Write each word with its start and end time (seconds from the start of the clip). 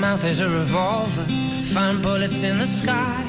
mouth 0.00 0.24
is 0.24 0.40
a 0.40 0.48
revolver. 0.48 1.24
Find 1.74 2.02
bullets 2.02 2.42
in 2.42 2.58
the 2.58 2.66
sky. 2.66 3.22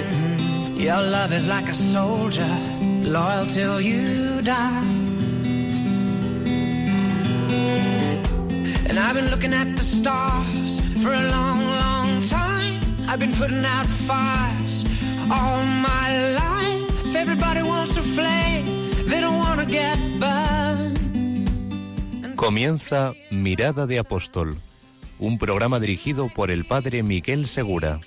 Mm-hmm. 0.00 0.80
Your 0.80 1.02
love 1.02 1.32
is 1.32 1.46
like 1.46 1.68
a 1.68 1.74
soldier, 1.74 2.48
loyal 3.02 3.46
till 3.46 3.80
you 3.80 4.42
die. 4.42 4.84
And 8.88 8.98
I've 8.98 9.14
been 9.14 9.30
looking 9.30 9.52
at 9.54 9.76
the 9.76 9.84
stars 9.84 10.80
for 11.02 11.12
a 11.14 11.30
long, 11.30 11.60
long 11.84 12.22
time. 12.28 12.80
I've 13.08 13.20
been 13.20 13.34
putting 13.34 13.64
out 13.64 13.86
fires 13.86 14.84
all 15.30 15.64
my 15.64 16.08
life. 16.42 17.14
Everybody 17.14 17.62
wants 17.62 17.94
to 17.94 18.02
flame, 18.02 18.66
they 19.06 19.20
don't 19.20 19.38
want 19.38 19.60
to 19.60 19.66
get 19.66 19.98
burned. 20.20 20.51
Comienza 22.42 23.12
Mirada 23.30 23.86
de 23.86 24.00
Apóstol, 24.00 24.58
un 25.20 25.38
programa 25.38 25.78
dirigido 25.78 26.28
por 26.28 26.50
el 26.50 26.64
padre 26.64 27.04
Miguel 27.04 27.46
Segura. 27.46 28.00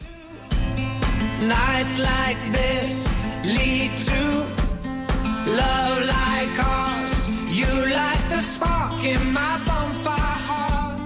Nights 1.39 1.99
like 1.99 2.51
this 2.51 3.07
lead 3.45 3.95
to 3.95 4.45
love 5.49 6.05
like 6.05 6.59
ours. 6.61 7.29
You 7.49 7.65
light 7.85 8.27
the 8.27 8.41
spark 8.41 8.91
in 9.05 9.31
my 9.31 9.57
bonfire 9.65 10.39
heart. 10.49 10.99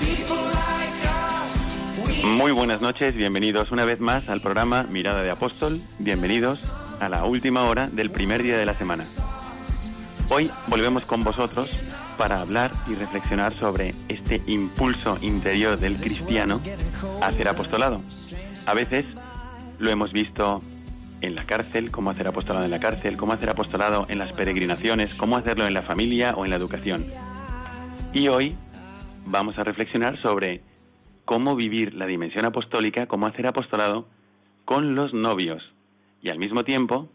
People 0.00 0.36
like 0.36 1.04
us, 1.04 1.78
we 2.06 2.26
Muy 2.38 2.52
buenas 2.52 2.80
noches, 2.80 3.14
bienvenidos 3.14 3.70
una 3.70 3.84
vez 3.84 4.00
más 4.00 4.30
al 4.30 4.40
programa 4.40 4.84
Mirada 4.84 5.22
de 5.22 5.30
Apóstol. 5.30 5.82
Bienvenidos 5.98 6.64
a 7.00 7.10
la 7.10 7.26
última 7.26 7.64
hora 7.64 7.88
del 7.88 8.10
primer 8.10 8.42
día 8.42 8.56
de 8.56 8.64
la 8.64 8.72
semana. 8.72 9.04
Hoy 10.30 10.50
volvemos 10.68 11.04
con 11.04 11.22
vosotros 11.22 11.70
para 12.16 12.40
hablar 12.40 12.70
y 12.88 12.94
reflexionar 12.94 13.52
sobre 13.52 13.94
este 14.08 14.42
impulso 14.46 15.18
interior 15.20 15.78
del 15.78 15.96
cristiano 15.96 16.60
a 17.20 17.26
hacer 17.26 17.48
apostolado. 17.48 18.00
A 18.66 18.74
veces 18.74 19.04
lo 19.78 19.90
hemos 19.90 20.12
visto 20.12 20.60
en 21.20 21.34
la 21.34 21.44
cárcel, 21.46 21.90
cómo 21.90 22.10
hacer 22.10 22.26
apostolado 22.26 22.64
en 22.64 22.70
la 22.70 22.80
cárcel, 22.80 23.16
cómo 23.16 23.32
hacer 23.32 23.50
apostolado 23.50 24.06
en 24.08 24.18
las 24.18 24.32
peregrinaciones, 24.32 25.14
cómo 25.14 25.36
hacerlo 25.36 25.66
en 25.66 25.74
la 25.74 25.82
familia 25.82 26.34
o 26.36 26.44
en 26.44 26.50
la 26.50 26.56
educación. 26.56 27.04
Y 28.12 28.28
hoy 28.28 28.54
vamos 29.26 29.58
a 29.58 29.64
reflexionar 29.64 30.20
sobre 30.22 30.62
cómo 31.24 31.54
vivir 31.54 31.94
la 31.94 32.06
dimensión 32.06 32.44
apostólica, 32.44 33.06
cómo 33.06 33.26
hacer 33.26 33.46
apostolado 33.46 34.06
con 34.64 34.94
los 34.94 35.12
novios 35.12 35.62
y 36.22 36.30
al 36.30 36.38
mismo 36.38 36.64
tiempo 36.64 37.08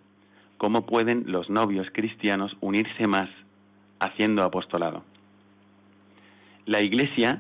cómo 0.60 0.86
pueden 0.86 1.24
los 1.26 1.50
novios 1.50 1.88
cristianos 1.92 2.56
unirse 2.62 3.08
más 3.08 3.30
haciendo 4.00 4.44
apostolado. 4.44 5.04
La 6.66 6.82
Iglesia, 6.82 7.40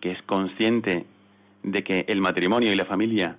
que 0.00 0.10
es 0.10 0.22
consciente 0.22 1.06
de 1.62 1.84
que 1.84 2.06
el 2.08 2.20
matrimonio 2.20 2.72
y 2.72 2.76
la 2.76 2.86
familia 2.86 3.36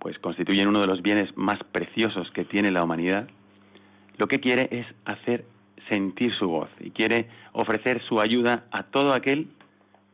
pues 0.00 0.18
constituyen 0.18 0.68
uno 0.68 0.80
de 0.80 0.88
los 0.88 1.00
bienes 1.00 1.34
más 1.36 1.60
preciosos 1.70 2.28
que 2.32 2.44
tiene 2.44 2.72
la 2.72 2.82
humanidad, 2.82 3.28
lo 4.18 4.26
que 4.26 4.40
quiere 4.40 4.68
es 4.72 4.86
hacer 5.04 5.44
sentir 5.88 6.34
su 6.34 6.48
voz 6.48 6.68
y 6.80 6.90
quiere 6.90 7.28
ofrecer 7.52 8.02
su 8.02 8.20
ayuda 8.20 8.64
a 8.72 8.82
todo 8.82 9.14
aquel 9.14 9.46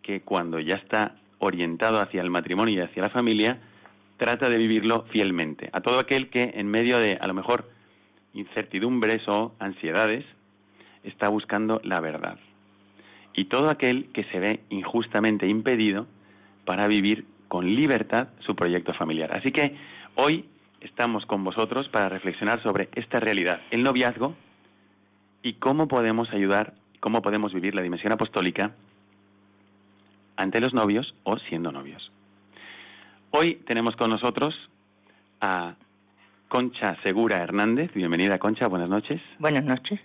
que 0.03 0.21
cuando 0.21 0.61
ya 0.61 0.75
está 0.75 1.17
orientado 1.39 2.01
hacia 2.01 2.21
el 2.21 2.29
matrimonio 2.29 2.75
y 2.75 2.81
hacia 2.81 3.03
la 3.03 3.09
familia, 3.09 3.61
trata 4.19 4.51
de 4.51 4.59
vivirlo 4.59 5.07
fielmente. 5.11 5.71
A 5.73 5.81
todo 5.81 5.99
aquel 5.99 6.29
que 6.29 6.53
en 6.55 6.69
medio 6.69 6.99
de, 6.99 7.17
a 7.19 7.27
lo 7.27 7.33
mejor, 7.33 7.78
incertidumbres 8.39 9.27
o 9.29 9.53
ansiedades, 9.59 10.25
está 11.03 11.29
buscando 11.29 11.81
la 11.85 12.01
verdad. 12.01 12.39
Y 13.35 13.47
todo 13.47 13.69
aquel 13.69 14.11
que 14.13 14.25
se 14.25 14.39
ve 14.39 14.61
injustamente 14.71 15.47
impedido 15.47 16.07
para 16.65 16.87
vivir 16.87 17.27
con 17.49 17.75
libertad 17.75 18.29
su 18.41 18.55
proyecto 18.55 18.95
familiar. 18.95 19.31
Así 19.37 19.51
que 19.51 19.77
hoy 20.15 20.45
estamos 20.81 21.27
con 21.27 21.43
vosotros 21.45 21.89
para 21.89 22.09
reflexionar 22.09 22.63
sobre 22.63 22.89
esta 22.95 23.21
realidad, 23.21 23.61
el 23.71 23.83
noviazgo, 23.83 24.35
y 25.43 25.55
cómo 25.55 25.89
podemos 25.89 26.31
ayudar, 26.33 26.75
cómo 27.01 27.23
podemos 27.23 27.53
vivir 27.53 27.75
la 27.75 27.83
dimensión 27.83 28.13
apostólica 28.13 28.75
ante 30.37 30.61
los 30.61 30.75
novios 30.75 31.15
o 31.25 31.39
siendo 31.39 31.73
novios. 31.73 32.11
Hoy 33.31 33.57
tenemos 33.67 33.97
con 33.97 34.11
nosotros 34.11 34.55
a 35.41 35.75
Concha 36.49 36.97
Segura 37.03 37.37
Hernández. 37.37 37.93
Bienvenida, 37.93 38.39
Concha. 38.39 38.69
Buenas 38.69 38.89
noches. 38.89 39.21
Buenas 39.39 39.65
noches. 39.65 40.01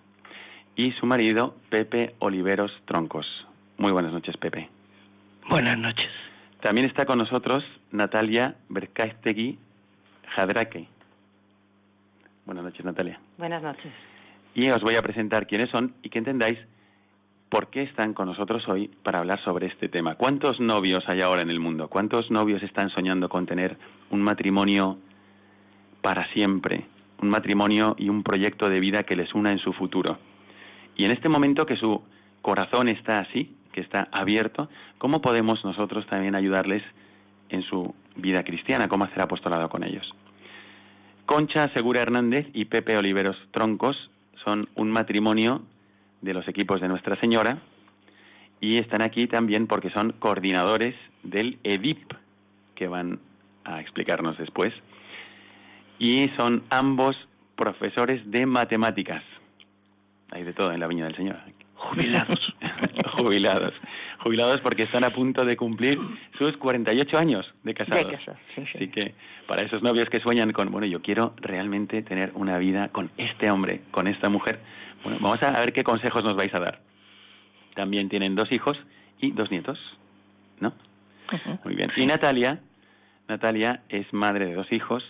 Y 0.75 0.91
su 0.91 1.05
marido, 1.05 1.55
Pepe 1.69 2.15
Oliveros 2.19 2.71
Troncos. 2.85 3.47
Muy 3.77 3.93
buenas 3.93 4.11
noches, 4.11 4.35
Pepe. 4.37 4.69
Buenas 5.49 5.77
noches. 5.77 6.09
También 6.61 6.85
está 6.87 7.05
con 7.05 7.17
nosotros 7.17 7.63
Natalia 7.91 8.55
Berkaestegui 8.67 9.57
Jadraque. 10.35 10.87
Buenas 12.45 12.65
noches, 12.65 12.83
Natalia. 12.83 13.19
Buenas 13.37 13.63
noches. 13.63 13.91
Y 14.53 14.69
os 14.69 14.81
voy 14.81 14.95
a 14.95 15.01
presentar 15.01 15.47
quiénes 15.47 15.69
son 15.69 15.95
y 16.03 16.09
que 16.09 16.19
entendáis 16.19 16.59
por 17.49 17.67
qué 17.67 17.83
están 17.83 18.13
con 18.13 18.27
nosotros 18.27 18.67
hoy 18.67 18.89
para 19.03 19.19
hablar 19.19 19.41
sobre 19.43 19.67
este 19.67 19.87
tema. 19.87 20.15
¿Cuántos 20.15 20.59
novios 20.59 21.03
hay 21.07 21.21
ahora 21.21 21.41
en 21.41 21.49
el 21.49 21.59
mundo? 21.59 21.87
¿Cuántos 21.87 22.31
novios 22.31 22.63
están 22.63 22.89
soñando 22.89 23.29
con 23.29 23.45
tener 23.45 23.77
un 24.09 24.21
matrimonio 24.21 24.97
para 26.03 26.31
siempre? 26.33 26.85
Un 27.23 27.29
matrimonio 27.29 27.95
y 27.97 28.09
un 28.09 28.21
proyecto 28.21 28.69
de 28.69 28.79
vida 28.79 29.03
que 29.03 29.15
les 29.15 29.33
una 29.33 29.49
en 29.49 29.57
su 29.57 29.73
futuro. 29.73 30.19
Y 30.95 31.05
en 31.05 31.11
este 31.11 31.29
momento 31.29 31.65
que 31.65 31.77
su 31.77 32.03
corazón 32.43 32.89
está 32.89 33.19
así, 33.19 33.55
que 33.71 33.81
está 33.81 34.09
abierto, 34.11 34.69
¿cómo 34.99 35.21
podemos 35.21 35.63
nosotros 35.63 36.05
también 36.05 36.35
ayudarles 36.35 36.83
en 37.49 37.63
su 37.63 37.95
vida 38.17 38.43
cristiana? 38.43 38.87
¿Cómo 38.87 39.05
hacer 39.05 39.21
apostolado 39.21 39.69
con 39.69 39.83
ellos? 39.83 40.13
Concha 41.25 41.71
Segura 41.73 42.01
Hernández 42.01 42.47
y 42.53 42.65
Pepe 42.65 42.97
Oliveros 42.97 43.37
Troncos 43.51 44.11
son 44.43 44.67
un 44.75 44.91
matrimonio 44.91 45.63
de 46.21 46.33
los 46.33 46.47
equipos 46.49 46.81
de 46.81 46.89
Nuestra 46.89 47.19
Señora 47.21 47.59
y 48.59 48.77
están 48.77 49.01
aquí 49.01 49.27
también 49.27 49.67
porque 49.67 49.89
son 49.89 50.11
coordinadores 50.19 50.95
del 51.23 51.59
EDIP, 51.63 52.13
que 52.75 52.87
van 52.87 53.19
a 53.63 53.79
explicarnos 53.79 54.37
después. 54.37 54.73
Y 55.99 56.29
son 56.37 56.63
ambos 56.69 57.15
profesores 57.55 58.21
de 58.29 58.45
matemáticas. 58.45 59.23
Hay 60.31 60.43
de 60.43 60.53
todo 60.53 60.71
en 60.71 60.79
la 60.79 60.87
Viña 60.87 61.05
del 61.05 61.15
Señor. 61.15 61.37
Jubilados. 61.75 62.53
Jubilados. 63.17 63.73
Jubilados 64.19 64.59
porque 64.61 64.83
están 64.83 65.03
a 65.03 65.09
punto 65.09 65.45
de 65.45 65.57
cumplir 65.57 65.99
sus 66.37 66.55
48 66.57 67.17
años 67.17 67.45
de 67.63 67.73
casados. 67.73 68.07
De 68.07 68.17
casados, 68.17 68.39
sí, 68.55 68.63
sí. 68.65 68.71
Así 68.75 68.87
que 68.87 69.13
para 69.47 69.63
esos 69.63 69.83
novios 69.83 70.05
que 70.09 70.19
sueñan 70.19 70.51
con, 70.53 70.71
bueno, 70.71 70.87
yo 70.87 71.01
quiero 71.01 71.33
realmente 71.37 72.01
tener 72.01 72.31
una 72.35 72.57
vida 72.57 72.89
con 72.89 73.11
este 73.17 73.51
hombre, 73.51 73.81
con 73.91 74.07
esta 74.07 74.29
mujer, 74.29 74.59
bueno, 75.03 75.19
vamos 75.21 75.43
a 75.43 75.51
ver 75.59 75.73
qué 75.73 75.83
consejos 75.83 76.23
nos 76.23 76.35
vais 76.35 76.53
a 76.53 76.59
dar. 76.59 76.79
También 77.75 78.07
tienen 78.07 78.35
dos 78.35 78.51
hijos 78.51 78.77
y 79.19 79.31
dos 79.31 79.51
nietos, 79.51 79.77
¿no? 80.59 80.73
Muy 81.63 81.75
bien. 81.75 81.91
Y 81.97 82.05
Natalia, 82.05 82.59
Natalia 83.27 83.81
es 83.89 84.11
madre 84.13 84.45
de 84.45 84.53
dos 84.53 84.71
hijos, 84.71 85.03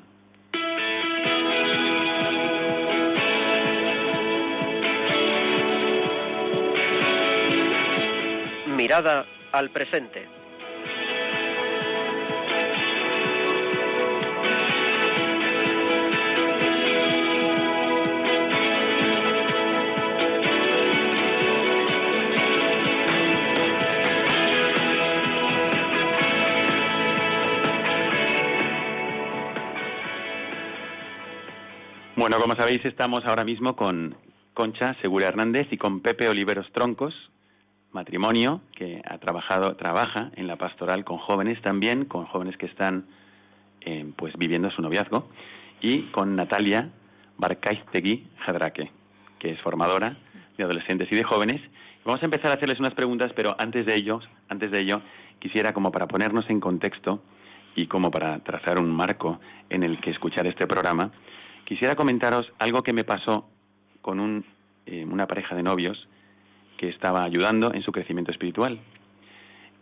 Mirada 8.68 9.26
al 9.54 9.70
presente. 9.72 10.28
Bueno, 32.28 32.40
como 32.40 32.56
sabéis, 32.56 32.84
estamos 32.86 33.24
ahora 33.28 33.44
mismo 33.44 33.76
con 33.76 34.18
Concha 34.56 34.96
Segura 35.00 35.28
Hernández 35.28 35.68
y 35.70 35.78
con 35.78 36.00
Pepe 36.00 36.28
Oliveros 36.28 36.66
Troncos, 36.72 37.14
matrimonio 37.92 38.62
que 38.76 39.00
ha 39.06 39.20
trabajado, 39.20 39.76
trabaja 39.76 40.32
en 40.36 40.48
la 40.48 40.56
pastoral 40.56 41.06
con 41.06 41.20
jóvenes 41.20 41.62
también, 41.62 42.06
con 42.06 42.26
jóvenes 42.26 42.58
que 42.58 42.66
están 42.66 43.06
eh, 43.82 44.12
pues 44.16 44.34
viviendo 44.40 44.72
su 44.72 44.82
noviazgo, 44.82 45.30
y 45.82 46.08
con 46.08 46.36
Natalia 46.36 46.90
Barcaiztegui 47.38 48.26
Jadraque, 48.40 48.90
que 49.38 49.52
es 49.52 49.62
formadora 49.62 50.18
de 50.58 50.64
adolescentes 50.64 51.08
y 51.12 51.16
de 51.16 51.24
jóvenes. 51.24 51.62
Vamos 52.06 52.24
a 52.24 52.26
empezar 52.26 52.50
a 52.50 52.56
hacerles 52.56 52.80
unas 52.80 52.96
preguntas, 52.96 53.34
pero 53.36 53.56
antes 53.60 53.86
de 53.86 53.94
ello, 53.94 54.20
antes 54.50 54.72
de 54.72 54.80
ello, 54.80 55.04
quisiera 55.38 55.74
como 55.74 55.92
para 55.92 56.08
ponernos 56.08 56.50
en 56.50 56.60
contexto 56.60 57.22
y 57.76 57.86
como 57.86 58.10
para 58.10 58.40
trazar 58.40 58.80
un 58.80 58.90
marco 58.90 59.40
en 59.70 59.84
el 59.84 60.02
que 60.02 60.10
escuchar 60.10 60.48
este 60.48 60.66
programa, 60.66 61.12
quisiera 61.66 61.96
comentaros 61.96 62.52
algo 62.60 62.84
que 62.84 62.94
me 62.94 63.04
pasó 63.04 63.48
con 64.02 64.20
un, 64.20 64.46
eh, 64.86 65.06
una 65.10 65.28
pareja 65.28 65.56
de 65.56 65.64
novios 65.64 66.08
que 66.78 66.90
estaba 66.90 67.24
ayudando 67.24 67.74
en 67.74 67.82
su 67.84 67.92
crecimiento 67.92 68.32
espiritual. 68.32 68.80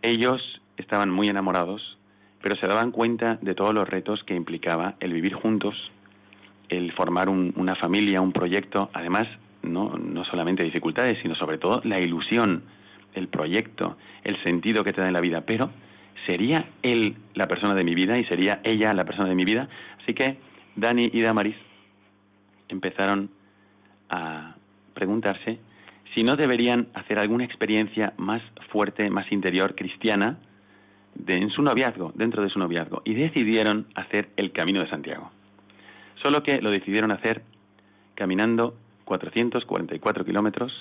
Ellos 0.02 0.60
estaban 0.76 1.10
muy 1.10 1.28
enamorados, 1.28 1.98
pero 2.42 2.56
se 2.56 2.66
daban 2.66 2.90
cuenta 2.90 3.38
de 3.40 3.54
todos 3.54 3.72
los 3.74 3.88
retos 3.88 4.22
que 4.24 4.34
implicaba 4.34 4.94
el 5.00 5.12
vivir 5.12 5.34
juntos, 5.34 5.74
el 6.68 6.92
formar 6.92 7.28
un- 7.28 7.52
una 7.56 7.74
familia, 7.76 8.20
un 8.20 8.32
proyecto, 8.32 8.90
además 8.92 9.26
no, 9.62 9.96
no 9.96 10.24
solamente 10.24 10.62
dificultades, 10.64 11.18
sino 11.22 11.34
sobre 11.34 11.58
todo 11.58 11.80
la 11.84 12.00
ilusión, 12.00 12.64
el 13.14 13.28
proyecto, 13.28 13.96
el 14.24 14.42
sentido 14.44 14.84
que 14.84 14.92
te 14.92 15.00
da 15.00 15.06
en 15.06 15.12
la 15.14 15.20
vida, 15.20 15.42
pero 15.42 15.70
sería 16.26 16.66
él 16.82 17.16
la 17.34 17.46
persona 17.48 17.74
de 17.74 17.84
mi 17.84 17.94
vida 17.94 18.18
y 18.18 18.24
sería 18.24 18.60
ella 18.64 18.92
la 18.94 19.04
persona 19.04 19.28
de 19.28 19.34
mi 19.34 19.44
vida. 19.44 19.68
Así 20.02 20.14
que 20.14 20.38
Dani 20.76 21.10
y 21.12 21.20
Damaris 21.22 21.56
empezaron 22.68 23.30
a 24.10 24.54
preguntarse 24.94 25.58
si 26.14 26.22
no 26.22 26.36
deberían 26.36 26.88
hacer 26.94 27.18
alguna 27.18 27.44
experiencia 27.44 28.14
más 28.16 28.42
fuerte, 28.70 29.10
más 29.10 29.30
interior, 29.32 29.74
cristiana, 29.74 30.38
de, 31.14 31.34
en 31.34 31.50
su 31.50 31.62
noviazgo, 31.62 32.12
dentro 32.14 32.42
de 32.42 32.50
su 32.50 32.58
noviazgo, 32.58 33.02
y 33.04 33.14
decidieron 33.14 33.86
hacer 33.94 34.30
el 34.36 34.52
Camino 34.52 34.80
de 34.80 34.88
Santiago. 34.88 35.30
Solo 36.22 36.42
que 36.42 36.60
lo 36.60 36.70
decidieron 36.70 37.10
hacer 37.10 37.42
caminando 38.14 38.76
444 39.04 40.24
kilómetros 40.24 40.72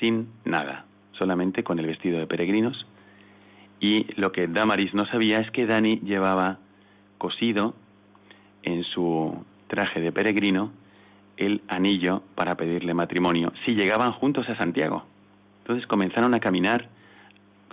sin 0.00 0.28
nada, 0.44 0.84
solamente 1.12 1.62
con 1.62 1.78
el 1.78 1.86
vestido 1.86 2.18
de 2.18 2.26
peregrinos. 2.26 2.86
Y 3.80 4.06
lo 4.20 4.32
que 4.32 4.48
Damaris 4.48 4.92
no 4.92 5.06
sabía 5.06 5.38
es 5.38 5.50
que 5.52 5.66
Dani 5.66 6.00
llevaba 6.00 6.58
cosido 7.16 7.74
en 8.62 8.84
su 8.84 9.44
traje 9.68 10.00
de 10.00 10.12
peregrino 10.12 10.72
el 11.38 11.62
anillo 11.68 12.22
para 12.34 12.56
pedirle 12.56 12.92
matrimonio 12.94 13.52
si 13.64 13.74
llegaban 13.74 14.12
juntos 14.12 14.48
a 14.48 14.56
Santiago. 14.56 15.04
Entonces 15.62 15.86
comenzaron 15.86 16.34
a 16.34 16.40
caminar, 16.40 16.88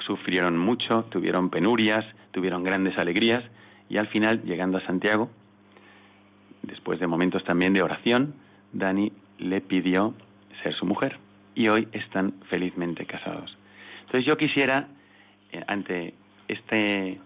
sufrieron 0.06 0.58
mucho, 0.58 1.06
tuvieron 1.06 1.50
penurias, 1.50 2.06
tuvieron 2.32 2.64
grandes 2.64 2.98
alegrías 2.98 3.44
y 3.90 3.98
al 3.98 4.08
final, 4.08 4.44
llegando 4.44 4.78
a 4.78 4.86
Santiago, 4.86 5.30
después 6.64 7.00
de 7.00 7.08
momentos 7.08 7.44
también 7.44 7.74
de 7.74 7.82
oración, 7.82 8.36
Dani 8.74 9.12
le 9.40 9.62
pidió 9.62 10.14
ser 10.64 10.74
su 10.76 10.86
mujer 10.86 11.18
y 11.54 11.68
hoy 11.68 11.88
están 11.92 12.34
felizmente 12.50 13.06
casados. 13.06 13.58
Entonces 14.02 14.26
yo 14.26 14.38
quisiera, 14.38 14.88
eh, 15.52 15.64
ante 15.68 16.14
este, 16.48 17.20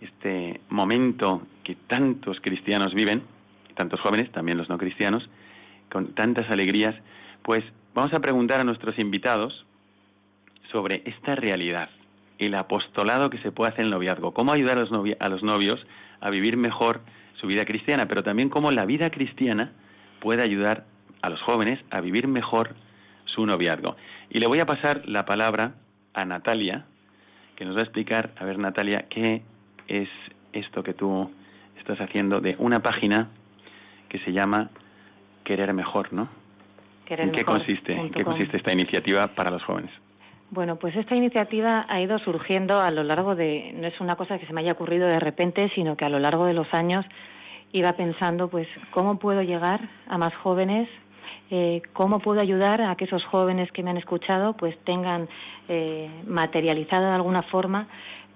este 0.00 0.60
momento 0.68 1.42
que 1.64 1.74
tantos 1.74 2.38
cristianos 2.40 2.94
viven, 2.94 3.22
tantos 3.74 4.00
jóvenes, 4.00 4.30
también 4.32 4.58
los 4.58 4.68
no 4.68 4.78
cristianos, 4.78 5.28
con 5.90 6.14
tantas 6.14 6.50
alegrías, 6.50 6.94
pues 7.42 7.64
vamos 7.94 8.12
a 8.12 8.20
preguntar 8.20 8.60
a 8.60 8.64
nuestros 8.64 8.98
invitados 8.98 9.64
sobre 10.72 11.02
esta 11.06 11.34
realidad, 11.34 11.88
el 12.38 12.54
apostolado 12.54 13.30
que 13.30 13.38
se 13.38 13.52
puede 13.52 13.70
hacer 13.70 13.80
en 13.80 13.86
el 13.86 13.92
noviazgo, 13.92 14.34
cómo 14.34 14.52
ayudar 14.52 14.78
a 14.78 14.84
los, 14.84 14.90
a 15.20 15.28
los 15.28 15.42
novios 15.42 15.86
a 16.20 16.30
vivir 16.30 16.56
mejor 16.56 17.00
su 17.40 17.46
vida 17.46 17.64
cristiana, 17.64 18.06
pero 18.06 18.22
también 18.22 18.48
cómo 18.48 18.70
la 18.72 18.84
vida 18.84 19.10
cristiana 19.10 19.72
puede 20.20 20.42
ayudar 20.42 20.84
a 21.22 21.30
los 21.30 21.40
jóvenes 21.42 21.80
a 21.90 22.00
vivir 22.00 22.28
mejor 22.28 22.74
su 23.24 23.46
noviazgo. 23.46 23.96
Y 24.30 24.38
le 24.38 24.46
voy 24.46 24.60
a 24.60 24.66
pasar 24.66 25.02
la 25.06 25.24
palabra 25.24 25.74
a 26.14 26.24
Natalia, 26.24 26.86
que 27.56 27.64
nos 27.64 27.76
va 27.76 27.80
a 27.80 27.84
explicar, 27.84 28.32
a 28.36 28.44
ver 28.44 28.58
Natalia, 28.58 29.06
qué 29.08 29.42
es 29.88 30.08
esto 30.52 30.82
que 30.82 30.94
tú 30.94 31.30
estás 31.78 32.00
haciendo 32.00 32.40
de 32.40 32.56
una 32.58 32.80
página 32.80 33.28
que 34.08 34.18
se 34.20 34.32
llama 34.32 34.70
Querer 35.46 35.72
Mejor, 35.72 36.12
¿no? 36.12 36.28
Querer 37.06 37.26
¿En 37.26 37.32
qué 37.32 37.44
mejor 37.44 37.58
consiste? 37.58 37.92
¿En 37.92 38.10
qué 38.10 38.24
consiste 38.24 38.56
esta 38.56 38.72
iniciativa 38.72 39.28
para 39.28 39.50
los 39.50 39.62
jóvenes? 39.62 39.92
Bueno, 40.50 40.76
pues 40.76 40.94
esta 40.96 41.14
iniciativa 41.14 41.86
ha 41.88 42.00
ido 42.00 42.18
surgiendo 42.18 42.80
a 42.80 42.90
lo 42.90 43.04
largo 43.04 43.36
de, 43.36 43.72
no 43.76 43.86
es 43.86 44.00
una 44.00 44.16
cosa 44.16 44.38
que 44.38 44.46
se 44.46 44.52
me 44.52 44.62
haya 44.62 44.72
ocurrido 44.72 45.06
de 45.06 45.20
repente, 45.20 45.70
sino 45.74 45.96
que 45.96 46.04
a 46.04 46.08
lo 46.08 46.18
largo 46.18 46.46
de 46.46 46.54
los 46.54 46.66
años 46.74 47.06
iba 47.72 47.92
pensando, 47.92 48.48
pues, 48.48 48.66
cómo 48.90 49.18
puedo 49.20 49.42
llegar 49.42 49.88
a 50.08 50.18
más 50.18 50.34
jóvenes, 50.34 50.88
eh, 51.50 51.80
cómo 51.92 52.18
puedo 52.18 52.40
ayudar 52.40 52.82
a 52.82 52.96
que 52.96 53.04
esos 53.04 53.24
jóvenes 53.24 53.70
que 53.70 53.84
me 53.84 53.90
han 53.90 53.98
escuchado, 53.98 54.54
pues, 54.54 54.76
tengan 54.84 55.28
eh, 55.68 56.10
materializado 56.26 57.06
de 57.06 57.14
alguna 57.14 57.42
forma 57.42 57.86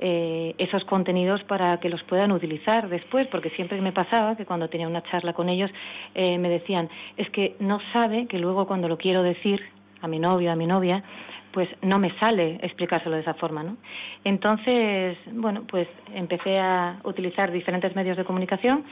eh, 0.03 0.55
esos 0.57 0.83
contenidos 0.85 1.45
para 1.45 1.79
que 1.79 1.91
los 1.91 2.03
puedan 2.05 2.33
utilizar 2.33 2.89
después, 2.89 3.27
porque 3.27 3.51
siempre 3.51 3.79
me 3.83 3.93
pasaba 3.93 4.35
que 4.35 4.47
cuando 4.47 4.71
tenía 4.71 4.89
una 4.89 5.03
charla 5.03 5.35
con 5.35 5.51
ellos 5.51 5.71
eh, 6.15 6.39
me 6.39 6.49
decían, 6.49 6.89
es 7.19 7.29
que 7.31 7.55
no 7.59 7.81
sabe 7.93 8.27
que 8.27 8.39
luego 8.39 8.67
cuando 8.67 8.89
lo 8.89 8.97
quiero 8.97 9.23
decir 9.23 9.61
a 10.01 10.09
mi 10.09 10.19
novio, 10.19 10.51
a 10.51 10.57
mi 10.57 10.67
novia, 10.67 11.05
pues 11.53 11.69
no 11.83 11.99
me 11.99 12.19
sale 12.19 12.59
explicárselo 12.63 13.17
de 13.17 13.21
esa 13.21 13.35
forma, 13.35 13.63
¿no? 13.63 13.77
Entonces, 14.25 15.19
bueno, 15.33 15.65
pues 15.69 15.87
empecé 16.15 16.59
a 16.59 17.01
utilizar 17.05 17.53
diferentes 17.53 17.95
medios 17.95 18.17
de 18.17 18.25
comunicación, 18.25 18.85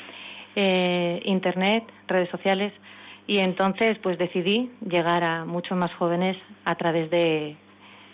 eh, 0.57 1.23
internet, 1.25 1.85
redes 2.07 2.29
sociales, 2.29 2.75
y 3.27 3.39
entonces 3.39 3.99
pues 4.03 4.19
decidí 4.19 4.71
llegar 4.87 5.25
a 5.25 5.47
muchos 5.47 5.79
más 5.79 5.95
jóvenes 5.95 6.37
a 6.67 6.75
través 6.75 7.09
de, 7.11 7.57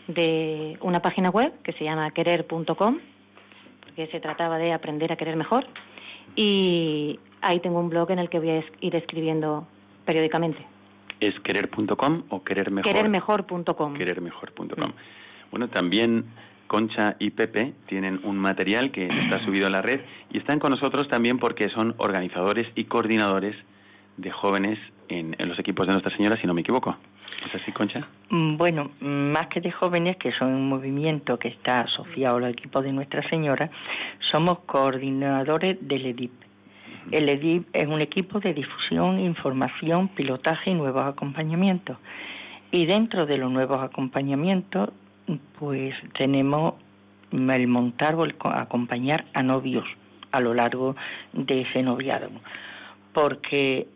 de 0.08 0.76
una 0.80 1.00
página 1.00 1.30
web 1.30 1.52
que 1.62 1.72
se 1.72 1.84
llama 1.84 2.10
querer.com, 2.10 2.98
porque 3.80 4.06
se 4.08 4.20
trataba 4.20 4.58
de 4.58 4.72
aprender 4.72 5.12
a 5.12 5.16
querer 5.16 5.36
mejor, 5.36 5.66
y 6.36 7.18
ahí 7.40 7.60
tengo 7.60 7.80
un 7.80 7.88
blog 7.88 8.10
en 8.10 8.18
el 8.18 8.28
que 8.28 8.38
voy 8.38 8.50
a 8.50 8.64
ir 8.80 8.96
escribiendo 8.96 9.66
periódicamente. 10.04 10.64
¿Es 11.20 11.38
querer.com 11.40 12.24
o 12.28 12.42
querer 12.42 12.70
mejor? 12.70 12.92
Querermejor.com. 12.92 13.94
Querermejor.com. 13.94 14.92
Bueno, 15.50 15.68
también 15.68 16.24
Concha 16.66 17.16
y 17.18 17.30
Pepe 17.30 17.72
tienen 17.86 18.20
un 18.24 18.36
material 18.38 18.90
que 18.90 19.06
está 19.06 19.44
subido 19.44 19.66
a 19.66 19.70
la 19.70 19.82
red 19.82 20.00
y 20.30 20.38
están 20.38 20.58
con 20.58 20.72
nosotros 20.72 21.08
también 21.08 21.38
porque 21.38 21.68
son 21.68 21.94
organizadores 21.98 22.66
y 22.74 22.84
coordinadores 22.84 23.54
de 24.16 24.30
jóvenes 24.30 24.78
en, 25.08 25.36
en 25.38 25.48
los 25.48 25.58
equipos 25.58 25.86
de 25.86 25.92
Nuestra 25.92 26.16
Señora, 26.16 26.40
si 26.40 26.46
no 26.46 26.54
me 26.54 26.62
equivoco. 26.62 26.96
¿Es 27.46 27.54
así, 27.60 27.72
Concha? 27.72 28.06
Mm, 28.30 28.56
Bueno, 28.56 28.90
más 29.00 29.46
que 29.48 29.60
de 29.60 29.70
jóvenes, 29.70 30.16
que 30.16 30.32
son 30.32 30.48
un 30.54 30.68
movimiento 30.68 31.38
que 31.38 31.48
está 31.48 31.80
asociado 31.80 32.36
al 32.38 32.50
equipo 32.50 32.80
de 32.82 32.92
Nuestra 32.92 33.22
Señora, 33.28 33.70
somos 34.32 34.60
coordinadores 34.60 35.76
del 35.86 36.06
EDIP. 36.06 36.32
El 37.10 37.28
EDIP 37.28 37.66
es 37.74 37.86
un 37.86 38.00
equipo 38.00 38.40
de 38.40 38.54
difusión, 38.54 39.20
información, 39.20 40.08
pilotaje 40.08 40.70
y 40.70 40.74
nuevos 40.74 41.02
acompañamientos. 41.04 41.98
Y 42.70 42.86
dentro 42.86 43.26
de 43.26 43.36
los 43.38 43.50
nuevos 43.50 43.82
acompañamientos, 43.82 44.90
pues 45.58 45.94
tenemos 46.16 46.74
el 47.30 47.66
montar 47.68 48.14
o 48.14 48.24
el 48.24 48.36
co- 48.36 48.48
acompañar 48.50 49.26
a 49.34 49.42
novios 49.42 49.84
a 50.32 50.40
lo 50.40 50.54
largo 50.54 50.96
de 51.32 51.60
ese 51.62 51.82
noviazgo. 51.82 52.40
Porque 53.12 53.86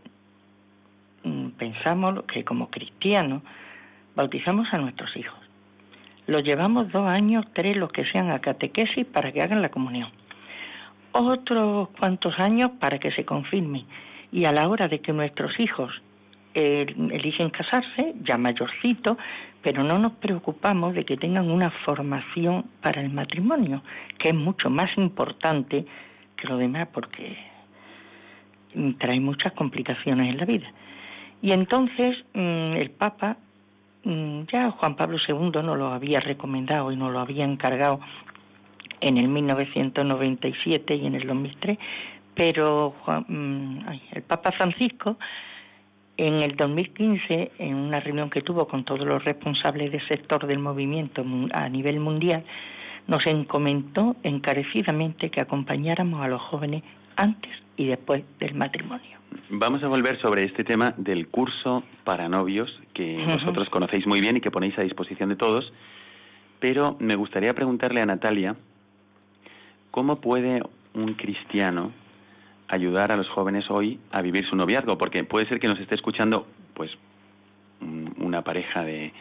pensamos 1.57 2.23
que 2.33 2.45
como 2.45 2.71
cristianos 2.71 3.43
bautizamos 4.15 4.67
a 4.73 4.79
nuestros 4.79 5.17
hijos. 5.17 5.39
Los 6.27 6.45
llevamos 6.45 6.93
dos 6.93 7.09
años, 7.09 7.47
tres, 7.55 7.77
los 7.77 7.91
que 7.91 8.05
sean 8.05 8.31
a 8.31 8.41
catequesis 8.41 9.07
para 9.07 9.33
que 9.33 9.43
hagan 9.43 9.63
la 9.63 9.71
comunión. 9.71 10.11
otros 11.13 11.89
cuantos 11.99 12.39
años 12.39 12.73
para 12.79 12.99
que 12.99 13.11
se 13.13 13.25
confirme. 13.25 13.87
Y 14.31 14.45
a 14.45 14.53
la 14.53 14.69
hora 14.69 14.89
de 14.89 15.01
que 15.01 15.13
nuestros 15.13 15.59
hijos 15.59 15.91
eh, 16.55 16.87
eligen 17.11 17.51
casarse, 17.51 18.15
ya 18.23 18.37
mayorcitos, 18.37 19.17
pero 19.63 19.83
no 19.85 19.99
nos 19.99 20.13
preocupamos 20.13 20.95
de 20.95 21.05
que 21.05 21.17
tengan 21.17 21.51
una 21.51 21.71
formación 21.71 22.65
para 22.83 23.01
el 23.01 23.11
matrimonio, 23.11 23.83
que 24.19 24.29
es 24.29 24.35
mucho 24.35 24.69
más 24.69 24.91
importante 24.97 25.87
que 26.37 26.47
lo 26.47 26.57
demás 26.57 26.89
porque 26.93 27.37
trae 28.99 29.21
muchas 29.21 29.53
complicaciones 29.53 30.33
en 30.35 30.39
la 30.39 30.45
vida. 30.45 30.69
Y 31.41 31.53
entonces 31.53 32.17
mm, 32.35 32.73
el 32.75 32.91
Papa, 32.91 33.37
mm, 34.05 34.43
ya 34.53 34.71
Juan 34.71 34.97
Pablo 34.97 35.19
II 35.27 35.51
nos 35.63 35.79
lo 35.79 35.89
había 35.89 36.21
recomendado 36.21 36.91
y 36.91 36.97
nos 36.97 37.13
lo 37.13 37.21
había 37.21 37.45
encargado 37.45 38.01
en 39.01 39.17
el 39.17 39.29
1997 39.29 40.97
y 40.97 41.07
en 41.07 41.15
el 41.15 41.27
2003, 41.27 41.79
pero 42.35 42.95
mm, 43.29 43.79
el 44.13 44.23
Papa 44.23 44.53
Francisco 44.53 45.17
en 46.17 46.43
el 46.43 46.57
2015, 46.57 47.53
en 47.59 47.75
una 47.77 48.01
reunión 48.01 48.29
que 48.29 48.43
tuvo 48.43 48.67
con 48.67 48.85
todos 48.85 49.07
los 49.07 49.25
responsables 49.25 49.93
del 49.93 50.07
sector 50.09 50.49
del 50.49 50.59
movimiento 50.59 51.25
a 51.53 51.69
nivel 51.69 52.01
mundial, 52.01 52.45
nos 53.07 53.25
encomendó 53.27 54.17
encarecidamente 54.25 55.31
que 55.31 55.41
acompañáramos 55.41 56.21
a 56.21 56.29
los 56.29 56.43
jóvenes 56.43 56.83
antes 57.17 57.53
y 57.79 57.87
después 57.87 58.25
del 58.41 58.55
matrimonio. 58.55 59.19
Vamos 59.51 59.83
a 59.83 59.89
volver 59.89 60.21
sobre 60.21 60.45
este 60.45 60.65
tema 60.65 60.93
del 60.99 61.29
curso 61.29 61.85
para 62.05 62.29
novios 62.29 62.69
que 62.93 63.25
vosotros 63.25 63.71
conocéis 63.71 64.07
muy 64.07 64.21
bien 64.21 64.37
y 64.37 64.41
que 64.41 64.51
ponéis 64.51 64.77
a 64.79 64.83
disposición 64.83 65.31
de 65.31 65.37
todos, 65.37 65.73
pero 66.59 66.97
me 66.99 67.15
gustaría 67.15 67.55
preguntarle 67.55 68.03
a 68.03 68.07
Natalia 68.07 68.57
cómo 69.93 70.21
puede 70.21 70.61
un 70.95 71.15
cristiano 71.15 71.93
ayudar 72.67 73.13
a 73.13 73.17
los 73.17 73.29
jóvenes 73.29 73.65
hoy 73.71 74.01
a 74.11 74.21
vivir 74.23 74.45
su 74.47 74.57
noviazgo, 74.57 74.99
porque 74.99 75.23
puede 75.25 75.49
ser 75.49 75.61
que 75.61 75.69
nos 75.69 75.79
esté 75.79 75.95
escuchando, 75.95 76.47
pues, 76.75 76.91
una 78.19 78.43
pareja 78.43 78.83
de, 78.83 79.13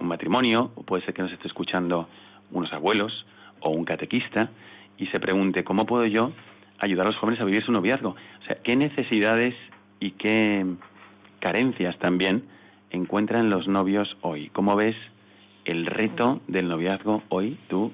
un 0.00 0.08
matrimonio, 0.08 0.72
o 0.74 0.82
puede 0.82 1.04
ser 1.04 1.14
que 1.14 1.22
nos 1.22 1.32
esté 1.32 1.46
escuchando 1.46 2.08
unos 2.50 2.72
abuelos 2.72 3.24
o 3.60 3.70
un 3.70 3.84
catequista 3.84 4.50
y 4.98 5.06
se 5.06 5.20
pregunte 5.20 5.64
cómo 5.64 5.86
puedo 5.86 6.04
yo 6.06 6.32
ayudar 6.80 7.06
a 7.06 7.10
los 7.10 7.18
jóvenes 7.18 7.40
a 7.40 7.44
vivir 7.44 7.64
su 7.64 7.72
noviazgo. 7.72 8.10
O 8.10 8.44
sea, 8.46 8.56
qué 8.62 8.76
necesidades 8.76 9.54
y 10.00 10.12
qué 10.12 10.66
carencias 11.40 11.98
también 11.98 12.44
encuentran 12.90 13.50
los 13.50 13.68
novios 13.68 14.16
hoy. 14.22 14.48
¿Cómo 14.50 14.74
ves 14.76 14.96
el 15.64 15.86
reto 15.86 16.40
del 16.48 16.68
noviazgo 16.68 17.22
hoy, 17.28 17.58
tú 17.68 17.92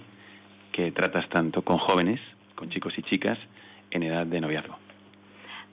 que 0.73 0.93
tratas 0.93 1.29
tanto 1.29 1.63
con 1.63 1.79
jóvenes, 1.79 2.21
con 2.55 2.71
chicos 2.71 2.95
y 2.97 3.03
chicas, 3.03 3.39
en 3.91 4.03
edad 4.03 4.27
de 4.27 4.41
noviazgo? 4.41 4.77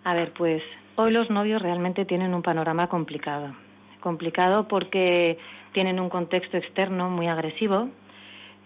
A 0.04 0.14
ver, 0.14 0.34
pues 0.34 0.62
hoy 0.96 1.12
los 1.12 1.30
novios 1.30 1.62
realmente 1.62 2.06
tienen 2.06 2.34
un 2.34 2.42
panorama 2.42 2.88
complicado. 2.88 3.56
Complicado 4.00 4.68
porque 4.68 5.38
tienen 5.72 6.00
un 6.00 6.10
contexto 6.10 6.58
externo 6.58 7.10
muy 7.10 7.28
agresivo. 7.28 7.90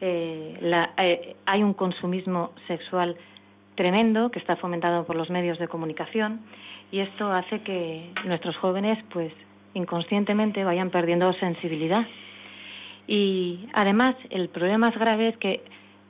Eh, 0.01 0.60
eh, 0.98 1.36
hay 1.46 1.63
un 1.63 1.74
consumismo 1.74 2.51
sexual 2.68 3.18
tremendo 3.78 4.32
que 4.32 4.40
está 4.40 4.58
fomentado 4.58 5.06
por 5.06 5.16
los 5.16 5.30
medios 5.30 5.60
de 5.60 5.70
comunicación 5.70 6.42
y 6.92 7.00
esto 7.00 7.32
hace 7.32 7.62
que 7.62 8.12
nuestros 8.26 8.58
jóvenes, 8.58 8.98
pues, 9.14 9.32
inconscientemente 9.74 10.64
vayan 10.64 10.90
perdiendo 10.90 11.32
sensibilidad. 11.34 12.06
Y 13.08 13.70
además, 13.74 14.16
el 14.32 14.50
problema 14.50 14.88
más 14.88 14.98
grave 14.98 15.30
es 15.30 15.38
que 15.38 15.64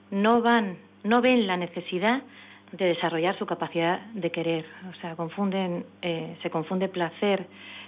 no 0.10 0.42
van, 0.42 0.78
no 1.04 1.22
ven 1.22 1.46
la 1.46 1.58
necesidad 1.58 2.24
de 2.72 2.86
desarrollar 2.86 3.38
su 3.38 3.46
capacidad 3.46 4.00
de 4.14 4.32
querer. 4.32 4.66
O 4.90 5.00
sea, 5.02 5.16
confunden, 5.16 5.86
eh, 6.02 6.38
se 6.42 6.50
confunde 6.50 6.88
placer 6.88 7.46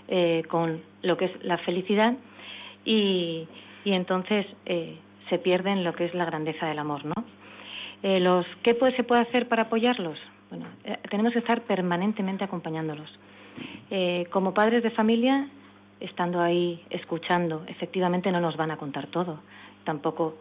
eh, 0.08 0.44
con 0.50 0.82
lo 1.02 1.18
que 1.18 1.26
es 1.26 1.44
la 1.44 1.58
felicidad 1.60 2.16
y, 2.86 3.48
y 3.86 3.94
entonces 3.94 4.46
eh, 4.66 4.98
se 5.30 5.38
pierden 5.38 5.84
lo 5.84 5.94
que 5.94 6.06
es 6.06 6.14
la 6.14 6.26
grandeza 6.26 6.68
del 6.68 6.80
amor, 6.80 7.06
¿no? 7.06 7.14
Los, 8.02 8.46
¿Qué 8.64 8.74
puede, 8.76 8.96
se 8.96 9.04
puede 9.04 9.22
hacer 9.22 9.48
para 9.48 9.64
apoyarlos? 9.64 10.18
Bueno, 10.50 10.66
tenemos 11.10 11.34
que 11.34 11.40
estar 11.40 11.62
permanentemente 11.62 12.44
acompañándolos. 12.44 13.10
como 14.32 14.54
padres 14.54 14.84
de 14.84 14.92
familia, 14.92 15.48
estando 16.00 16.42
ahí 16.42 16.84
escuchando, 16.90 17.64
efectivamente 17.68 18.32
no 18.32 18.40
nos 18.40 18.56
van 18.56 18.72
a 18.72 18.78
contar 18.78 19.08
todo. 19.08 19.40
Tampoco 19.84 20.36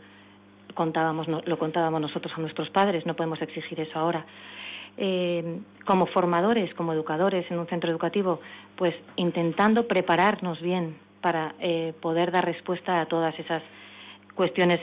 contábamos, 0.74 1.26
lo 1.28 1.58
contábamos 1.58 2.00
nosotros 2.00 2.32
a 2.36 2.40
nuestros 2.40 2.70
padres, 2.70 3.04
no 3.06 3.14
podemos 3.14 3.40
exigir 3.42 3.80
eso 3.80 3.98
ahora. 3.98 4.24
Eh, 4.96 5.60
como 5.84 6.06
formadores, 6.06 6.74
como 6.74 6.92
educadores 6.92 7.48
en 7.50 7.58
un 7.58 7.66
centro 7.66 7.90
educativo, 7.90 8.40
pues 8.76 8.94
intentando 9.16 9.86
prepararnos 9.86 10.60
bien 10.60 10.96
para 11.20 11.54
eh, 11.60 11.94
poder 12.00 12.30
dar 12.32 12.44
respuesta 12.44 13.00
a 13.00 13.06
todas 13.06 13.38
esas 13.38 13.62
cuestiones 14.34 14.80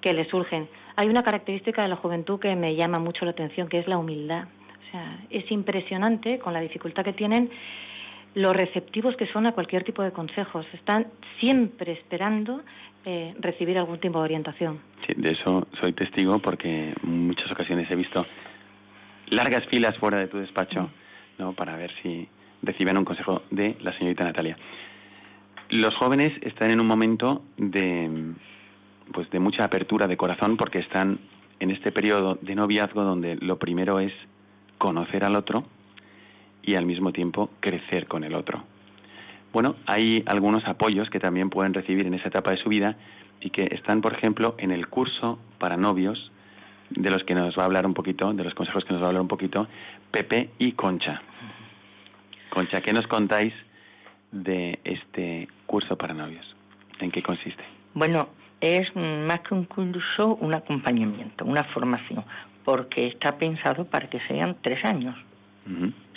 que 0.00 0.14
le 0.14 0.28
surgen. 0.28 0.68
Hay 1.00 1.08
una 1.08 1.22
característica 1.22 1.82
de 1.82 1.88
la 1.88 1.94
juventud 1.94 2.40
que 2.40 2.56
me 2.56 2.74
llama 2.74 2.98
mucho 2.98 3.24
la 3.24 3.30
atención, 3.30 3.68
que 3.68 3.78
es 3.78 3.86
la 3.86 3.98
humildad. 3.98 4.44
O 4.44 4.90
sea, 4.90 5.20
es 5.30 5.48
impresionante 5.52 6.40
con 6.40 6.52
la 6.52 6.60
dificultad 6.60 7.04
que 7.04 7.12
tienen 7.12 7.50
los 8.34 8.52
receptivos 8.52 9.16
que 9.16 9.28
son 9.28 9.46
a 9.46 9.52
cualquier 9.52 9.84
tipo 9.84 10.02
de 10.02 10.10
consejos. 10.10 10.66
Están 10.72 11.06
siempre 11.38 11.92
esperando 11.92 12.62
eh, 13.04 13.32
recibir 13.38 13.78
algún 13.78 14.00
tipo 14.00 14.18
de 14.18 14.24
orientación. 14.24 14.80
Sí, 15.06 15.14
de 15.16 15.34
eso 15.34 15.68
soy 15.80 15.92
testigo 15.92 16.40
porque 16.40 16.92
en 17.00 17.26
muchas 17.28 17.48
ocasiones 17.52 17.88
he 17.92 17.94
visto 17.94 18.26
largas 19.30 19.64
filas 19.66 19.96
fuera 19.98 20.18
de 20.18 20.26
tu 20.26 20.38
despacho. 20.38 20.90
¿no? 21.38 21.52
para 21.52 21.76
ver 21.76 21.92
si 22.02 22.28
reciben 22.62 22.98
un 22.98 23.04
consejo 23.04 23.42
de 23.52 23.76
la 23.82 23.96
señorita 23.96 24.24
Natalia. 24.24 24.56
Los 25.70 25.94
jóvenes 25.94 26.32
están 26.42 26.72
en 26.72 26.80
un 26.80 26.88
momento 26.88 27.42
de, 27.56 28.34
pues 29.12 29.30
de 29.30 29.38
mucha 29.38 29.64
apertura 29.64 30.06
de 30.06 30.16
corazón 30.16 30.56
porque 30.56 30.78
están 30.78 31.18
en 31.60 31.70
este 31.70 31.92
periodo 31.92 32.38
de 32.40 32.54
noviazgo 32.54 33.02
donde 33.02 33.36
lo 33.36 33.58
primero 33.58 34.00
es 34.00 34.12
conocer 34.78 35.24
al 35.24 35.36
otro 35.36 35.64
y 36.62 36.74
al 36.74 36.86
mismo 36.86 37.12
tiempo 37.12 37.50
crecer 37.60 38.06
con 38.06 38.24
el 38.24 38.34
otro. 38.34 38.62
Bueno, 39.52 39.76
hay 39.86 40.22
algunos 40.26 40.66
apoyos 40.66 41.08
que 41.10 41.20
también 41.20 41.50
pueden 41.50 41.74
recibir 41.74 42.06
en 42.06 42.14
esa 42.14 42.28
etapa 42.28 42.50
de 42.50 42.58
su 42.58 42.68
vida 42.68 42.96
y 43.40 43.50
que 43.50 43.68
están, 43.72 44.00
por 44.00 44.12
ejemplo, 44.12 44.54
en 44.58 44.70
el 44.70 44.88
curso 44.88 45.38
para 45.58 45.76
novios, 45.76 46.30
de 46.90 47.10
los 47.10 47.22
que 47.24 47.34
nos 47.34 47.56
va 47.56 47.62
a 47.62 47.66
hablar 47.66 47.86
un 47.86 47.94
poquito, 47.94 48.32
de 48.32 48.44
los 48.44 48.54
consejos 48.54 48.84
que 48.84 48.92
nos 48.92 49.02
va 49.02 49.06
a 49.06 49.08
hablar 49.08 49.22
un 49.22 49.28
poquito, 49.28 49.68
Pepe 50.10 50.50
y 50.58 50.72
Concha. 50.72 51.22
Concha, 52.50 52.80
¿qué 52.80 52.92
nos 52.92 53.06
contáis 53.06 53.52
de 54.32 54.78
este 54.84 55.48
curso 55.66 55.96
para 55.96 56.14
novios? 56.14 56.46
¿En 57.00 57.10
qué 57.10 57.22
consiste? 57.22 57.62
Bueno, 57.94 58.28
es 58.60 58.94
más 58.96 59.40
que 59.40 59.54
un 59.54 59.64
curso, 59.64 60.36
un 60.40 60.54
acompañamiento, 60.54 61.44
una 61.44 61.64
formación, 61.64 62.24
porque 62.64 63.06
está 63.06 63.38
pensado 63.38 63.84
para 63.84 64.08
que 64.08 64.20
sean 64.28 64.56
tres 64.60 64.84
años. 64.84 65.16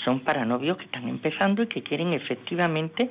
Son 0.05 0.21
para 0.21 0.45
novios 0.45 0.77
que 0.77 0.85
están 0.85 1.09
empezando 1.09 1.63
y 1.63 1.67
que 1.67 1.83
quieren 1.83 2.13
efectivamente 2.13 3.09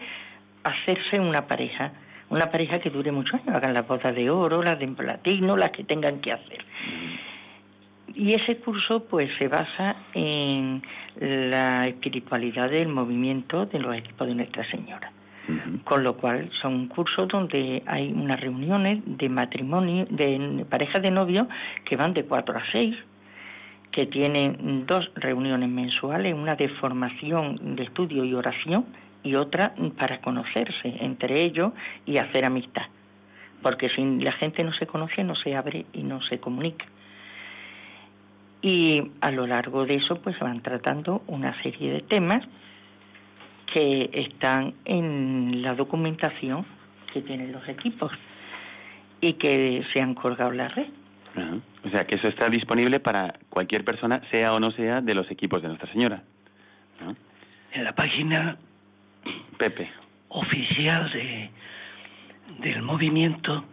hacerse 0.64 1.20
una 1.20 1.46
pareja, 1.46 1.92
una 2.30 2.50
pareja 2.50 2.78
que 2.78 2.88
dure 2.88 3.12
muchos 3.12 3.34
años, 3.34 3.54
hagan 3.54 3.74
las 3.74 3.86
bodas 3.86 4.14
de 4.14 4.30
oro, 4.30 4.62
las 4.62 4.78
de 4.78 4.88
platino, 4.88 5.56
las 5.56 5.70
que 5.70 5.84
tengan 5.84 6.20
que 6.20 6.32
hacer. 6.32 6.64
Y 8.14 8.32
ese 8.32 8.56
curso 8.56 9.04
pues 9.04 9.30
se 9.38 9.48
basa 9.48 9.96
en 10.14 10.82
la 11.20 11.86
espiritualidad 11.86 12.70
del 12.70 12.88
movimiento 12.88 13.66
de 13.66 13.78
los 13.78 13.94
equipos 13.94 14.26
de 14.26 14.34
Nuestra 14.34 14.68
Señora. 14.70 15.12
Con 15.84 16.04
lo 16.04 16.16
cual 16.16 16.50
son 16.60 16.88
cursos 16.88 17.28
donde 17.28 17.82
hay 17.86 18.12
unas 18.12 18.40
reuniones 18.40 19.00
de 19.04 19.28
matrimonio, 19.28 20.06
de 20.10 20.64
parejas 20.68 21.02
de 21.02 21.10
novios 21.10 21.46
que 21.84 21.96
van 21.96 22.14
de 22.14 22.24
cuatro 22.24 22.58
a 22.58 22.62
seis, 22.72 22.96
que 23.90 24.06
tienen 24.06 24.86
dos 24.86 25.10
reuniones 25.14 25.68
mensuales, 25.68 26.34
una 26.34 26.56
de 26.56 26.68
formación 26.68 27.76
de 27.76 27.84
estudio 27.84 28.24
y 28.24 28.34
oración 28.34 28.86
y 29.22 29.34
otra 29.34 29.74
para 29.98 30.20
conocerse 30.20 30.96
entre 31.00 31.44
ellos 31.44 31.72
y 32.06 32.18
hacer 32.18 32.44
amistad. 32.44 32.86
Porque 33.62 33.90
si 33.90 34.02
la 34.20 34.32
gente 34.32 34.64
no 34.64 34.72
se 34.72 34.86
conoce, 34.86 35.22
no 35.24 35.34
se 35.34 35.54
abre 35.54 35.86
y 35.92 36.02
no 36.02 36.22
se 36.22 36.38
comunica. 36.38 36.86
Y 38.62 39.10
a 39.20 39.30
lo 39.30 39.46
largo 39.46 39.86
de 39.86 39.96
eso, 39.96 40.16
pues 40.16 40.36
se 40.36 40.44
van 40.44 40.62
tratando 40.62 41.22
una 41.26 41.60
serie 41.62 41.92
de 41.92 42.00
temas 42.00 42.42
que 43.72 44.10
están 44.12 44.74
en 44.84 45.62
la 45.62 45.74
documentación 45.74 46.66
que 47.12 47.22
tienen 47.22 47.52
los 47.52 47.66
equipos 47.68 48.12
y 49.20 49.34
que 49.34 49.84
se 49.92 50.00
han 50.00 50.14
colgado 50.14 50.50
en 50.50 50.56
la 50.58 50.68
red. 50.68 50.86
O 51.84 51.90
sea, 51.90 52.06
que 52.06 52.16
eso 52.16 52.28
está 52.28 52.48
disponible 52.48 53.00
para 53.00 53.34
cualquier 53.48 53.84
persona, 53.84 54.20
sea 54.30 54.52
o 54.52 54.60
no 54.60 54.70
sea 54.72 55.00
de 55.00 55.14
los 55.14 55.30
equipos 55.30 55.62
de 55.62 55.68
Nuestra 55.68 55.90
Señora. 55.92 56.22
En 57.72 57.84
la 57.84 57.94
página 57.94 58.56
Pepe. 59.58 59.88
oficial 60.28 61.10
de, 61.12 61.50
del 62.58 62.82
movimiento 62.82 63.64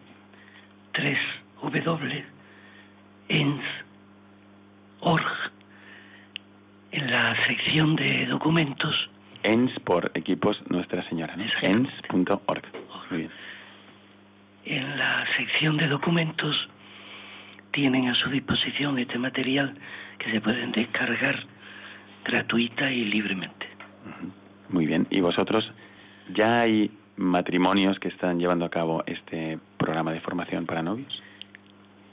3W, 0.93 2.23
ENS, 3.29 3.63
org, 4.99 5.25
sección 7.47 7.95
de 7.95 8.25
documentos. 8.27 9.09
ENS 9.47 9.79
por 9.79 10.11
equipos 10.13 10.61
Nuestra 10.69 11.07
Señora, 11.07 11.35
¿no? 11.35 11.45
ENS.org. 11.61 12.63
En 14.65 14.97
la 14.97 15.25
sección 15.37 15.77
de 15.77 15.87
documentos 15.87 16.67
tienen 17.71 18.09
a 18.09 18.15
su 18.15 18.29
disposición 18.29 18.99
este 18.99 19.17
material 19.17 19.73
que 20.17 20.31
se 20.31 20.41
pueden 20.41 20.71
descargar 20.73 21.45
gratuita 22.25 22.91
y 22.91 23.05
libremente. 23.05 23.67
Muy 24.69 24.85
bien. 24.85 25.07
¿Y 25.09 25.21
vosotros 25.21 25.71
ya 26.33 26.61
hay 26.61 26.91
matrimonios 27.15 27.99
que 27.99 28.09
están 28.09 28.39
llevando 28.39 28.65
a 28.65 28.69
cabo 28.69 29.03
este 29.05 29.59
programa 29.77 30.11
de 30.11 30.19
formación 30.19 30.65
para 30.65 30.83
novios? 30.83 31.21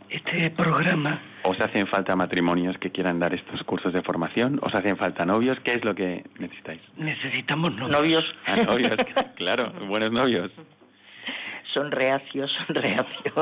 Este 0.08 0.50
programa... 0.50 1.20
¿Os 1.42 1.60
hacen 1.60 1.86
falta 1.86 2.16
matrimonios 2.16 2.78
que 2.78 2.90
quieran 2.90 3.18
dar 3.18 3.34
estos 3.34 3.62
cursos 3.64 3.92
de 3.92 4.02
formación? 4.02 4.58
¿Os 4.62 4.74
hacen 4.74 4.96
falta 4.96 5.24
novios? 5.24 5.58
¿Qué 5.64 5.72
es 5.72 5.84
lo 5.84 5.94
que 5.94 6.24
necesitáis? 6.38 6.80
Necesitamos 6.96 7.72
novios. 7.74 7.90
Novios. 7.90 8.24
Ah, 8.46 8.56
novios, 8.56 8.96
claro, 9.36 9.72
buenos 9.86 10.12
novios. 10.12 10.50
Son 11.72 11.90
reacios, 11.90 12.50
son 12.66 12.76
reacios. 12.76 13.34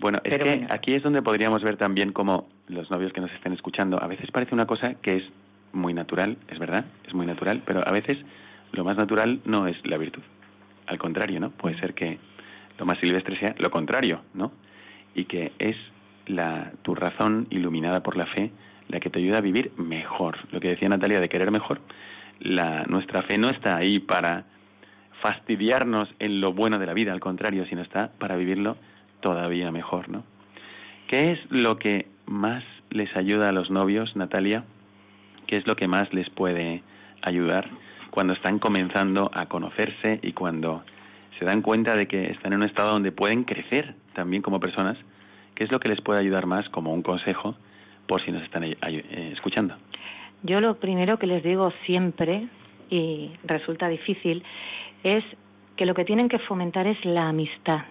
Bueno, 0.00 0.18
es 0.24 0.30
Pero 0.32 0.44
que 0.44 0.50
bueno. 0.50 0.66
aquí 0.70 0.94
es 0.94 1.02
donde 1.02 1.22
podríamos 1.22 1.62
ver 1.62 1.76
también 1.76 2.12
cómo 2.12 2.48
los 2.68 2.90
novios 2.90 3.12
que 3.12 3.20
nos 3.22 3.32
estén 3.32 3.52
escuchando, 3.52 4.02
a 4.02 4.06
veces 4.06 4.30
parece 4.30 4.54
una 4.54 4.66
cosa 4.66 4.94
que 5.00 5.16
es 5.16 5.24
muy 5.72 5.94
natural, 5.94 6.36
es 6.48 6.58
verdad, 6.58 6.84
es 7.06 7.14
muy 7.14 7.24
natural, 7.26 7.62
pero 7.64 7.80
a 7.86 7.92
veces 7.92 8.18
lo 8.72 8.84
más 8.84 8.96
natural 8.96 9.40
no 9.44 9.66
es 9.66 9.76
la 9.86 9.96
virtud. 9.96 10.22
Al 10.86 10.98
contrario, 10.98 11.40
¿no? 11.40 11.50
Puede 11.50 11.78
ser 11.78 11.94
que 11.94 12.18
lo 12.78 12.84
más 12.84 12.98
silvestre 12.98 13.38
sea 13.38 13.54
lo 13.58 13.70
contrario, 13.70 14.20
¿no? 14.34 14.52
Y 15.14 15.26
que 15.26 15.52
es 15.58 15.76
la, 16.26 16.72
tu 16.82 16.94
razón 16.94 17.46
iluminada 17.50 18.02
por 18.02 18.16
la 18.16 18.26
fe 18.26 18.50
la 18.88 19.00
que 19.00 19.10
te 19.10 19.18
ayuda 19.18 19.38
a 19.38 19.42
vivir 19.42 19.72
mejor. 19.76 20.36
Lo 20.52 20.60
que 20.60 20.68
decía 20.68 20.88
Natalia 20.88 21.20
de 21.20 21.28
querer 21.28 21.50
mejor, 21.50 21.80
la, 22.40 22.84
nuestra 22.84 23.22
fe 23.22 23.38
no 23.38 23.48
está 23.48 23.76
ahí 23.76 23.98
para 23.98 24.44
fastidiarnos 25.22 26.08
en 26.18 26.40
lo 26.40 26.52
bueno 26.52 26.78
de 26.78 26.86
la 26.86 26.92
vida, 26.92 27.12
al 27.12 27.20
contrario, 27.20 27.64
sino 27.66 27.82
está 27.82 28.10
para 28.18 28.36
vivirlo 28.36 28.76
todavía 29.20 29.70
mejor, 29.70 30.08
¿no? 30.10 30.22
¿Qué 31.08 31.32
es 31.32 31.38
lo 31.50 31.78
que 31.78 32.08
más 32.26 32.62
les 32.90 33.14
ayuda 33.16 33.48
a 33.48 33.52
los 33.52 33.70
novios, 33.70 34.14
Natalia? 34.16 34.64
¿Qué 35.46 35.56
es 35.56 35.66
lo 35.66 35.76
que 35.76 35.88
más 35.88 36.12
les 36.12 36.28
puede 36.30 36.82
ayudar 37.22 37.70
cuando 38.10 38.32
están 38.34 38.58
comenzando 38.58 39.30
a 39.34 39.46
conocerse 39.46 40.20
y 40.22 40.32
cuando 40.32 40.84
se 41.38 41.44
dan 41.44 41.62
cuenta 41.62 41.96
de 41.96 42.06
que 42.06 42.30
están 42.30 42.52
en 42.52 42.60
un 42.60 42.66
estado 42.66 42.92
donde 42.92 43.12
pueden 43.12 43.44
crecer 43.44 43.94
también 44.14 44.42
como 44.42 44.60
personas? 44.60 44.96
¿Qué 45.54 45.64
es 45.64 45.70
lo 45.72 45.78
que 45.78 45.88
les 45.88 46.00
puede 46.00 46.20
ayudar 46.20 46.46
más 46.46 46.68
como 46.70 46.92
un 46.92 47.02
consejo 47.02 47.54
por 48.06 48.24
si 48.24 48.32
nos 48.32 48.42
están 48.42 48.64
eh, 48.64 48.76
escuchando? 49.32 49.74
Yo 50.42 50.60
lo 50.60 50.76
primero 50.76 51.18
que 51.18 51.26
les 51.26 51.42
digo 51.42 51.72
siempre, 51.86 52.48
y 52.90 53.30
resulta 53.44 53.88
difícil, 53.88 54.42
es 55.02 55.24
que 55.76 55.86
lo 55.86 55.94
que 55.94 56.04
tienen 56.04 56.28
que 56.28 56.38
fomentar 56.40 56.86
es 56.86 57.02
la 57.04 57.28
amistad. 57.28 57.82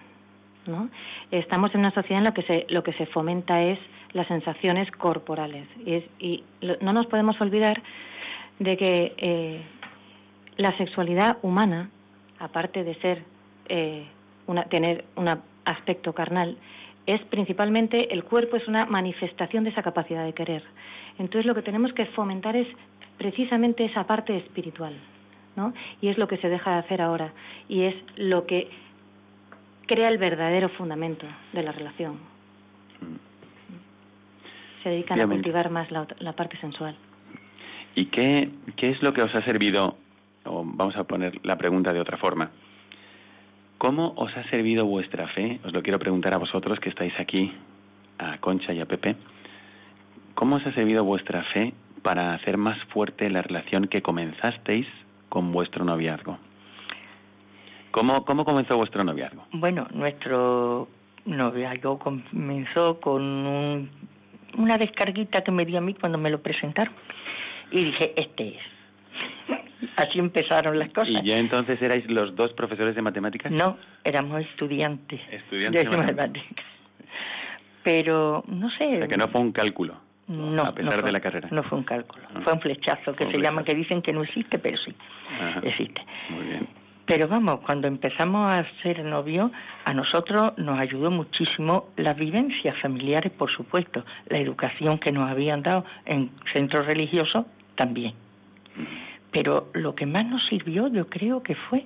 ¿no? 0.66 0.88
Estamos 1.30 1.74
en 1.74 1.80
una 1.80 1.90
sociedad 1.92 2.18
en 2.18 2.24
la 2.24 2.32
que 2.32 2.42
se, 2.42 2.66
lo 2.70 2.82
que 2.82 2.92
se 2.94 3.06
fomenta 3.06 3.62
es 3.62 3.78
las 4.12 4.26
sensaciones 4.28 4.90
corporales. 4.92 5.66
Y, 5.84 5.94
es- 5.94 6.04
y 6.18 6.44
lo- 6.60 6.76
no 6.80 6.92
nos 6.92 7.06
podemos 7.06 7.38
olvidar 7.40 7.82
de 8.60 8.76
que 8.76 9.12
eh, 9.18 9.62
la 10.56 10.76
sexualidad 10.78 11.38
humana, 11.42 11.90
aparte 12.38 12.84
de 12.84 12.94
ser 13.00 13.22
eh, 13.68 14.06
una, 14.46 14.62
tener 14.64 15.04
un 15.16 15.28
aspecto 15.64 16.12
carnal, 16.12 16.56
es 17.06 17.20
principalmente 17.22 18.12
el 18.12 18.24
cuerpo 18.24 18.56
es 18.56 18.66
una 18.66 18.86
manifestación 18.86 19.64
de 19.64 19.70
esa 19.70 19.82
capacidad 19.82 20.24
de 20.24 20.32
querer. 20.32 20.62
Entonces 21.18 21.46
lo 21.46 21.54
que 21.54 21.62
tenemos 21.62 21.92
que 21.92 22.06
fomentar 22.06 22.56
es 22.56 22.66
precisamente 23.18 23.84
esa 23.84 24.04
parte 24.06 24.36
espiritual, 24.36 24.94
¿no? 25.56 25.72
Y 26.00 26.08
es 26.08 26.18
lo 26.18 26.28
que 26.28 26.38
se 26.38 26.48
deja 26.48 26.72
de 26.72 26.78
hacer 26.78 27.02
ahora 27.02 27.32
y 27.68 27.82
es 27.82 27.94
lo 28.16 28.46
que 28.46 28.68
crea 29.86 30.08
el 30.08 30.18
verdadero 30.18 30.68
fundamento 30.70 31.26
de 31.52 31.62
la 31.62 31.72
relación. 31.72 32.18
Se 34.82 34.88
dedican 34.88 35.20
a 35.20 35.26
cultivar 35.26 35.70
más 35.70 35.90
la, 35.90 36.06
la 36.18 36.32
parte 36.32 36.58
sensual. 36.58 36.96
¿Y 37.94 38.06
qué, 38.06 38.50
qué 38.76 38.90
es 38.90 39.02
lo 39.02 39.12
que 39.12 39.22
os 39.22 39.34
ha 39.34 39.42
servido? 39.44 39.96
O 40.44 40.62
vamos 40.64 40.96
a 40.96 41.04
poner 41.04 41.40
la 41.44 41.56
pregunta 41.56 41.92
de 41.92 42.00
otra 42.00 42.18
forma. 42.18 42.50
¿Cómo 43.78 44.14
os 44.16 44.34
ha 44.36 44.44
servido 44.50 44.86
vuestra 44.86 45.28
fe? 45.28 45.60
Os 45.64 45.72
lo 45.72 45.82
quiero 45.82 45.98
preguntar 45.98 46.32
a 46.34 46.38
vosotros 46.38 46.78
que 46.80 46.88
estáis 46.88 47.12
aquí, 47.18 47.52
a 48.18 48.38
Concha 48.38 48.72
y 48.72 48.80
a 48.80 48.86
Pepe. 48.86 49.16
¿Cómo 50.34 50.56
os 50.56 50.66
ha 50.66 50.72
servido 50.72 51.04
vuestra 51.04 51.42
fe 51.52 51.74
para 52.02 52.34
hacer 52.34 52.56
más 52.56 52.78
fuerte 52.92 53.28
la 53.30 53.42
relación 53.42 53.86
que 53.88 54.02
comenzasteis 54.02 54.86
con 55.28 55.52
vuestro 55.52 55.84
noviazgo? 55.84 56.38
¿Cómo, 57.90 58.24
cómo 58.24 58.44
comenzó 58.44 58.76
vuestro 58.76 59.04
noviazgo? 59.04 59.44
Bueno, 59.52 59.86
nuestro 59.92 60.88
noviazgo 61.26 61.98
comenzó 61.98 63.00
con 63.00 63.22
un- 63.22 63.90
una 64.58 64.78
descarguita 64.78 65.42
que 65.42 65.50
me 65.52 65.64
dio 65.64 65.78
a 65.78 65.80
mí 65.80 65.94
cuando 65.94 66.18
me 66.18 66.30
lo 66.30 66.40
presentaron. 66.42 66.94
Y 67.70 67.84
dije, 67.84 68.14
este 68.16 68.48
es. 68.56 68.62
Así 69.96 70.18
empezaron 70.18 70.78
las 70.78 70.90
cosas. 70.90 71.10
¿Y 71.10 71.22
ya 71.28 71.38
entonces 71.38 71.80
erais 71.82 72.08
los 72.10 72.34
dos 72.36 72.52
profesores 72.52 72.94
de 72.94 73.02
matemáticas? 73.02 73.50
No, 73.52 73.76
éramos 74.04 74.40
estudiantes, 74.42 75.20
Estudiantes 75.30 75.84
de 75.84 75.90
de 75.90 75.96
matemáticas. 75.96 76.64
Pero, 77.82 78.44
no 78.48 78.70
sé. 78.70 78.86
O 78.96 78.98
sea, 78.98 79.08
que 79.08 79.16
no 79.16 79.28
fue 79.28 79.40
un 79.40 79.52
cálculo, 79.52 79.94
no, 80.28 80.62
a 80.62 80.74
pesar 80.74 80.84
no 80.94 80.98
fue- 81.00 81.02
de 81.02 81.12
la 81.12 81.20
carrera. 81.20 81.48
No 81.50 81.62
fue 81.64 81.78
un 81.78 81.84
cálculo, 81.84 82.24
Ah. 82.34 82.40
fue 82.42 82.52
un 82.54 82.60
flechazo 82.60 83.14
que 83.14 83.24
un 83.24 83.32
se 83.32 83.38
llama, 83.38 83.62
flechazo. 83.62 83.64
que 83.66 83.74
dicen 83.74 84.02
que 84.02 84.12
no 84.12 84.22
existe, 84.22 84.58
pero 84.58 84.78
sí, 84.78 84.94
Ajá. 85.40 85.60
existe. 85.64 86.00
Muy 86.30 86.44
bien. 86.46 86.66
Pero 87.06 87.28
vamos, 87.28 87.60
cuando 87.60 87.86
empezamos 87.86 88.50
a 88.50 88.64
ser 88.82 89.04
novios, 89.04 89.50
a 89.84 89.92
nosotros 89.92 90.56
nos 90.56 90.80
ayudó 90.80 91.10
muchísimo 91.10 91.90
las 91.98 92.16
vivencias 92.16 92.74
familiares, 92.80 93.30
por 93.32 93.50
supuesto, 93.54 94.02
la 94.30 94.38
educación 94.38 94.98
que 94.98 95.12
nos 95.12 95.30
habían 95.30 95.62
dado 95.62 95.84
en 96.06 96.30
centros 96.54 96.86
religiosos 96.86 97.44
también. 97.74 98.14
Pero 99.34 99.68
lo 99.74 99.96
que 99.96 100.06
más 100.06 100.24
nos 100.24 100.46
sirvió, 100.46 100.86
yo 100.86 101.08
creo 101.08 101.42
que 101.42 101.56
fue 101.56 101.84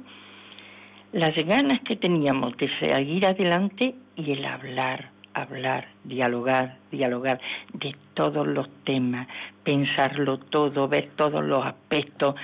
las 1.13 1.35
ganas 1.35 1.81
que 1.81 1.97
teníamos 1.97 2.55
de 2.59 2.69
seguir 2.79 3.25
adelante 3.25 3.95
y 4.17 4.33
el 4.33 4.45
hablar, 4.45 5.09
hablar, 5.33 5.89
dialogar, 6.05 6.77
dialogar 6.91 7.41
de 7.73 7.97
todos 8.13 8.47
los 8.47 8.69
temas, 8.85 9.27
pensarlo 9.65 10.37
todo, 10.37 10.89
ver 10.89 11.09
todos 11.17 11.43
los 11.43 11.65
aspectos 11.65 12.35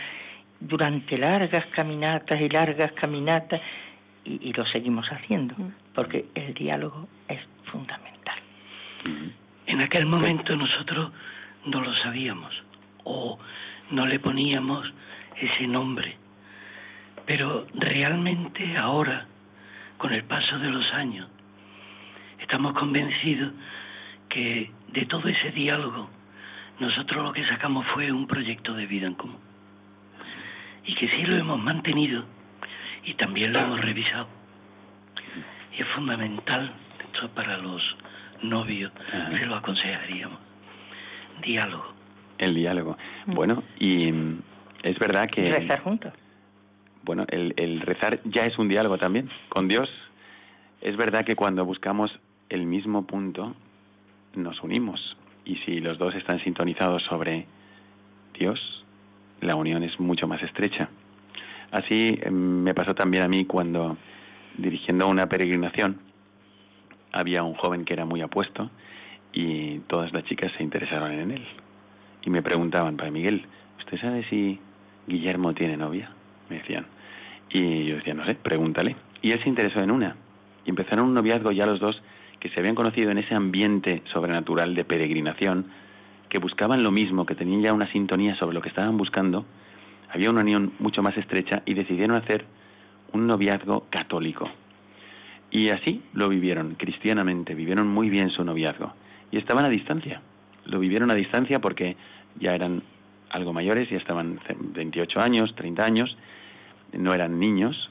durante 0.58 1.18
largas 1.18 1.66
caminatas 1.66 2.40
y 2.40 2.48
largas 2.48 2.92
caminatas 2.92 3.60
y, 4.24 4.48
y 4.48 4.54
lo 4.54 4.64
seguimos 4.64 5.06
haciendo 5.08 5.54
porque 5.94 6.24
el 6.34 6.54
diálogo 6.54 7.06
es 7.28 7.40
fundamental. 7.70 8.38
En 9.66 9.82
aquel 9.82 10.06
momento 10.06 10.56
nosotros 10.56 11.12
no 11.66 11.82
lo 11.82 11.94
sabíamos 11.96 12.54
o 13.04 13.38
no 13.90 14.06
le 14.06 14.18
poníamos 14.18 14.92
ese 15.36 15.66
nombre. 15.66 16.16
Pero 17.26 17.66
realmente 17.74 18.76
ahora, 18.76 19.26
con 19.98 20.12
el 20.12 20.24
paso 20.24 20.58
de 20.58 20.70
los 20.70 20.92
años, 20.92 21.28
estamos 22.40 22.74
convencidos 22.74 23.52
que 24.28 24.70
de 24.88 25.06
todo 25.06 25.28
ese 25.28 25.50
diálogo 25.52 26.10
nosotros 26.78 27.24
lo 27.24 27.32
que 27.32 27.46
sacamos 27.46 27.86
fue 27.86 28.10
un 28.10 28.26
proyecto 28.26 28.74
de 28.74 28.86
vida 28.86 29.06
en 29.06 29.14
común. 29.14 29.38
Y 30.84 30.94
que 30.96 31.08
sí 31.08 31.22
lo 31.22 31.36
hemos 31.36 31.58
mantenido 31.58 32.24
y 33.04 33.14
también 33.14 33.52
lo 33.52 33.60
hemos 33.60 33.80
revisado. 33.80 34.28
Y 35.76 35.82
es 35.82 35.88
fundamental, 35.88 36.72
esto 37.00 37.28
para 37.30 37.56
los 37.58 37.82
novios, 38.42 38.92
se 39.10 39.46
lo 39.46 39.56
aconsejaríamos. 39.56 40.38
Diálogo. 41.42 42.03
El 42.38 42.54
diálogo. 42.54 42.96
Bueno, 43.26 43.62
y 43.78 44.10
mm, 44.10 44.42
es 44.82 44.98
verdad 44.98 45.28
que... 45.30 45.50
Rezar 45.50 45.80
juntos. 45.82 46.12
Bueno, 47.02 47.24
el, 47.28 47.54
el 47.56 47.80
rezar 47.80 48.20
ya 48.24 48.46
es 48.46 48.58
un 48.58 48.68
diálogo 48.68 48.98
también 48.98 49.30
con 49.48 49.68
Dios. 49.68 49.88
Es 50.80 50.96
verdad 50.96 51.24
que 51.24 51.36
cuando 51.36 51.64
buscamos 51.64 52.10
el 52.48 52.66
mismo 52.66 53.06
punto, 53.06 53.54
nos 54.34 54.62
unimos. 54.62 55.16
Y 55.44 55.56
si 55.56 55.80
los 55.80 55.98
dos 55.98 56.14
están 56.14 56.42
sintonizados 56.42 57.02
sobre 57.04 57.46
Dios, 58.38 58.84
la 59.40 59.56
unión 59.56 59.82
es 59.82 59.98
mucho 60.00 60.26
más 60.26 60.42
estrecha. 60.42 60.88
Así 61.70 62.18
eh, 62.22 62.30
me 62.30 62.74
pasó 62.74 62.94
también 62.94 63.24
a 63.24 63.28
mí 63.28 63.44
cuando, 63.44 63.96
dirigiendo 64.56 65.08
una 65.08 65.28
peregrinación, 65.28 65.98
había 67.12 67.42
un 67.42 67.54
joven 67.54 67.84
que 67.84 67.92
era 67.92 68.04
muy 68.04 68.20
apuesto 68.22 68.70
y 69.32 69.78
todas 69.80 70.12
las 70.12 70.24
chicas 70.24 70.52
se 70.56 70.62
interesaron 70.62 71.12
en 71.12 71.30
él. 71.32 71.46
Y 72.24 72.30
me 72.30 72.42
preguntaban, 72.42 72.96
Padre 72.96 73.10
Miguel, 73.10 73.46
¿usted 73.78 74.00
sabe 74.00 74.24
si 74.30 74.58
Guillermo 75.06 75.52
tiene 75.54 75.76
novia? 75.76 76.10
Me 76.48 76.58
decían. 76.58 76.86
Y 77.50 77.84
yo 77.84 77.96
decía, 77.96 78.14
no 78.14 78.26
sé, 78.26 78.34
pregúntale. 78.34 78.96
Y 79.22 79.32
él 79.32 79.42
se 79.42 79.48
interesó 79.48 79.80
en 79.80 79.90
una. 79.90 80.16
Y 80.64 80.70
empezaron 80.70 81.06
un 81.06 81.14
noviazgo 81.14 81.52
ya 81.52 81.66
los 81.66 81.80
dos 81.80 82.00
que 82.40 82.48
se 82.50 82.60
habían 82.60 82.74
conocido 82.74 83.10
en 83.10 83.18
ese 83.18 83.34
ambiente 83.34 84.02
sobrenatural 84.12 84.74
de 84.74 84.84
peregrinación 84.84 85.66
que 86.28 86.38
buscaban 86.38 86.82
lo 86.82 86.90
mismo, 86.90 87.26
que 87.26 87.34
tenían 87.34 87.62
ya 87.62 87.72
una 87.72 87.90
sintonía 87.92 88.36
sobre 88.36 88.54
lo 88.54 88.60
que 88.60 88.68
estaban 88.68 88.96
buscando, 88.96 89.46
había 90.10 90.30
una 90.30 90.40
unión 90.40 90.72
mucho 90.78 91.02
más 91.02 91.16
estrecha 91.16 91.62
y 91.64 91.74
decidieron 91.74 92.16
hacer 92.16 92.44
un 93.12 93.26
noviazgo 93.26 93.86
católico. 93.90 94.50
Y 95.50 95.68
así 95.68 96.02
lo 96.12 96.28
vivieron, 96.28 96.74
cristianamente, 96.74 97.54
vivieron 97.54 97.88
muy 97.88 98.10
bien 98.10 98.30
su 98.30 98.44
noviazgo. 98.44 98.92
Y 99.30 99.38
estaban 99.38 99.64
a 99.64 99.68
distancia. 99.68 100.20
Lo 100.64 100.80
vivieron 100.80 101.10
a 101.10 101.14
distancia 101.14 101.60
porque 101.60 101.96
ya 102.40 102.54
eran 102.54 102.82
algo 103.30 103.52
mayores, 103.52 103.90
ya 103.90 103.96
estaban 103.96 104.40
28 104.58 105.20
años, 105.20 105.54
30 105.56 105.84
años, 105.84 106.16
no 106.92 107.12
eran 107.12 107.38
niños, 107.38 107.90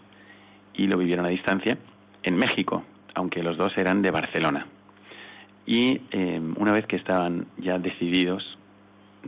y 0.74 0.88
lo 0.88 0.98
vivieron 0.98 1.26
a 1.26 1.30
distancia 1.30 1.78
en 2.24 2.36
México, 2.38 2.84
aunque 3.14 3.44
los 3.44 3.58
dos 3.58 3.74
eran 3.78 4.02
de 4.02 4.12
Barcelona. 4.12 4.68
Y 5.66 6.02
eh, 6.12 6.42
una 6.58 6.72
vez 6.72 6.86
que 6.88 6.96
estaban 6.96 7.48
ya 7.58 7.78
decididos, 7.78 8.58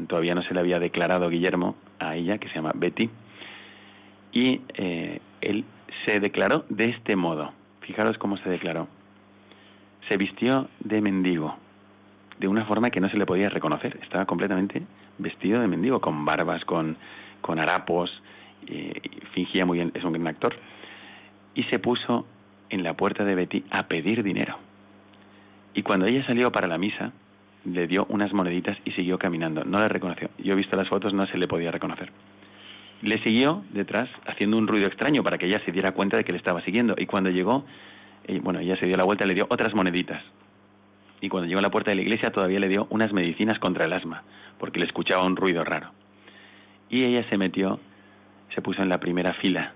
todavía 0.08 0.36
no 0.36 0.42
se 0.44 0.54
le 0.54 0.60
había 0.60 0.80
declarado 0.80 1.30
Guillermo 1.30 1.76
a 2.00 2.16
ella, 2.16 2.38
que 2.38 2.50
se 2.50 2.56
llama 2.56 2.72
Betty, 2.76 3.10
y 4.32 4.62
eh, 4.74 5.20
él 5.42 5.64
se 6.06 6.20
declaró 6.20 6.66
de 6.70 6.86
este 6.86 7.16
modo. 7.16 7.54
Fijaros 7.82 8.18
cómo 8.18 8.38
se 8.38 8.50
declaró. 8.50 8.88
Se 10.10 10.18
vistió 10.18 10.68
de 10.80 11.02
mendigo, 11.02 11.58
de 12.40 12.48
una 12.48 12.66
forma 12.66 12.90
que 12.90 13.00
no 13.00 13.10
se 13.10 13.18
le 13.18 13.26
podía 13.26 13.50
reconocer. 13.50 13.98
Estaba 14.02 14.26
completamente 14.26 14.84
vestido 15.18 15.62
de 15.62 15.68
mendigo, 15.68 16.02
con 16.02 16.26
barbas, 16.26 16.66
con, 16.66 16.98
con 17.42 17.60
harapos, 17.60 18.12
fingía 19.34 19.66
muy 19.66 19.78
bien, 19.78 19.92
es 19.94 20.04
un 20.04 20.14
gran 20.14 20.28
actor. 20.28 20.56
Y 21.54 21.64
se 21.66 21.80
puso 21.80 22.26
en 22.70 22.84
la 22.84 22.96
puerta 22.96 23.24
de 23.24 23.36
Betty 23.36 23.64
a 23.72 23.88
pedir 23.88 24.24
dinero. 24.24 24.58
Y 25.74 25.84
cuando 25.84 26.06
ella 26.06 26.26
salió 26.26 26.52
para 26.52 26.68
la 26.68 26.78
misa, 26.78 27.12
le 27.66 27.88
dio 27.88 28.06
unas 28.10 28.32
moneditas 28.34 28.78
y 28.86 28.92
siguió 28.92 29.18
caminando. 29.18 29.64
No 29.64 29.80
la 29.80 29.88
reconoció. 29.88 30.30
Yo 30.38 30.54
he 30.54 30.56
visto 30.56 30.78
las 30.78 30.88
fotos, 30.88 31.14
no 31.14 31.26
se 31.28 31.38
le 31.38 31.48
podía 31.48 31.72
reconocer. 31.72 32.12
Le 33.02 33.22
siguió 33.24 33.64
detrás 33.72 34.10
haciendo 34.26 34.58
un 34.58 34.68
ruido 34.68 34.88
extraño 34.88 35.24
para 35.24 35.38
que 35.38 35.48
ella 35.48 35.62
se 35.66 35.72
diera 35.72 35.92
cuenta 35.92 36.18
de 36.18 36.24
que 36.24 36.32
le 36.32 36.38
estaba 36.38 36.62
siguiendo. 36.62 36.96
Y 36.98 37.06
cuando 37.06 37.30
llegó, 37.30 37.66
eh, 38.26 38.40
bueno, 38.42 38.60
ella 38.60 38.78
se 38.78 38.88
dio 38.88 38.96
la 38.96 39.04
vuelta 39.04 39.26
y 39.26 39.28
le 39.28 39.36
dio 39.36 39.48
otras 39.50 39.74
moneditas. 39.74 40.24
Y 41.22 41.30
cuando 41.30 41.48
llegó 41.48 41.60
a 41.60 41.64
la 41.64 41.72
puerta 41.72 41.92
de 41.92 41.96
la 41.96 42.02
iglesia 42.02 42.32
todavía 42.32 42.60
le 42.60 42.68
dio 42.68 42.88
unas 42.90 43.14
medicinas 43.14 43.60
contra 43.60 43.86
el 43.86 43.94
asma, 43.94 44.24
porque 44.60 44.80
le 44.80 44.86
escuchaba 44.86 45.26
un 45.26 45.36
ruido 45.36 45.64
raro. 45.64 45.92
Y 46.90 47.04
ella 47.04 47.26
se 47.30 47.38
metió, 47.38 47.80
se 48.54 48.62
puso 48.62 48.82
en 48.82 48.90
la 48.90 49.00
primera 49.00 49.34
fila, 49.34 49.74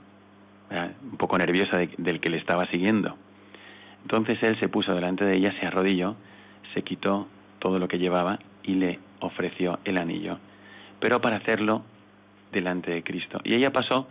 un 1.01 1.17
poco 1.17 1.37
nerviosa 1.37 1.79
del 1.97 2.19
que 2.19 2.29
le 2.29 2.37
estaba 2.37 2.67
siguiendo. 2.67 3.17
Entonces 4.03 4.37
él 4.43 4.57
se 4.59 4.69
puso 4.69 4.93
delante 4.93 5.25
de 5.25 5.37
ella, 5.37 5.53
se 5.59 5.65
arrodilló, 5.65 6.15
se 6.73 6.83
quitó 6.83 7.27
todo 7.59 7.79
lo 7.79 7.87
que 7.87 7.97
llevaba 7.97 8.39
y 8.63 8.75
le 8.75 8.99
ofreció 9.19 9.79
el 9.83 9.97
anillo, 9.97 10.37
pero 10.99 11.19
para 11.19 11.37
hacerlo 11.37 11.83
delante 12.51 12.91
de 12.91 13.03
Cristo. 13.03 13.39
Y 13.43 13.53
ella 13.53 13.71
pasó 13.71 14.07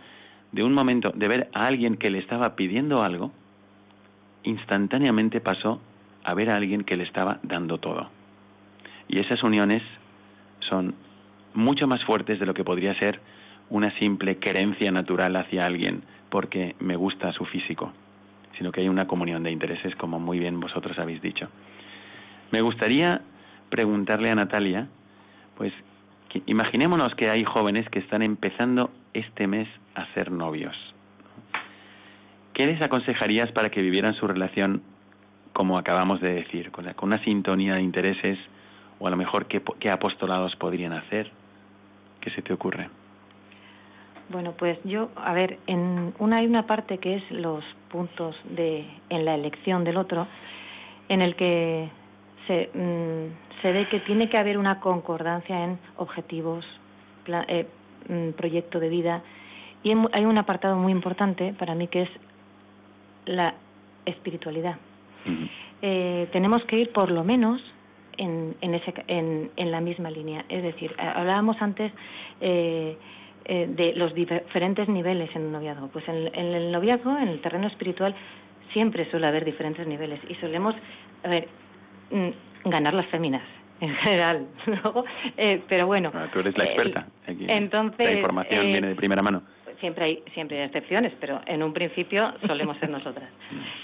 de 0.51 0.63
un 0.63 0.73
momento 0.73 1.11
de 1.15 1.27
ver 1.27 1.49
a 1.53 1.67
alguien 1.67 1.97
que 1.97 2.11
le 2.11 2.19
estaba 2.19 2.55
pidiendo 2.55 3.01
algo, 3.01 3.31
instantáneamente 4.43 5.41
pasó 5.41 5.81
a 6.23 6.33
ver 6.33 6.49
a 6.49 6.55
alguien 6.55 6.83
que 6.83 6.97
le 6.97 7.03
estaba 7.03 7.39
dando 7.43 7.77
todo. 7.77 8.09
Y 9.07 9.19
esas 9.19 9.43
uniones 9.43 9.81
son 10.69 10.95
mucho 11.53 11.87
más 11.87 12.03
fuertes 12.05 12.39
de 12.39 12.45
lo 12.45 12.53
que 12.53 12.63
podría 12.63 12.97
ser 12.99 13.19
una 13.69 13.97
simple 13.99 14.37
querencia 14.37 14.91
natural 14.91 15.35
hacia 15.35 15.65
alguien 15.65 16.03
porque 16.29 16.75
me 16.79 16.95
gusta 16.95 17.31
su 17.33 17.45
físico, 17.45 17.91
sino 18.57 18.71
que 18.71 18.81
hay 18.81 18.89
una 18.89 19.07
comunión 19.07 19.43
de 19.43 19.51
intereses, 19.51 19.95
como 19.95 20.19
muy 20.19 20.39
bien 20.39 20.59
vosotros 20.59 20.97
habéis 20.99 21.21
dicho. 21.21 21.49
Me 22.51 22.61
gustaría 22.61 23.21
preguntarle 23.69 24.29
a 24.29 24.35
Natalia, 24.35 24.87
pues 25.57 25.73
imaginémonos 26.45 27.15
que 27.15 27.29
hay 27.29 27.43
jóvenes 27.43 27.87
que 27.89 27.99
están 27.99 28.21
empezando 28.21 28.91
este 29.13 29.47
mes 29.47 29.67
a 29.95 30.05
ser 30.13 30.31
novios. 30.31 30.75
¿Qué 32.53 32.67
les 32.67 32.81
aconsejarías 32.81 33.51
para 33.51 33.69
que 33.69 33.81
vivieran 33.81 34.13
su 34.15 34.27
relación 34.27 34.81
como 35.53 35.77
acabamos 35.77 36.21
de 36.21 36.33
decir, 36.33 36.71
con, 36.71 36.85
una 37.01 37.23
sintonía 37.23 37.75
de 37.75 37.81
intereses 37.81 38.37
o 38.99 39.07
a 39.07 39.09
lo 39.09 39.17
mejor 39.17 39.47
qué, 39.47 39.61
qué 39.79 39.89
apostolados 39.89 40.55
podrían 40.55 40.93
hacer? 40.93 41.31
¿Qué 42.21 42.29
se 42.31 42.41
te 42.41 42.53
ocurre? 42.53 42.89
Bueno, 44.29 44.53
pues 44.57 44.77
yo, 44.83 45.09
a 45.15 45.33
ver, 45.33 45.57
en 45.65 46.13
una 46.19 46.37
hay 46.37 46.45
una 46.45 46.67
parte 46.67 46.99
que 46.99 47.15
es 47.15 47.31
los 47.31 47.63
puntos 47.89 48.35
de 48.43 48.85
en 49.09 49.25
la 49.25 49.33
elección 49.33 49.83
del 49.83 49.97
otro, 49.97 50.27
en 51.07 51.21
el 51.23 51.35
que 51.35 51.89
se, 52.45 52.69
mm, 52.73 53.61
se 53.61 53.71
ve 53.71 53.87
que 53.89 53.99
tiene 54.01 54.29
que 54.29 54.37
haber 54.37 54.57
una 54.57 54.79
concordancia 54.79 55.63
en 55.63 55.79
objetivos, 55.97 56.63
eh, 57.47 57.67
mm, 58.07 58.31
proyecto 58.31 58.79
de 58.79 58.89
vida, 58.89 59.23
y 59.83 59.93
hay 60.13 60.25
un 60.25 60.37
apartado 60.37 60.75
muy 60.75 60.91
importante 60.91 61.53
para 61.57 61.73
mí 61.73 61.87
que 61.87 62.03
es 62.03 62.09
la 63.25 63.55
espiritualidad. 64.05 64.77
Eh, 65.81 66.27
tenemos 66.31 66.63
que 66.65 66.77
ir 66.77 66.91
por 66.91 67.11
lo 67.11 67.23
menos 67.23 67.61
en, 68.17 68.55
en, 68.61 68.73
ese, 68.73 68.93
en, 69.07 69.51
en 69.55 69.71
la 69.71 69.81
misma 69.81 70.11
línea. 70.11 70.45
Es 70.49 70.63
decir, 70.63 70.93
hablábamos 70.97 71.61
antes 71.61 71.91
eh, 72.41 72.97
eh, 73.45 73.67
de 73.67 73.93
los 73.93 74.13
diferentes 74.13 74.87
niveles 74.89 75.33
en 75.35 75.43
un 75.43 75.51
noviazgo. 75.53 75.87
Pues 75.87 76.07
en, 76.07 76.35
el 76.35 76.71
noviazgo, 76.71 77.17
en 77.17 77.29
el 77.29 77.41
terreno 77.41 77.67
espiritual, 77.67 78.13
siempre 78.73 79.09
suele 79.09 79.27
haber 79.27 79.45
diferentes 79.45 79.87
niveles 79.87 80.19
y 80.29 80.35
solemos 80.35 80.75
mm, 82.11 82.69
ganar 82.69 82.93
las 82.93 83.07
féminas 83.07 83.43
en 83.81 83.95
general. 83.95 84.47
Eh, 85.37 85.63
pero 85.67 85.87
bueno. 85.87 86.11
Ah, 86.13 86.27
tú 86.31 86.39
eres 86.39 86.57
la 86.57 86.65
experta. 86.65 87.07
entonces, 87.25 88.05
la 88.05 88.17
información 88.17 88.65
eh, 88.65 88.71
viene 88.71 88.87
de 88.89 88.95
primera 88.95 89.21
mano. 89.21 89.43
Siempre 89.79 90.05
hay, 90.05 90.23
siempre 90.33 90.59
hay 90.59 90.65
excepciones, 90.65 91.13
pero 91.19 91.41
en 91.45 91.63
un 91.63 91.73
principio 91.73 92.33
solemos 92.45 92.77
ser 92.77 92.89
nosotras. 92.89 93.29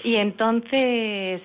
Y 0.04 0.16
entonces 0.16 1.42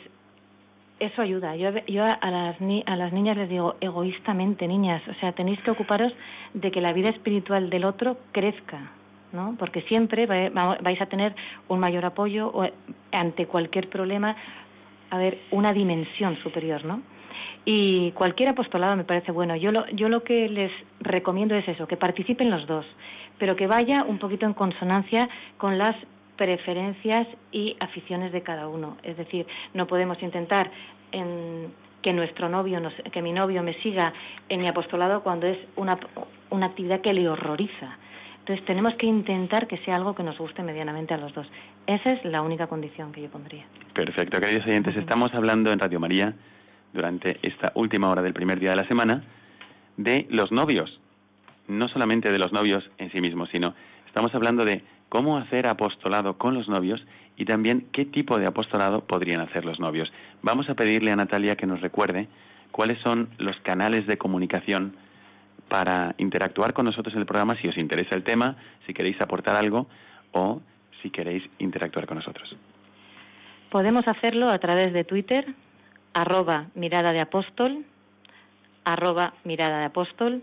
eso 1.00 1.22
ayuda. 1.22 1.56
Yo, 1.56 1.70
yo 1.86 2.04
a, 2.04 2.30
las 2.30 2.56
a 2.86 2.96
las 2.96 3.12
niñas 3.12 3.36
les 3.36 3.48
digo, 3.48 3.76
egoístamente, 3.80 4.68
niñas, 4.68 5.02
o 5.08 5.14
sea, 5.14 5.32
tenéis 5.32 5.58
que 5.62 5.70
ocuparos 5.70 6.12
de 6.54 6.70
que 6.70 6.80
la 6.80 6.92
vida 6.92 7.08
espiritual 7.08 7.70
del 7.70 7.84
otro 7.84 8.18
crezca, 8.32 8.90
¿no? 9.32 9.56
Porque 9.58 9.82
siempre 9.82 10.26
vais 10.26 11.00
a 11.00 11.06
tener 11.06 11.34
un 11.68 11.80
mayor 11.80 12.04
apoyo 12.04 12.52
ante 13.12 13.46
cualquier 13.46 13.88
problema, 13.88 14.36
a 15.08 15.18
ver, 15.18 15.38
una 15.50 15.72
dimensión 15.72 16.36
superior, 16.42 16.84
¿no? 16.84 17.02
Y 17.64 18.12
cualquier 18.12 18.50
apostolado 18.50 18.96
me 18.96 19.04
parece 19.04 19.32
bueno. 19.32 19.56
Yo 19.56 19.72
lo, 19.72 19.86
yo 19.88 20.08
lo 20.08 20.22
que 20.22 20.48
les 20.48 20.72
recomiendo 21.00 21.54
es 21.54 21.66
eso, 21.66 21.86
que 21.86 21.96
participen 21.96 22.50
los 22.50 22.66
dos, 22.66 22.86
pero 23.40 23.57
que 23.57 23.66
vaya 23.66 24.05
un 24.05 24.18
poquito 24.18 24.46
en 24.46 24.53
consonancia 24.53 25.29
con 25.57 25.79
las 25.79 25.96
preferencias 26.37 27.26
y 27.50 27.76
aficiones 27.81 28.33
de 28.33 28.42
cada 28.42 28.68
uno. 28.68 28.98
Es 29.03 29.16
decir, 29.16 29.46
no 29.74 29.87
podemos 29.87 30.22
intentar 30.22 30.70
que 31.11 32.12
nuestro 32.12 32.48
novio, 32.48 32.81
que 33.11 33.22
mi 33.22 33.33
novio 33.33 33.62
me 33.62 33.74
siga 33.83 34.12
en 34.48 34.61
mi 34.61 34.68
apostolado 34.68 35.22
cuando 35.22 35.46
es 35.46 35.59
una, 35.76 35.98
una 36.50 36.66
actividad 36.66 37.00
que 37.00 37.12
le 37.12 37.29
horroriza. 37.29 37.98
Entonces 38.40 38.64
tenemos 38.64 38.94
que 38.94 39.07
intentar 39.07 39.66
que 39.66 39.79
sea 39.79 39.96
algo 39.96 40.14
que 40.14 40.22
nos 40.22 40.38
guste 40.38 40.62
medianamente 40.62 41.14
a 41.14 41.18
los 41.18 41.35
dos. 41.35 41.46
Esa 41.87 42.12
es 42.12 42.24
la 42.24 42.42
única 42.42 42.66
condición 42.68 43.12
que 43.12 43.22
yo 43.22 43.31
pondría. 43.31 43.64
Perfecto, 43.94 44.40
queridos 44.40 44.66
oyentes, 44.66 44.96
estamos 44.96 45.35
hablando 45.35 45.72
en 45.72 45.79
Radio 45.79 46.00
María 46.00 46.35
durante 46.92 47.38
esta 47.42 47.72
última 47.74 48.09
hora 48.11 48.22
del 48.22 48.33
primer 48.33 48.61
día 48.61 48.70
de 48.70 48.76
la 48.76 48.88
semana 48.88 49.24
de 49.96 50.26
los 50.31 50.50
novios, 50.53 51.00
no 51.70 51.88
solamente 51.88 52.33
de 52.33 52.38
los 52.38 52.52
novios 52.52 52.88
en 52.98 53.11
sí 53.12 53.20
mismos, 53.20 53.48
sino 53.50 53.74
estamos 54.06 54.35
hablando 54.35 54.64
de 54.64 54.83
cómo 55.09 55.38
hacer 55.38 55.66
apostolado 55.66 56.37
con 56.37 56.54
los 56.54 56.68
novios 56.68 57.00
y 57.37 57.44
también 57.44 57.87
qué 57.92 58.04
tipo 58.04 58.38
de 58.38 58.46
apostolado 58.46 59.04
podrían 59.06 59.40
hacer 59.40 59.64
los 59.64 59.80
novios. 59.80 60.12
Vamos 60.42 60.68
a 60.68 60.74
pedirle 60.74 61.11
a 61.11 61.16
Natalia 61.16 61.56
que 61.56 61.66
nos 61.66 61.80
recuerde 61.80 62.28
cuáles 62.70 62.98
son 63.02 63.30
los 63.38 63.56
canales 63.61 64.06
de 64.06 64.18
comunicación 64.18 64.96
para 65.68 66.14
interactuar 66.18 66.72
con 66.72 66.85
nosotros 66.85 67.14
en 67.14 67.20
el 67.20 67.26
programa 67.26 67.56
si 67.61 67.68
os 67.68 67.78
interesa 67.78 68.16
el 68.16 68.24
tema, 68.24 68.56
si 68.87 68.92
queréis 68.92 69.20
aportar 69.20 69.56
algo 69.56 69.87
o 70.33 70.61
si 71.02 71.11
queréis 71.11 71.44
interactuar 71.59 72.06
con 72.06 72.18
nosotros. 72.18 72.54
Podemos 73.70 74.06
hacerlo 74.09 74.50
a 74.50 74.59
través 74.59 74.92
de 74.92 75.04
Twitter, 75.04 75.54
arroba 76.12 76.66
mirada 76.74 77.12
de 77.12 77.20
apóstol, 77.20 77.85
arroba 78.85 79.35
mirada 79.44 79.78
de 79.78 79.85
apóstol, 79.85 80.42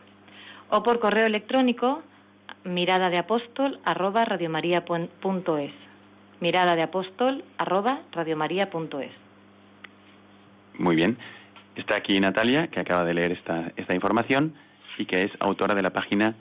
O 0.70 0.82
por 0.82 0.98
correo 0.98 1.26
electrónico 1.26 2.02
mirada 2.64 3.10
de 3.10 3.18
apóstol 3.18 3.78
arroba 3.84 4.24
radiomaria.es. 4.24 5.72
Mirada 6.40 6.74
de 6.74 6.82
apóstol 6.82 7.44
arroba 7.58 8.00
radiomaria.es. 8.12 9.12
Muy 10.78 10.96
bien. 10.96 11.18
Está 11.76 11.96
aquí 11.96 12.18
Natalia, 12.18 12.68
que 12.68 12.80
acaba 12.80 13.04
de 13.04 13.12
leer 13.14 13.32
esta, 13.32 13.70
esta 13.76 13.94
información 13.94 14.54
y 14.98 15.04
que 15.06 15.22
es 15.22 15.30
autora 15.40 15.74
de 15.74 15.82
la 15.82 15.90
página 15.90 16.34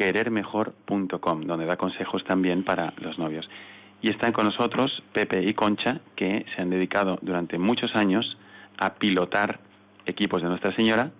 querermejor.com, 0.00 1.42
donde 1.42 1.66
da 1.66 1.76
consejos 1.76 2.24
también 2.24 2.64
para 2.64 2.94
los 3.02 3.18
novios. 3.18 3.46
Y 4.00 4.10
están 4.10 4.32
con 4.32 4.46
nosotros 4.46 5.02
Pepe 5.12 5.42
y 5.46 5.52
Concha, 5.52 6.00
que 6.16 6.46
se 6.56 6.62
han 6.62 6.70
dedicado 6.70 7.18
durante 7.20 7.58
muchos 7.58 7.94
años 7.94 8.38
a 8.78 8.94
pilotar 8.94 9.60
equipos 10.06 10.40
de 10.40 10.48
Nuestra 10.48 10.74
Señora, 10.74 11.10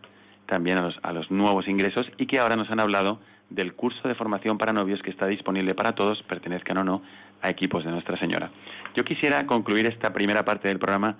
también 0.47 0.79
a 0.79 0.83
los, 0.85 0.99
a 1.03 1.13
los 1.13 1.31
nuevos 1.31 1.69
ingresos, 1.69 2.07
y 2.17 2.25
que 2.25 2.39
ahora 2.39 2.57
nos 2.57 2.71
han 2.71 2.81
hablado 2.81 3.21
del 3.51 3.75
curso 3.75 4.09
de 4.09 4.15
formación 4.15 4.57
para 4.57 4.73
novios 4.73 5.03
que 5.03 5.11
está 5.11 5.27
disponible 5.27 5.75
para 5.75 5.93
todos, 5.93 6.23
pertenezcan 6.23 6.79
o 6.79 6.85
no 6.85 7.03
a 7.43 7.51
equipos 7.51 7.85
de 7.85 7.91
Nuestra 7.91 8.19
Señora. 8.19 8.51
Yo 8.97 9.05
quisiera 9.05 9.45
concluir 9.45 9.85
esta 9.89 10.15
primera 10.15 10.43
parte 10.47 10.69
del 10.69 10.79
programa 10.79 11.19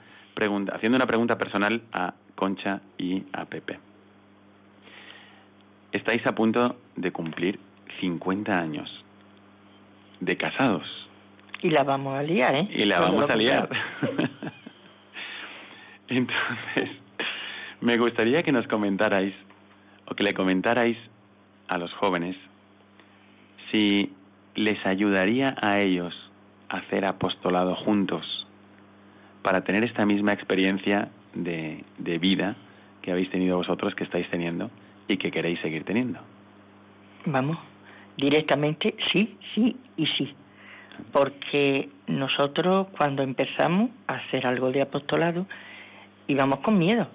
haciendo 0.73 0.97
una 0.97 1.07
pregunta 1.07 1.37
personal 1.37 1.83
a 1.93 2.15
Concha 2.35 2.81
y 2.97 3.23
a 3.35 3.45
Pepe. 3.45 3.90
Estáis 5.93 6.25
a 6.27 6.35
punto 6.35 6.77
de 6.97 7.11
cumplir 7.11 7.59
50 8.01 8.59
años 8.59 9.05
de 10.21 10.37
casados. 10.37 10.87
Y 11.63 11.71
la 11.71 11.83
vamos 11.83 12.17
a 12.17 12.23
liar, 12.23 12.55
¿eh? 12.55 12.69
Y 12.71 12.85
la 12.85 13.01
vamos 13.01 13.29
a 13.29 13.37
liar. 13.37 13.69
Entonces, 16.09 16.91
me 17.81 17.97
gustaría 17.97 18.43
que 18.43 18.53
nos 18.53 18.67
comentarais, 18.67 19.35
o 20.07 20.15
que 20.15 20.25
le 20.25 20.35
comentarais 20.35 20.97
a 21.69 21.79
los 21.79 21.93
jóvenes, 21.95 22.37
si 23.71 24.13
les 24.55 24.85
ayudaría 24.87 25.57
a 25.61 25.81
ellos 25.81 26.15
a 26.69 26.79
hacer 26.79 27.05
apostolado 27.05 27.75
juntos 27.77 28.47
para 29.43 29.63
tener 29.63 29.85
esta 29.85 30.05
misma 30.07 30.33
experiencia 30.33 31.09
de, 31.35 31.85
de 31.99 32.19
vida 32.19 32.57
que 33.03 33.13
habéis 33.13 33.31
tenido 33.31 33.57
vosotros, 33.57 33.95
que 33.95 34.05
estáis 34.05 34.29
teniendo 34.31 34.71
y 35.13 35.17
que 35.17 35.31
queréis 35.31 35.61
seguir 35.61 35.85
teniendo. 35.85 36.21
Vamos, 37.27 37.59
directamente 38.17 38.95
sí, 39.13 39.37
sí 39.55 39.77
y 39.97 40.07
sí. 40.07 40.35
Porque 41.13 41.89
nosotros 42.07 42.89
cuando 42.97 43.23
empezamos 43.23 43.91
a 44.07 44.15
hacer 44.15 44.47
algo 44.47 44.71
de 44.71 44.83
apostolado 44.83 45.47
íbamos 46.27 46.61
con 46.61 46.79
miedo. 46.79 47.09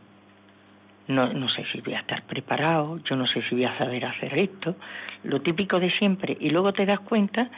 No, 1.07 1.31
no 1.33 1.47
sé 1.49 1.63
si 1.71 1.81
voy 1.81 1.93
a 1.93 1.99
estar 1.99 2.23
preparado, 2.23 2.99
yo 3.03 3.15
no 3.15 3.27
sé 3.27 3.43
si 3.43 3.53
voy 3.53 3.65
a 3.65 3.77
saber 3.77 4.05
hacer 4.05 4.39
esto, 4.39 4.75
lo 5.23 5.39
típico 5.41 5.79
de 5.79 5.91
siempre. 5.91 6.35
Y 6.39 6.49
luego 6.49 6.73
te 6.73 6.85
das 6.85 6.99
cuenta 7.01 7.49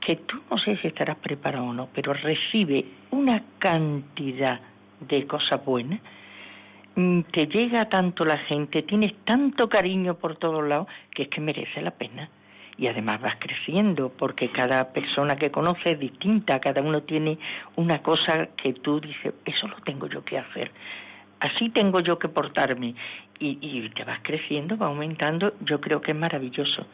que 0.00 0.16
tú 0.16 0.42
no 0.50 0.58
sé 0.58 0.76
si 0.78 0.88
estarás 0.88 1.16
preparado 1.16 1.66
o 1.66 1.72
no, 1.72 1.88
pero 1.94 2.12
recibe 2.12 2.84
una 3.12 3.40
cantidad 3.58 4.60
de 5.00 5.26
cosas 5.26 5.64
buenas, 5.64 6.00
te 6.94 7.46
llega 7.46 7.88
tanto 7.88 8.24
la 8.24 8.38
gente, 8.38 8.82
tienes 8.82 9.14
tanto 9.24 9.68
cariño 9.68 10.14
por 10.14 10.36
todos 10.36 10.66
lados, 10.66 10.88
que 11.14 11.24
es 11.24 11.28
que 11.28 11.40
merece 11.40 11.80
la 11.82 11.92
pena. 11.92 12.28
Y 12.76 12.86
además 12.86 13.20
vas 13.20 13.36
creciendo, 13.38 14.10
porque 14.10 14.50
cada 14.50 14.92
persona 14.92 15.36
que 15.36 15.50
conoces 15.50 15.92
es 15.92 15.98
distinta, 15.98 16.58
cada 16.58 16.80
uno 16.80 17.02
tiene 17.02 17.38
una 17.76 18.02
cosa 18.02 18.48
que 18.56 18.72
tú 18.72 19.00
dices, 19.00 19.34
eso 19.44 19.68
lo 19.68 19.76
tengo 19.84 20.08
yo 20.08 20.24
que 20.24 20.38
hacer, 20.38 20.70
así 21.40 21.68
tengo 21.68 22.00
yo 22.00 22.18
que 22.18 22.28
portarme. 22.28 22.94
Y, 23.38 23.58
y 23.60 23.88
te 23.90 24.04
vas 24.04 24.20
creciendo, 24.22 24.76
va 24.76 24.86
aumentando, 24.86 25.54
yo 25.60 25.80
creo 25.80 26.00
que 26.00 26.12
es 26.12 26.16
maravilloso 26.16 26.86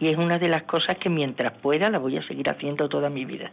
y 0.00 0.08
es 0.08 0.18
una 0.18 0.38
de 0.38 0.48
las 0.48 0.62
cosas 0.64 0.98
que 0.98 1.08
mientras 1.08 1.52
pueda 1.52 1.90
la 1.90 1.98
voy 1.98 2.16
a 2.16 2.26
seguir 2.26 2.48
haciendo 2.48 2.88
toda 2.88 3.10
mi 3.10 3.24
vida. 3.24 3.50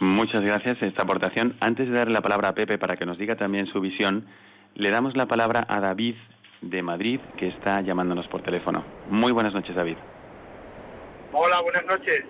Muchas 0.00 0.42
gracias 0.42 0.82
esta 0.82 1.02
aportación. 1.02 1.54
Antes 1.60 1.88
de 1.88 1.94
darle 1.94 2.14
la 2.14 2.20
palabra 2.20 2.48
a 2.48 2.54
Pepe 2.54 2.78
para 2.78 2.96
que 2.96 3.06
nos 3.06 3.16
diga 3.16 3.36
también 3.36 3.66
su 3.66 3.80
visión, 3.80 4.26
le 4.74 4.90
damos 4.90 5.16
la 5.16 5.26
palabra 5.26 5.64
a 5.68 5.80
David 5.80 6.16
de 6.60 6.82
Madrid 6.82 7.20
que 7.36 7.48
está 7.48 7.80
llamándonos 7.80 8.26
por 8.28 8.42
teléfono. 8.42 8.84
Muy 9.08 9.32
buenas 9.32 9.54
noches, 9.54 9.74
David. 9.74 9.96
Hola, 11.32 11.60
buenas 11.62 11.84
noches. 11.86 12.20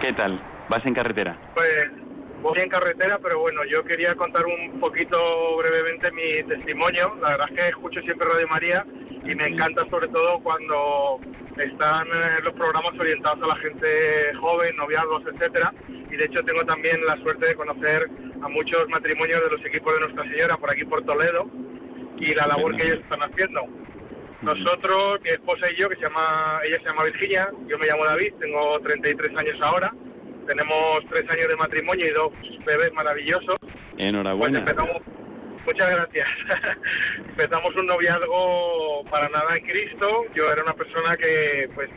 ¿Qué 0.00 0.12
tal? 0.12 0.40
¿Vas 0.68 0.84
en 0.84 0.94
carretera? 0.94 1.36
Pues 1.54 2.07
voy 2.42 2.58
en 2.60 2.68
carretera, 2.68 3.18
pero 3.18 3.40
bueno, 3.40 3.62
yo 3.64 3.84
quería 3.84 4.14
contar 4.14 4.44
un 4.46 4.80
poquito 4.80 5.56
brevemente 5.56 6.10
mi 6.12 6.42
testimonio. 6.44 7.16
La 7.20 7.30
verdad 7.30 7.48
es 7.50 7.56
que 7.56 7.68
escucho 7.68 8.00
siempre 8.02 8.28
Radio 8.28 8.48
María 8.48 8.86
y 9.24 9.34
me 9.34 9.46
encanta 9.46 9.84
sobre 9.90 10.08
todo 10.08 10.40
cuando 10.40 11.20
están 11.56 12.06
eh, 12.08 12.40
los 12.42 12.54
programas 12.54 12.92
orientados 12.98 13.42
a 13.42 13.54
la 13.54 13.56
gente 13.56 14.34
joven, 14.40 14.76
noviazgos, 14.76 15.22
etcétera. 15.32 15.72
Y 15.88 16.16
de 16.16 16.24
hecho 16.24 16.42
tengo 16.44 16.64
también 16.64 17.04
la 17.04 17.16
suerte 17.16 17.48
de 17.48 17.54
conocer 17.54 18.08
a 18.42 18.48
muchos 18.48 18.88
matrimonios 18.88 19.40
de 19.40 19.56
los 19.56 19.66
equipos 19.66 19.92
de 19.94 20.00
Nuestra 20.00 20.24
Señora 20.24 20.56
por 20.56 20.70
aquí 20.70 20.84
por 20.84 21.04
Toledo 21.04 21.46
y 22.18 22.34
la 22.34 22.46
labor 22.46 22.76
que 22.76 22.86
ellos 22.86 23.00
están 23.00 23.20
haciendo. 23.22 23.62
Nosotros, 24.40 25.20
mi 25.22 25.30
esposa 25.30 25.70
y 25.70 25.80
yo, 25.80 25.88
que 25.88 25.96
se 25.96 26.02
llama, 26.02 26.60
ella 26.64 26.76
se 26.76 26.88
llama 26.88 27.04
Virginia, 27.04 27.50
yo 27.66 27.76
me 27.76 27.86
llamo 27.86 28.04
David, 28.04 28.34
tengo 28.38 28.78
33 28.80 29.36
años 29.36 29.58
ahora, 29.60 29.92
tenemos 30.48 31.00
tres 31.10 31.24
años 31.30 31.46
de 31.46 31.56
matrimonio 31.56 32.06
y 32.06 32.10
dos 32.10 32.32
bebés 32.64 32.90
maravillosos. 32.94 33.56
Enhorabuena. 33.98 34.64
Pues 34.64 34.76
Muchas 35.66 35.90
gracias. 35.90 36.26
Empezamos 37.28 37.76
un 37.76 37.86
noviazgo 37.86 39.04
para 39.10 39.28
nada 39.28 39.54
en 39.54 39.66
Cristo. 39.66 40.24
Yo 40.34 40.50
era 40.50 40.62
una 40.62 40.72
persona 40.72 41.14
que, 41.16 41.68
pues, 41.74 41.90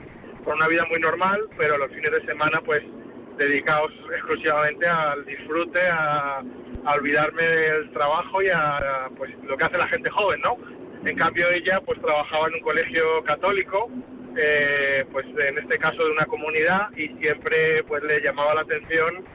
con 0.44 0.56
una 0.56 0.68
vida 0.68 0.84
muy 0.90 1.00
normal, 1.00 1.40
pero 1.58 1.78
los 1.78 1.90
fines 1.92 2.12
de 2.12 2.26
semana, 2.26 2.60
pues, 2.66 2.82
dedicados 3.38 3.92
exclusivamente 4.14 4.88
al 4.88 5.26
disfrute, 5.26 5.80
a, 5.90 6.44
olvidarme 6.98 7.44
del 7.44 7.92
trabajo 7.92 8.42
y 8.42 8.50
a, 8.50 9.08
pues, 9.18 9.32
lo 9.44 9.56
que 9.56 9.64
hace 9.64 9.78
la 9.78 9.88
gente 9.88 10.10
joven, 10.10 10.42
¿no? 10.42 10.58
En 11.06 11.16
cambio, 11.16 11.48
ella, 11.50 11.80
pues, 11.86 12.02
trabajaba 12.02 12.50
en 12.50 12.56
un 12.56 12.62
colegio 12.62 13.24
católico, 13.24 13.90
eh, 14.38 15.06
pues, 15.12 15.26
en 15.26 15.58
este 15.58 15.78
caso 15.78 16.04
de 16.04 16.12
una 16.12 16.26
comunidad, 16.26 16.90
y 16.96 17.08
siempre, 17.22 17.84
pues, 17.88 18.04
le 18.04 18.22
llamaba 18.22 18.56
la 18.56 18.62
atención 18.62 19.26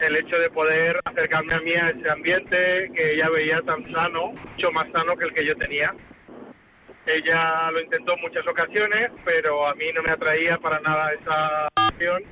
el 0.00 0.16
hecho 0.16 0.38
de 0.38 0.50
poder 0.50 0.98
acercarme 1.04 1.54
a 1.54 1.60
mí 1.60 1.72
a 1.74 1.88
ese 1.88 2.10
ambiente 2.10 2.90
que 2.96 3.10
ella 3.10 3.28
veía 3.28 3.60
tan 3.62 3.90
sano, 3.92 4.32
mucho 4.32 4.72
más 4.72 4.86
sano 4.94 5.16
que 5.16 5.26
el 5.26 5.34
que 5.34 5.46
yo 5.46 5.54
tenía. 5.56 5.94
Ella 7.06 7.70
lo 7.70 7.80
intentó 7.80 8.14
en 8.14 8.22
muchas 8.22 8.46
ocasiones, 8.46 9.10
pero 9.24 9.66
a 9.66 9.74
mí 9.74 9.86
no 9.94 10.02
me 10.02 10.12
atraía 10.12 10.56
para 10.56 10.80
nada 10.80 11.12
esa 11.12 11.68
acción. 11.88 12.22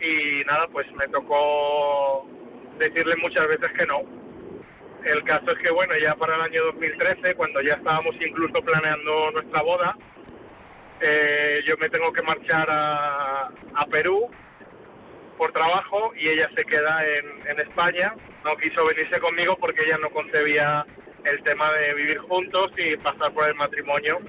Y 0.00 0.44
nada, 0.46 0.68
pues 0.72 0.86
me 0.92 1.06
tocó 1.08 2.28
decirle 2.78 3.14
muchas 3.22 3.46
veces 3.46 3.68
que 3.78 3.86
no. 3.86 4.02
El 5.04 5.24
caso 5.24 5.46
es 5.48 5.58
que, 5.58 5.72
bueno, 5.72 5.94
ya 6.00 6.14
para 6.14 6.36
el 6.36 6.42
año 6.42 6.64
2013, 6.64 7.34
cuando 7.34 7.60
ya 7.62 7.74
estábamos 7.74 8.14
incluso 8.20 8.62
planeando 8.62 9.30
nuestra 9.32 9.62
boda, 9.62 9.96
eh, 11.02 11.62
yo 11.66 11.74
me 11.78 11.88
tengo 11.88 12.12
que 12.12 12.22
marchar 12.22 12.66
a, 12.70 13.50
a 13.74 13.86
Perú 13.86 14.30
por 15.36 15.52
trabajo 15.52 16.12
y 16.14 16.28
ella 16.28 16.48
se 16.56 16.64
queda 16.64 17.04
en, 17.04 17.58
España. 17.58 18.14
No 18.44 18.56
quiso 18.56 18.86
venirse 18.86 19.20
conmigo 19.20 19.56
porque 19.56 19.84
ella 19.84 19.98
no 19.98 20.10
concebía 20.10 20.86
el 21.24 21.42
tema 21.42 21.72
de 21.72 21.94
vivir 21.94 22.18
juntos 22.18 22.70
y 22.76 22.96
pasar 22.96 23.32
por 23.32 23.48
el 23.48 23.54
matrimonio. 23.56 24.20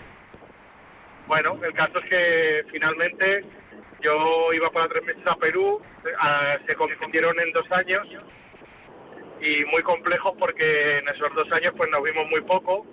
Bueno, 1.27 1.59
el 1.63 1.73
caso 1.73 1.99
es 1.99 2.09
que 2.09 2.63
finalmente 2.71 3.45
yo 4.01 4.49
iba 4.53 4.69
para 4.71 4.89
tres 4.89 5.03
meses 5.03 5.23
a 5.27 5.35
Perú, 5.35 5.81
se 6.67 6.75
convirtieron 6.75 7.39
en 7.39 7.51
dos 7.53 7.65
años 7.71 8.07
y 9.39 9.65
muy 9.65 9.81
complejos 9.83 10.33
porque 10.39 10.97
en 10.97 11.07
esos 11.09 11.33
dos 11.35 11.51
años 11.51 11.73
pues 11.77 11.89
nos 11.91 12.01
vimos 12.01 12.25
muy 12.29 12.41
poco. 12.41 12.85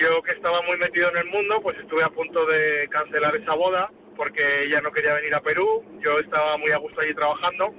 Yo 0.00 0.22
que 0.22 0.32
estaba 0.32 0.62
muy 0.62 0.78
metido 0.78 1.10
en 1.10 1.18
el 1.18 1.26
mundo, 1.26 1.60
pues 1.60 1.76
estuve 1.78 2.02
a 2.02 2.08
punto 2.08 2.46
de 2.46 2.88
cancelar 2.88 3.36
esa 3.36 3.54
boda 3.54 3.90
porque 4.16 4.64
ella 4.64 4.80
no 4.80 4.90
quería 4.92 5.14
venir 5.14 5.34
a 5.34 5.42
Perú, 5.42 5.84
yo 6.00 6.18
estaba 6.18 6.56
muy 6.56 6.70
a 6.70 6.78
gusto 6.78 7.02
allí 7.02 7.14
trabajando 7.14 7.74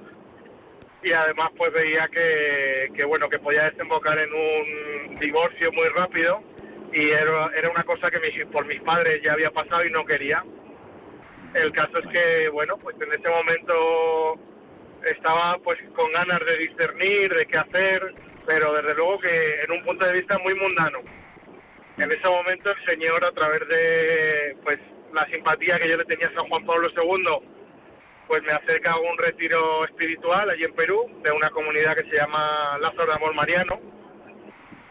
y 1.02 1.10
además 1.12 1.50
pues 1.56 1.72
veía 1.72 2.08
que, 2.12 2.92
que 2.96 3.04
bueno 3.04 3.28
que 3.28 3.40
podía 3.40 3.64
desembocar 3.70 4.20
en 4.20 4.32
un 4.32 5.18
divorcio 5.18 5.72
muy 5.72 5.88
rápido 5.88 6.44
y 6.92 7.10
era, 7.10 7.50
era 7.56 7.70
una 7.70 7.82
cosa 7.82 8.08
que 8.08 8.46
por 8.46 8.66
mis 8.66 8.80
padres 8.82 9.20
ya 9.24 9.32
había 9.32 9.50
pasado 9.50 9.84
y 9.84 9.90
no 9.90 10.04
quería. 10.04 10.44
El 11.54 11.72
caso 11.72 11.98
es 11.98 12.06
que 12.06 12.48
bueno 12.50 12.76
pues 12.76 12.94
en 13.00 13.12
ese 13.12 13.28
momento 13.28 14.38
estaba 15.04 15.58
pues 15.58 15.78
con 15.96 16.12
ganas 16.12 16.38
de 16.46 16.56
discernir, 16.56 17.34
de 17.34 17.46
qué 17.46 17.58
hacer, 17.58 18.14
pero 18.46 18.72
desde 18.74 18.94
luego 18.94 19.18
que 19.18 19.60
en 19.64 19.72
un 19.72 19.82
punto 19.84 20.06
de 20.06 20.12
vista 20.12 20.38
muy 20.38 20.54
mundano. 20.54 21.00
En 21.98 22.10
ese 22.10 22.28
momento 22.28 22.70
el 22.70 22.86
Señor 22.86 23.24
a 23.24 23.32
través 23.32 23.68
de 23.68 24.56
pues 24.64 24.78
la 25.12 25.26
simpatía 25.26 25.78
que 25.78 25.90
yo 25.90 25.96
le 25.96 26.04
tenía 26.04 26.28
a 26.28 26.40
San 26.40 26.48
Juan 26.48 26.64
Pablo 26.64 26.88
II, 26.96 27.48
pues 28.28 28.42
me 28.44 28.52
acerca 28.52 28.92
a 28.92 28.98
un 28.98 29.18
retiro 29.18 29.84
espiritual 29.84 30.48
allí 30.48 30.64
en 30.64 30.74
Perú, 30.74 31.06
de 31.22 31.30
una 31.32 31.50
comunidad 31.50 31.94
que 31.94 32.08
se 32.08 32.16
llama 32.16 32.78
Lázaro 32.78 33.06
de 33.06 33.12
Amor 33.12 33.34
Mariano. 33.34 33.80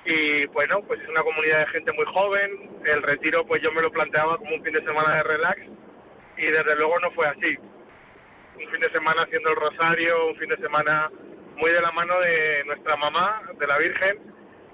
Y 0.06 0.46
bueno, 0.48 0.82
pues 0.88 1.00
es 1.02 1.10
una 1.10 1.22
comunidad 1.22 1.60
de 1.60 1.68
gente 1.68 1.94
muy 1.94 2.06
joven. 2.06 2.82
El 2.86 3.02
retiro, 3.02 3.46
pues 3.46 3.62
yo 3.62 3.72
me 3.72 3.82
lo 3.82 3.92
planteaba 3.92 4.38
como 4.38 4.56
un 4.56 4.64
fin 4.64 4.74
de 4.74 4.84
semana 4.84 5.18
de 5.18 5.24
relax. 5.24 5.60
Y 6.38 6.46
desde 6.46 6.76
luego 6.76 7.00
no 7.00 7.12
fue 7.12 7.28
así. 7.28 7.58
Un 8.56 8.70
fin 8.70 8.80
de 8.80 8.92
semana 8.92 9.24
haciendo 9.24 9.50
el 9.50 9.56
rosario, 9.56 10.28
un 10.28 10.36
fin 10.38 10.50
de 10.50 10.58
semana 10.58 11.10
muy 11.58 11.72
de 11.72 11.82
la 11.82 11.92
mano 11.92 12.20
de 12.20 12.64
nuestra 12.66 12.96
mamá, 12.98 13.42
de 13.60 13.68
la 13.68 13.78
Virgen. 13.78 14.20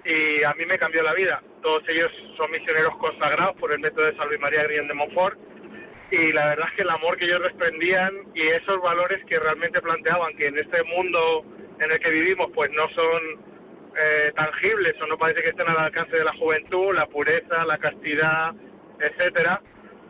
Y 0.07 0.43
a 0.43 0.53
mí 0.53 0.65
me 0.65 0.77
cambió 0.77 1.03
la 1.03 1.13
vida. 1.13 1.41
Todos 1.61 1.83
ellos 1.89 2.09
son 2.37 2.49
misioneros 2.51 2.95
consagrados 2.97 3.55
por 3.57 3.73
el 3.73 3.79
método 3.79 4.05
de 4.05 4.15
Salve 4.15 4.37
y 4.37 4.39
María 4.39 4.63
Grien 4.63 4.87
de 4.87 4.93
Montfort 4.93 5.37
y 6.11 6.31
la 6.31 6.49
verdad 6.49 6.67
es 6.69 6.75
que 6.75 6.81
el 6.83 6.89
amor 6.89 7.17
que 7.17 7.25
ellos 7.25 7.41
desprendían 7.43 8.13
y 8.33 8.47
esos 8.47 8.81
valores 8.81 9.23
que 9.25 9.39
realmente 9.39 9.81
planteaban 9.81 10.35
que 10.37 10.45
en 10.45 10.57
este 10.57 10.81
mundo 10.85 11.43
en 11.79 11.91
el 11.91 11.99
que 11.99 12.11
vivimos 12.11 12.47
pues 12.55 12.69
no 12.71 12.87
son 12.95 13.21
eh, 13.99 14.31
tangibles 14.35 14.93
o 15.01 15.07
no 15.07 15.17
parece 15.17 15.41
que 15.41 15.49
estén 15.49 15.69
al 15.69 15.77
alcance 15.77 16.15
de 16.15 16.23
la 16.23 16.33
juventud, 16.37 16.95
la 16.95 17.05
pureza, 17.07 17.65
la 17.65 17.77
castidad, 17.77 18.53
etcétera, 18.99 19.61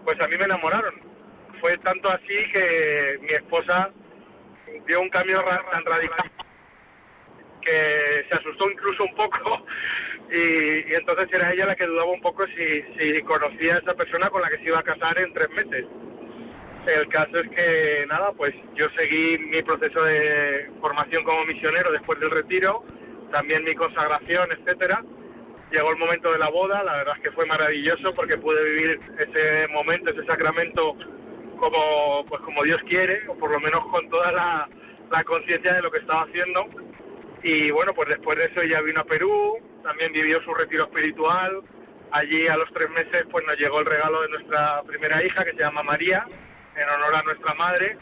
pues 0.04 0.22
a 0.22 0.28
mí 0.28 0.38
me 0.38 0.46
enamoraron. 0.46 0.94
Fue 1.60 1.76
tanto 1.80 2.10
así 2.10 2.52
que 2.54 3.18
mi 3.22 3.34
esposa 3.34 3.90
dio 4.86 5.02
un 5.02 5.10
cambio 5.10 5.44
tan 5.72 5.84
radical 5.84 6.32
que 7.68 8.26
se 8.30 8.40
asustó 8.40 8.72
incluso 8.72 9.04
un 9.04 9.16
poco 9.16 9.66
y, 10.32 10.94
entonces 10.94 11.28
era 11.32 11.52
ella 11.52 11.68
la 11.68 11.76
que 11.76 11.86
dudaba 11.86 12.12
un 12.12 12.22
poco 12.22 12.46
si, 12.48 12.82
si 12.98 13.22
conocía 13.24 13.76
a 13.76 13.80
esa 13.80 13.94
persona 13.94 14.30
con 14.30 14.42
la 14.42 14.50
que 14.50 14.58
se 14.58 14.64
iba 14.64 14.80
a 14.80 14.84
casar 14.84 15.20
en 15.22 15.34
tres 15.34 15.50
meses. 15.50 15.86
El 16.88 17.10
caso 17.10 17.36
es 17.36 17.50
que, 17.50 18.06
nada, 18.08 18.32
pues 18.32 18.54
yo 18.76 18.88
seguí 18.98 19.38
mi 19.38 19.62
proceso 19.62 20.02
de 20.06 20.72
formación 20.80 21.22
como 21.26 21.44
misionero 21.44 21.92
después 21.92 22.18
del 22.22 22.32
retiro, 22.32 22.82
también 23.34 23.66
mi 23.66 23.74
consagración, 23.74 24.48
etcétera. 24.54 25.04
Llegó 25.74 25.92
el 25.92 25.98
momento 25.98 26.32
de 26.32 26.40
la 26.40 26.50
boda, 26.50 26.82
la 26.84 26.96
verdad 26.96 27.16
es 27.18 27.24
que 27.24 27.32
fue 27.32 27.46
maravilloso 27.46 28.14
porque 28.16 28.38
pude 28.38 28.64
vivir 28.72 29.02
ese 29.20 29.68
momento, 29.68 30.14
ese 30.14 30.26
sacramento 30.26 30.96
como, 31.60 32.26
pues 32.30 32.42
como 32.44 32.64
Dios 32.64 32.78
quiere, 32.88 33.22
o 33.28 33.38
por 33.38 33.52
lo 33.52 33.60
menos 33.60 33.82
con 33.92 34.10
toda 34.10 34.32
la, 34.32 34.70
la 35.12 35.24
conciencia 35.26 35.74
de 35.74 35.82
lo 35.82 35.92
que 35.92 36.00
estaba 36.00 36.24
haciendo 36.24 36.70
y 37.48 37.72
bueno, 37.72 37.94
pues 37.94 38.10
después 38.10 38.38
de 38.38 38.44
eso 38.44 38.62
ella 38.62 38.82
vino 38.82 39.00
a 39.00 39.06
Perú, 39.06 39.58
también 39.82 40.12
vivió 40.12 40.44
su 40.44 40.54
retiro 40.54 40.84
espiritual. 40.84 41.62
Allí 42.12 42.46
a 42.46 42.58
los 42.58 42.70
tres 42.74 42.90
meses 42.90 43.24
pues 43.32 43.46
nos 43.46 43.56
llegó 43.56 43.80
el 43.80 43.86
regalo 43.86 44.22
de 44.24 44.30
nuestra 44.30 44.84
primera 44.84 45.24
hija 45.24 45.46
que 45.46 45.54
se 45.54 45.64
llama 45.64 45.82
María, 45.82 46.28
en 46.76 46.90
honor 46.90 47.16
a 47.16 47.24
nuestra 47.24 47.54
madre. 47.54 47.98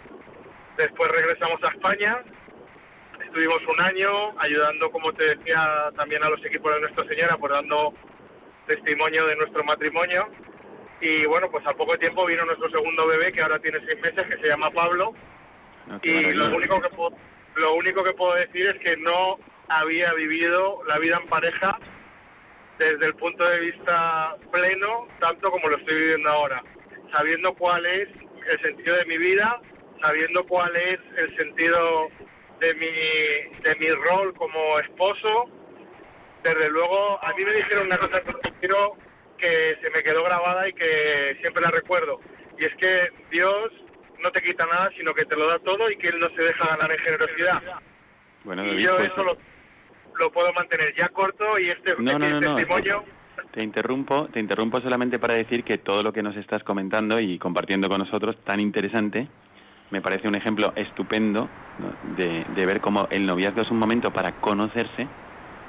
Después 0.79 1.11
regresamos 1.11 1.59
a 1.63 1.67
España, 1.67 2.23
estuvimos 3.23 3.59
un 3.71 3.81
año 3.85 4.33
ayudando, 4.39 4.89
como 4.89 5.13
te 5.13 5.35
decía, 5.35 5.91
también 5.95 6.23
a 6.23 6.29
los 6.31 6.43
equipos 6.43 6.73
de 6.73 6.81
Nuestra 6.81 7.07
Señora, 7.07 7.37
por 7.37 7.51
pues 7.51 7.61
dando 7.61 7.93
testimonio 8.65 9.27
de 9.27 9.35
nuestro 9.35 9.63
matrimonio. 9.63 10.27
Y 11.01 11.23
bueno, 11.27 11.51
pues 11.51 11.63
a 11.67 11.73
poco 11.73 11.95
tiempo 11.99 12.25
vino 12.25 12.43
nuestro 12.45 12.67
segundo 12.71 13.05
bebé, 13.05 13.31
que 13.31 13.43
ahora 13.43 13.59
tiene 13.59 13.77
seis 13.85 14.01
meses, 14.01 14.23
que 14.23 14.41
se 14.41 14.47
llama 14.47 14.71
Pablo. 14.71 15.13
Ah, 15.87 15.99
y 16.01 16.33
lo 16.33 16.47
único 16.47 16.81
que 16.81 16.89
puedo 16.89 17.15
lo 17.55 17.73
único 17.75 18.03
que 18.03 18.13
puedo 18.13 18.33
decir 18.33 18.67
es 18.67 18.75
que 18.75 18.97
no 18.97 19.37
había 19.69 20.13
vivido 20.13 20.83
la 20.87 20.99
vida 20.99 21.19
en 21.21 21.29
pareja 21.29 21.79
desde 22.77 23.05
el 23.05 23.15
punto 23.15 23.47
de 23.47 23.59
vista 23.59 24.35
pleno, 24.51 25.07
tanto 25.19 25.49
como 25.49 25.69
lo 25.69 25.77
estoy 25.77 25.95
viviendo 25.95 26.29
ahora, 26.29 26.61
sabiendo 27.13 27.53
cuál 27.53 27.85
es 27.85 28.09
el 28.49 28.61
sentido 28.61 28.95
de 28.97 29.05
mi 29.05 29.17
vida, 29.17 29.59
sabiendo 30.01 30.45
cuál 30.45 30.75
es 30.75 30.99
el 31.17 31.37
sentido 31.37 32.09
de 32.59 32.73
mi, 32.75 33.61
de 33.61 33.75
mi 33.79 33.89
rol 33.89 34.33
como 34.35 34.79
esposo. 34.79 35.49
Desde 36.43 36.69
luego, 36.69 37.23
a 37.23 37.33
mí 37.33 37.43
me 37.43 37.53
dijeron 37.53 37.87
una 37.87 37.97
cosa 37.97 38.21
que 39.37 39.77
se 39.81 39.89
me 39.89 40.03
quedó 40.03 40.23
grabada 40.23 40.67
y 40.67 40.73
que 40.73 41.37
siempre 41.41 41.63
la 41.63 41.71
recuerdo, 41.71 42.19
y 42.57 42.65
es 42.65 42.75
que 42.75 43.09
Dios 43.31 43.71
no 44.21 44.31
te 44.31 44.41
quita 44.41 44.65
nada, 44.65 44.89
sino 44.97 45.13
que 45.13 45.25
te 45.25 45.35
lo 45.35 45.47
da 45.47 45.59
todo 45.59 45.89
y 45.89 45.97
que 45.97 46.07
él 46.07 46.19
no 46.19 46.27
se 46.29 46.45
deja 46.45 46.67
ganar 46.67 46.91
en 46.91 46.99
generosidad. 46.99 47.61
Bueno, 48.43 48.65
y 48.65 48.83
yo 48.83 48.95
pues, 48.95 49.09
eso 49.09 49.23
lo, 49.23 50.31
puedo 50.31 50.51
mantener 50.53 50.93
ya 50.97 51.09
corto 51.09 51.59
y 51.59 51.69
este, 51.69 51.95
no, 51.97 52.17
no, 52.17 52.25
este 52.25 52.47
testimonio... 52.47 53.03
Te 53.51 53.63
interrumpo, 53.63 54.27
te 54.33 54.39
interrumpo 54.39 54.81
solamente 54.81 55.17
para 55.17 55.33
decir 55.33 55.63
que 55.63 55.77
todo 55.77 56.03
lo 56.03 56.11
que 56.11 56.21
nos 56.21 56.35
estás 56.35 56.63
comentando 56.63 57.19
y 57.19 57.39
compartiendo 57.39 57.87
con 57.87 57.99
nosotros, 57.99 58.35
tan 58.43 58.59
interesante, 58.59 59.27
me 59.91 60.01
parece 60.01 60.27
un 60.27 60.35
ejemplo 60.35 60.73
estupendo 60.75 61.49
de, 62.17 62.45
de, 62.53 62.65
ver 62.65 62.81
cómo 62.81 63.07
el 63.11 63.25
noviazgo 63.25 63.61
es 63.61 63.71
un 63.71 63.79
momento 63.79 64.11
para 64.11 64.33
conocerse 64.41 65.07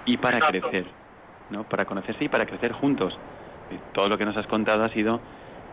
y 0.04 0.16
para 0.16 0.40
crecer, 0.40 0.86
¿no? 1.50 1.64
Para 1.64 1.84
conocerse 1.84 2.24
y 2.24 2.28
para 2.28 2.44
crecer 2.44 2.72
juntos. 2.72 3.16
Todo 3.92 4.08
lo 4.08 4.18
que 4.18 4.24
nos 4.24 4.36
has 4.36 4.46
contado 4.46 4.82
ha 4.82 4.92
sido 4.92 5.20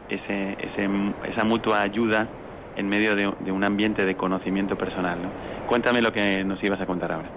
ese, 0.10 0.58
ese, 0.60 0.90
esa 1.32 1.46
mutua 1.46 1.82
ayuda 1.82 2.28
en 2.76 2.88
medio 2.88 3.16
de, 3.16 3.52
un 3.52 3.64
ambiente 3.64 4.06
de 4.06 4.16
conocimiento 4.16 4.78
personal. 4.78 5.22
¿no? 5.22 5.32
Cuéntame 5.68 6.02
lo 6.02 6.12
que 6.12 6.44
nos 6.44 6.64
ibas 6.64 6.82
a 6.82 6.86
contar 6.86 7.12
ahora. 7.12 7.30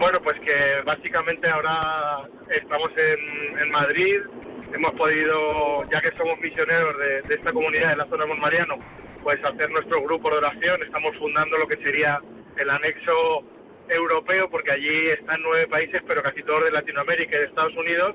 Bueno, 0.00 0.20
pues 0.22 0.38
que 0.40 0.82
básicamente 0.84 1.50
ahora 1.50 2.28
estamos 2.50 2.90
en, 2.96 3.70
Madrid, 3.70 4.20
hemos 4.72 4.92
podido, 4.92 5.84
ya 5.90 6.00
que 6.00 6.16
somos 6.16 6.38
misioneros 6.40 6.96
de, 6.98 7.34
esta 7.34 7.52
comunidad 7.52 7.90
de 7.90 7.96
la 7.96 8.06
zona 8.08 8.24
de 8.24 8.28
Monmariano, 8.28 8.76
pues 9.24 9.36
hacer 9.42 9.70
nuestro 9.70 10.00
grupo 10.02 10.30
de 10.30 10.38
oración, 10.38 10.82
estamos 10.84 11.16
fundando 11.18 11.58
lo 11.58 11.66
que 11.66 11.82
sería 11.82 12.20
el 12.56 12.70
anexo 12.70 13.42
europeo, 13.88 14.48
porque 14.48 14.72
allí 14.72 15.06
están 15.06 15.42
nueve 15.42 15.66
países, 15.66 16.00
pero 16.06 16.22
casi 16.22 16.42
todos 16.44 16.64
de 16.64 16.70
Latinoamérica 16.70 17.36
y 17.36 17.40
de 17.40 17.46
Estados 17.46 17.74
Unidos, 17.76 18.14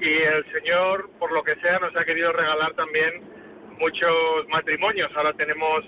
y 0.00 0.10
el 0.10 0.44
Señor, 0.52 1.08
por 1.20 1.30
lo 1.30 1.44
que 1.44 1.54
sea, 1.62 1.78
nos 1.78 1.94
ha 1.96 2.04
querido 2.04 2.32
regalar 2.32 2.74
también 2.74 3.22
muchos 3.78 4.48
matrimonios. 4.48 5.08
Ahora 5.16 5.32
tenemos 5.34 5.80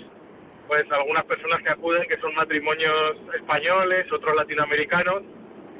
pues 0.68 0.85
algunas 0.90 1.25
personas 1.25 1.59
que 1.59 1.70
acuden 1.70 2.09
que 2.09 2.20
son 2.20 2.35
matrimonios 2.35 3.16
españoles, 3.35 4.11
otros 4.12 4.35
latinoamericanos 4.37 5.23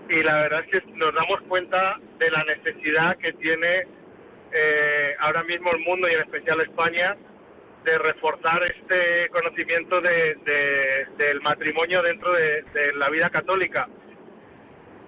y 0.09 0.23
la 0.23 0.37
verdad 0.37 0.64
es 0.71 0.81
que 0.81 0.93
nos 0.93 1.14
damos 1.14 1.40
cuenta 1.49 1.99
de 2.19 2.31
la 2.31 2.45
necesidad 2.45 3.17
que 3.17 3.33
tiene 3.35 3.87
eh, 4.53 5.14
ahora 5.21 5.43
mismo 5.45 5.71
el 5.73 5.81
mundo 5.81 6.09
y 6.09 6.12
en 6.12 6.21
especial 6.21 6.61
España 6.61 7.17
de 7.85 7.99
reforzar 7.99 8.61
este 8.64 9.29
conocimiento 9.31 10.01
de, 10.01 11.07
del 11.19 11.40
matrimonio 11.43 12.03
dentro 12.03 12.33
de, 12.33 12.64
la 12.95 13.11
vida 13.11 13.29
católica. 13.29 13.88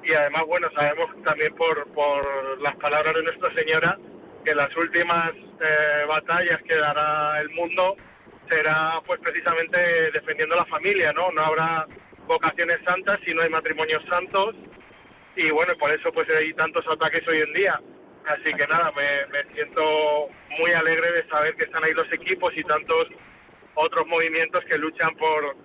Y 0.04 0.12
además, 0.12 0.44
bueno, 0.46 0.68
sabemos 0.76 1.06
también 1.24 1.54
por, 1.54 1.86
por 1.88 2.60
las 2.60 2.76
palabras 2.76 3.14
de 3.14 3.22
Nuestra 3.22 3.54
Señora 3.54 3.98
que 4.46 4.54
las 4.54 4.74
últimas 4.76 5.32
eh, 5.34 6.04
batallas 6.08 6.62
que 6.68 6.76
dará 6.76 7.40
el 7.40 7.50
mundo 7.50 7.96
será 8.48 9.00
pues 9.04 9.18
precisamente 9.20 9.78
defendiendo 10.12 10.54
la 10.54 10.64
familia, 10.66 11.12
¿no? 11.12 11.32
No 11.32 11.42
habrá 11.42 11.84
vocaciones 12.28 12.78
santas 12.86 13.18
si 13.24 13.34
no 13.34 13.42
hay 13.42 13.50
matrimonios 13.50 14.04
santos 14.08 14.54
y 15.34 15.50
bueno, 15.50 15.74
por 15.78 15.92
eso 15.92 16.12
pues 16.12 16.26
hay 16.30 16.52
tantos 16.54 16.84
ataques 16.86 17.26
hoy 17.28 17.38
en 17.38 17.52
día. 17.54 17.80
Así 18.26 18.54
que 18.54 18.66
nada, 18.68 18.92
me, 18.92 19.26
me 19.26 19.52
siento 19.52 20.28
muy 20.60 20.70
alegre 20.72 21.10
de 21.10 21.28
saber 21.28 21.56
que 21.56 21.64
están 21.64 21.84
ahí 21.84 21.92
los 21.92 22.10
equipos 22.12 22.50
y 22.56 22.62
tantos 22.62 23.06
otros 23.74 24.06
movimientos 24.06 24.64
que 24.70 24.78
luchan 24.78 25.14
por, 25.16 25.56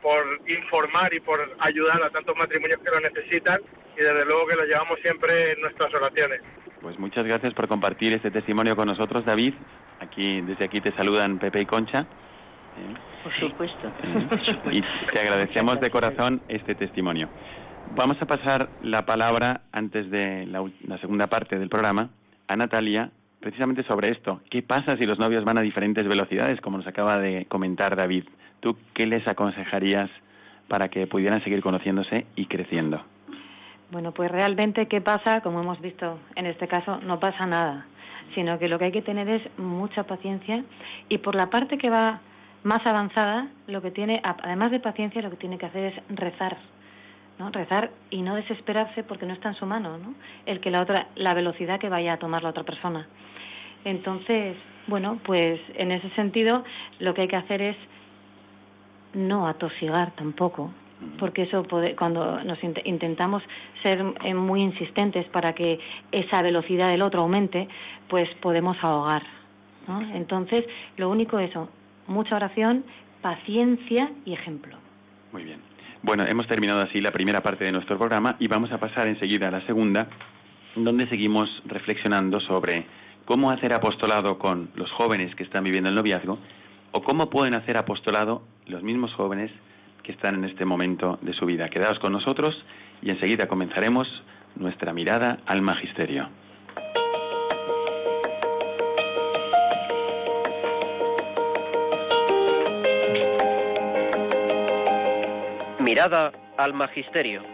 por 0.00 0.40
informar 0.46 1.12
y 1.12 1.20
por 1.20 1.38
ayudar 1.60 2.02
a 2.02 2.10
tantos 2.10 2.36
matrimonios 2.36 2.80
que 2.82 2.90
lo 2.90 3.00
necesitan 3.00 3.60
y 3.96 4.00
desde 4.00 4.24
luego 4.24 4.46
que 4.46 4.56
lo 4.56 4.64
llevamos 4.64 4.98
siempre 5.02 5.52
en 5.52 5.60
nuestras 5.60 5.92
oraciones. 5.92 6.40
Pues 6.84 6.98
muchas 6.98 7.24
gracias 7.24 7.54
por 7.54 7.66
compartir 7.66 8.12
este 8.12 8.30
testimonio 8.30 8.76
con 8.76 8.86
nosotros, 8.86 9.24
David. 9.24 9.54
Aquí 10.00 10.42
desde 10.42 10.66
aquí 10.66 10.82
te 10.82 10.92
saludan 10.92 11.38
Pepe 11.38 11.62
y 11.62 11.64
Concha. 11.64 12.00
¿Eh? 12.00 12.94
Por 13.22 13.34
supuesto. 13.40 13.90
Y 14.70 14.82
te 15.10 15.20
agradecemos 15.20 15.80
de 15.80 15.88
corazón 15.88 16.42
este 16.46 16.74
testimonio. 16.74 17.30
Vamos 17.96 18.20
a 18.20 18.26
pasar 18.26 18.68
la 18.82 19.06
palabra 19.06 19.62
antes 19.72 20.10
de 20.10 20.44
la, 20.44 20.98
segunda 20.98 21.26
parte 21.26 21.58
del 21.58 21.70
programa 21.70 22.10
a 22.48 22.54
Natalia, 22.54 23.10
precisamente 23.40 23.82
sobre 23.84 24.10
esto. 24.10 24.42
¿Qué 24.50 24.60
pasa 24.60 24.98
si 24.98 25.06
los 25.06 25.18
novios 25.18 25.42
van 25.42 25.56
a 25.56 25.62
diferentes 25.62 26.06
velocidades, 26.06 26.60
como 26.60 26.76
nos 26.76 26.86
acaba 26.86 27.16
de 27.16 27.46
comentar 27.46 27.96
David? 27.96 28.24
¿Tú 28.60 28.76
qué 28.92 29.06
les 29.06 29.26
aconsejarías 29.26 30.10
para 30.68 30.90
que 30.90 31.06
pudieran 31.06 31.42
seguir 31.44 31.62
conociéndose 31.62 32.26
y 32.36 32.44
creciendo? 32.44 33.02
Bueno, 33.94 34.10
pues 34.10 34.28
realmente, 34.28 34.88
¿qué 34.88 35.00
pasa? 35.00 35.40
Como 35.40 35.60
hemos 35.60 35.80
visto 35.80 36.18
en 36.34 36.46
este 36.46 36.66
caso, 36.66 36.98
no 37.02 37.20
pasa 37.20 37.46
nada, 37.46 37.86
sino 38.34 38.58
que 38.58 38.66
lo 38.66 38.76
que 38.76 38.86
hay 38.86 38.90
que 38.90 39.02
tener 39.02 39.28
es 39.28 39.40
mucha 39.56 40.02
paciencia 40.02 40.64
y 41.08 41.18
por 41.18 41.36
la 41.36 41.48
parte 41.48 41.78
que 41.78 41.90
va 41.90 42.18
más 42.64 42.84
avanzada, 42.86 43.46
lo 43.68 43.82
que 43.82 43.92
tiene, 43.92 44.20
además 44.24 44.72
de 44.72 44.80
paciencia, 44.80 45.22
lo 45.22 45.30
que 45.30 45.36
tiene 45.36 45.58
que 45.58 45.66
hacer 45.66 45.84
es 45.84 45.94
rezar, 46.08 46.56
¿no? 47.38 47.52
Rezar 47.52 47.92
y 48.10 48.22
no 48.22 48.34
desesperarse 48.34 49.04
porque 49.04 49.26
no 49.26 49.32
está 49.32 49.50
en 49.50 49.54
su 49.54 49.64
mano, 49.64 49.96
¿no? 49.96 50.14
El 50.44 50.58
que 50.58 50.72
la 50.72 50.82
otra, 50.82 51.06
la 51.14 51.32
velocidad 51.32 51.78
que 51.78 51.88
vaya 51.88 52.14
a 52.14 52.18
tomar 52.18 52.42
la 52.42 52.48
otra 52.48 52.64
persona. 52.64 53.06
Entonces, 53.84 54.56
bueno, 54.88 55.20
pues 55.24 55.60
en 55.76 55.92
ese 55.92 56.10
sentido, 56.16 56.64
lo 56.98 57.14
que 57.14 57.20
hay 57.20 57.28
que 57.28 57.36
hacer 57.36 57.62
es 57.62 57.76
no 59.12 59.46
atosigar 59.46 60.10
tampoco, 60.16 60.72
porque 61.18 61.42
eso 61.42 61.66
cuando 61.96 62.42
nos 62.44 62.58
intentamos 62.84 63.42
ser 63.82 64.04
eh, 64.24 64.34
muy 64.34 64.60
insistentes 64.60 65.26
para 65.28 65.54
que 65.54 65.78
esa 66.12 66.42
velocidad 66.42 66.88
del 66.88 67.02
otro 67.02 67.20
aumente, 67.20 67.68
pues 68.08 68.28
podemos 68.40 68.76
ahogar. 68.82 69.22
¿no? 69.88 70.00
Entonces, 70.14 70.64
lo 70.96 71.10
único 71.10 71.38
es 71.38 71.50
eso, 71.50 71.68
mucha 72.06 72.36
oración, 72.36 72.84
paciencia 73.22 74.10
y 74.24 74.32
ejemplo. 74.32 74.76
Muy 75.32 75.44
bien. 75.44 75.60
Bueno, 76.02 76.24
hemos 76.28 76.46
terminado 76.46 76.82
así 76.82 77.00
la 77.00 77.12
primera 77.12 77.40
parte 77.40 77.64
de 77.64 77.72
nuestro 77.72 77.96
programa 77.96 78.36
y 78.38 78.46
vamos 78.46 78.70
a 78.72 78.78
pasar 78.78 79.08
enseguida 79.08 79.48
a 79.48 79.50
la 79.50 79.64
segunda, 79.66 80.08
donde 80.76 81.08
seguimos 81.08 81.48
reflexionando 81.64 82.40
sobre 82.40 82.84
cómo 83.24 83.50
hacer 83.50 83.72
apostolado 83.72 84.38
con 84.38 84.70
los 84.74 84.90
jóvenes 84.92 85.34
que 85.34 85.44
están 85.44 85.64
viviendo 85.64 85.88
el 85.88 85.94
noviazgo 85.94 86.38
o 86.92 87.02
cómo 87.02 87.30
pueden 87.30 87.54
hacer 87.54 87.76
apostolado 87.76 88.42
los 88.66 88.82
mismos 88.82 89.14
jóvenes 89.14 89.50
que 90.04 90.12
están 90.12 90.36
en 90.36 90.44
este 90.44 90.64
momento 90.64 91.18
de 91.22 91.32
su 91.32 91.46
vida. 91.46 91.68
Quedaos 91.68 91.98
con 91.98 92.12
nosotros 92.12 92.54
y 93.02 93.10
enseguida 93.10 93.48
comenzaremos 93.48 94.06
nuestra 94.54 94.92
mirada 94.92 95.38
al 95.46 95.62
magisterio. 95.62 96.28
Mirada 105.80 106.32
al 106.56 106.72
Magisterio. 106.72 107.53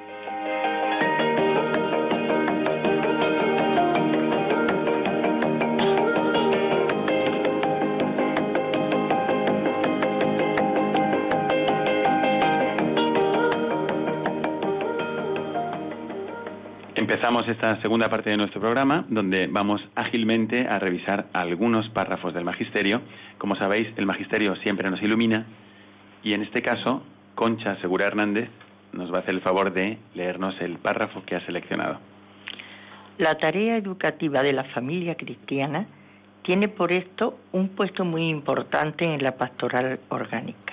Empezamos 17.12 17.48
esta 17.48 17.82
segunda 17.82 18.08
parte 18.08 18.30
de 18.30 18.36
nuestro 18.36 18.60
programa, 18.60 19.04
donde 19.08 19.48
vamos 19.48 19.82
ágilmente 19.96 20.68
a 20.68 20.78
revisar 20.78 21.26
algunos 21.32 21.88
párrafos 21.88 22.32
del 22.32 22.44
Magisterio. 22.44 23.02
Como 23.36 23.56
sabéis, 23.56 23.88
el 23.96 24.06
Magisterio 24.06 24.54
siempre 24.62 24.88
nos 24.88 25.02
ilumina 25.02 25.44
y 26.22 26.34
en 26.34 26.42
este 26.44 26.62
caso 26.62 27.02
Concha 27.34 27.74
Segura 27.80 28.06
Hernández 28.06 28.48
nos 28.92 29.12
va 29.12 29.16
a 29.16 29.20
hacer 29.22 29.34
el 29.34 29.40
favor 29.40 29.72
de 29.72 29.98
leernos 30.14 30.54
el 30.60 30.78
párrafo 30.78 31.24
que 31.24 31.34
ha 31.34 31.44
seleccionado. 31.44 31.98
La 33.18 33.34
tarea 33.38 33.76
educativa 33.76 34.44
de 34.44 34.52
la 34.52 34.62
familia 34.62 35.16
cristiana 35.16 35.88
tiene 36.44 36.68
por 36.68 36.92
esto 36.92 37.40
un 37.50 37.70
puesto 37.70 38.04
muy 38.04 38.28
importante 38.28 39.04
en 39.04 39.20
la 39.20 39.36
pastoral 39.36 39.98
orgánica. 40.10 40.69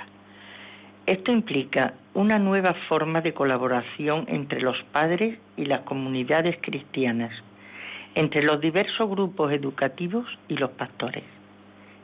Esto 1.07 1.31
implica 1.31 1.93
una 2.15 2.37
nueva 2.37 2.75
forma 2.89 3.21
de 3.21 3.33
colaboración 3.33 4.25
entre 4.27 4.59
los 4.59 4.75
padres 4.91 5.39
y 5.55 5.63
las 5.63 5.79
comunidades 5.83 6.57
cristianas, 6.59 7.31
entre 8.13 8.43
los 8.43 8.59
diversos 8.59 9.09
grupos 9.09 9.53
educativos 9.53 10.27
y 10.49 10.57
los 10.57 10.71
pastores. 10.71 11.23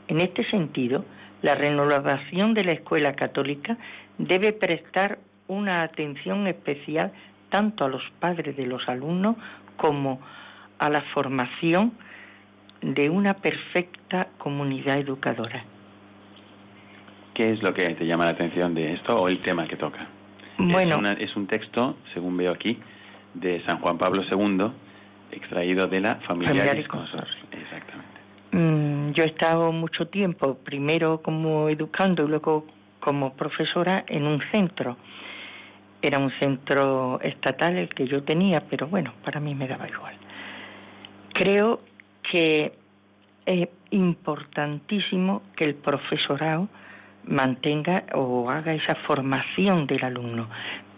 En 0.08 0.22
este 0.22 0.48
sentido, 0.48 1.04
la 1.42 1.54
renovación 1.54 2.54
de 2.54 2.64
la 2.64 2.72
escuela 2.72 3.14
católica 3.14 3.76
debe 4.16 4.54
prestar 4.54 5.18
una 5.48 5.82
atención 5.82 6.46
especial 6.46 7.12
tanto 7.50 7.84
a 7.84 7.90
los 7.90 8.02
padres 8.20 8.56
de 8.56 8.66
los 8.66 8.88
alumnos 8.88 9.36
como 9.76 10.18
a 10.78 10.88
la 10.88 11.02
formación 11.12 11.92
de 12.80 13.10
una 13.10 13.34
perfecta 13.34 14.28
comunidad 14.38 14.96
educadora. 14.96 15.62
¿Qué 17.34 17.50
es 17.50 17.62
lo 17.62 17.74
que 17.74 17.88
te 17.94 18.06
llama 18.06 18.26
la 18.26 18.30
atención 18.30 18.74
de 18.74 18.94
esto 18.94 19.16
o 19.16 19.28
el 19.28 19.42
tema 19.42 19.66
que 19.66 19.76
toca? 19.76 20.06
Bueno, 20.56 21.00
es, 21.18 21.34
un 21.34 21.48
texto, 21.48 21.96
según 22.14 22.36
veo 22.36 22.52
aquí, 22.52 22.78
de 23.34 23.60
San 23.66 23.80
Juan 23.80 23.98
Pablo 23.98 24.22
II, 24.22 24.70
extraído 25.32 25.88
de 25.88 26.00
la 26.00 26.14
Familiaris 26.26 26.86
Consortium. 26.86 27.46
Exactamente. 27.50 28.14
Mm, 28.52 29.12
yo 29.14 29.24
he 29.24 29.26
estado 29.26 29.72
mucho 29.72 30.06
tiempo, 30.06 30.54
primero 30.58 31.22
como 31.22 31.68
educando 31.68 32.24
y 32.24 32.28
luego 32.28 32.66
como 33.00 33.34
profesora 33.34 34.04
en 34.06 34.26
un 34.26 34.40
centro. 34.52 34.96
Era 36.00 36.20
un 36.20 36.30
centro 36.38 37.18
estatal 37.20 37.76
el 37.76 37.88
que 37.88 38.06
yo 38.06 38.22
tenía, 38.22 38.60
pero 38.60 38.86
bueno, 38.86 39.12
para 39.24 39.40
mí 39.40 39.56
me 39.56 39.66
daba 39.66 39.88
igual. 39.88 40.14
Creo 41.32 41.80
que 42.30 42.72
es 43.44 43.68
importantísimo 43.90 45.42
que 45.56 45.64
el 45.64 45.74
profesorado 45.74 46.68
mantenga 47.26 48.04
o 48.14 48.50
haga 48.50 48.74
esa 48.74 48.94
formación 49.06 49.86
del 49.86 50.04
alumno, 50.04 50.48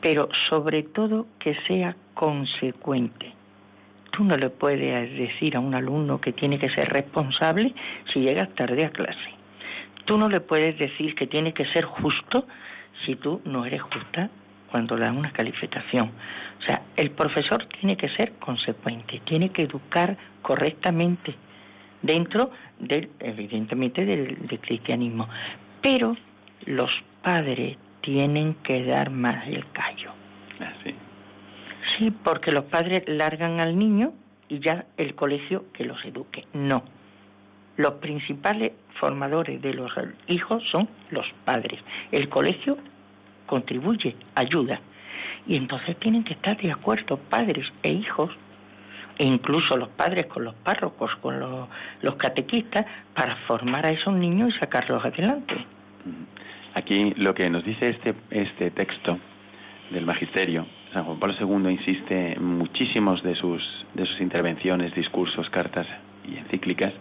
pero 0.01 0.29
sobre 0.49 0.83
todo 0.83 1.27
que 1.39 1.57
sea 1.67 1.97
consecuente. 2.15 3.33
Tú 4.11 4.25
no 4.25 4.37
le 4.37 4.51
puedes 4.51 5.17
decir 5.17 5.57
a 5.57 5.61
un 5.61 5.75
alumno 5.75 6.21
que 6.21 6.33
tiene 6.33 6.59
que 6.59 6.71
ser 6.71 6.89
responsable 6.89 7.75
si 8.13 8.21
llegas 8.21 8.49
tarde 8.55 8.85
a 8.85 8.91
clase. 8.91 9.31
Tú 10.05 10.17
no 10.17 10.29
le 10.29 10.41
puedes 10.41 10.79
decir 10.79 11.15
que 11.15 11.27
tiene 11.27 11.53
que 11.53 11.67
ser 11.67 11.85
justo 11.85 12.47
si 13.05 13.17
tú 13.17 13.43
no 13.45 13.67
eres 13.67 13.83
justa 13.83 14.31
cuando 14.71 14.97
le 14.97 15.05
dan 15.05 15.19
una 15.19 15.33
calificación. 15.33 16.13
O 16.61 16.63
sea, 16.63 16.83
el 16.97 17.11
profesor 17.11 17.67
tiene 17.67 17.97
que 17.97 18.09
ser 18.11 18.33
consecuente, 18.35 19.21
tiene 19.25 19.51
que 19.51 19.63
educar 19.63 20.17
correctamente 20.43 21.35
dentro 22.03 22.51
del, 22.79 23.11
evidentemente, 23.21 24.05
del, 24.05 24.37
cristianismo. 24.61 25.29
Pero 25.83 26.17
los 26.65 26.91
padres 27.23 27.77
tienen 28.01 28.55
que 28.63 28.85
dar 28.85 29.11
más 29.11 29.47
el 29.49 29.65
callo. 29.73 30.11
Ah, 30.61 30.73
sí. 30.85 30.95
Sí, 31.99 32.11
porque 32.11 32.53
los 32.53 32.65
padres 32.65 33.05
largan 33.07 33.61
al 33.61 33.79
niño 33.79 34.13
y 34.49 34.61
ya 34.61 34.87
el 34.97 35.15
colegio 35.15 35.65
que 35.73 35.85
los 35.85 36.05
eduque. 36.05 36.45
No. 36.53 36.83
Los 37.77 37.95
principales 37.95 38.73
formadores 38.99 39.61
de 39.61 39.75
los 39.75 39.93
hijos 40.29 40.63
son 40.71 40.89
los 41.11 41.27
padres. 41.45 41.81
El 42.11 42.29
colegio 42.29 42.79
contribuye, 43.47 44.17
ayuda. 44.35 44.81
Y 45.47 45.57
entonces 45.57 45.97
tienen 45.99 46.25
que 46.25 46.35
estar 46.35 46.57
de 46.57 46.73
acuerdo 46.73 47.19
padres 47.19 47.67
e 47.83 47.93
hijos, 47.93 48.31
e 49.19 49.25
incluso 49.25 49.77
los 49.77 49.89
padres 49.91 50.27
con 50.27 50.45
los 50.45 50.55
párrocos, 50.55 51.15
con 51.17 51.41
los, 51.41 52.17
catequistas, 52.17 52.87
para 53.15 53.37
formar 53.47 53.87
a 53.87 53.91
esos 53.91 54.15
niños 54.15 54.55
y 54.55 54.59
sacarlos 54.59 55.05
adelante. 55.05 55.55
Aquí 56.75 57.15
lo 57.17 57.35
que 57.35 57.49
nos 57.49 57.65
dice 57.65 57.89
este, 57.89 58.15
este 58.31 58.71
texto 58.71 59.19
del 59.91 60.05
Magisterio, 60.05 60.67
San 60.93 61.05
Juan 61.05 61.19
Pablo 61.19 61.35
II 61.39 61.71
insiste 61.73 62.33
en 62.33 62.45
muchísimos 62.45 63.23
de 63.23 63.35
sus, 63.35 63.63
de 63.95 64.05
sus 64.05 64.21
intervenciones, 64.21 64.95
discursos, 64.95 65.49
cartas 65.51 65.87
y 66.29 66.37
encíclicas, 66.37 66.93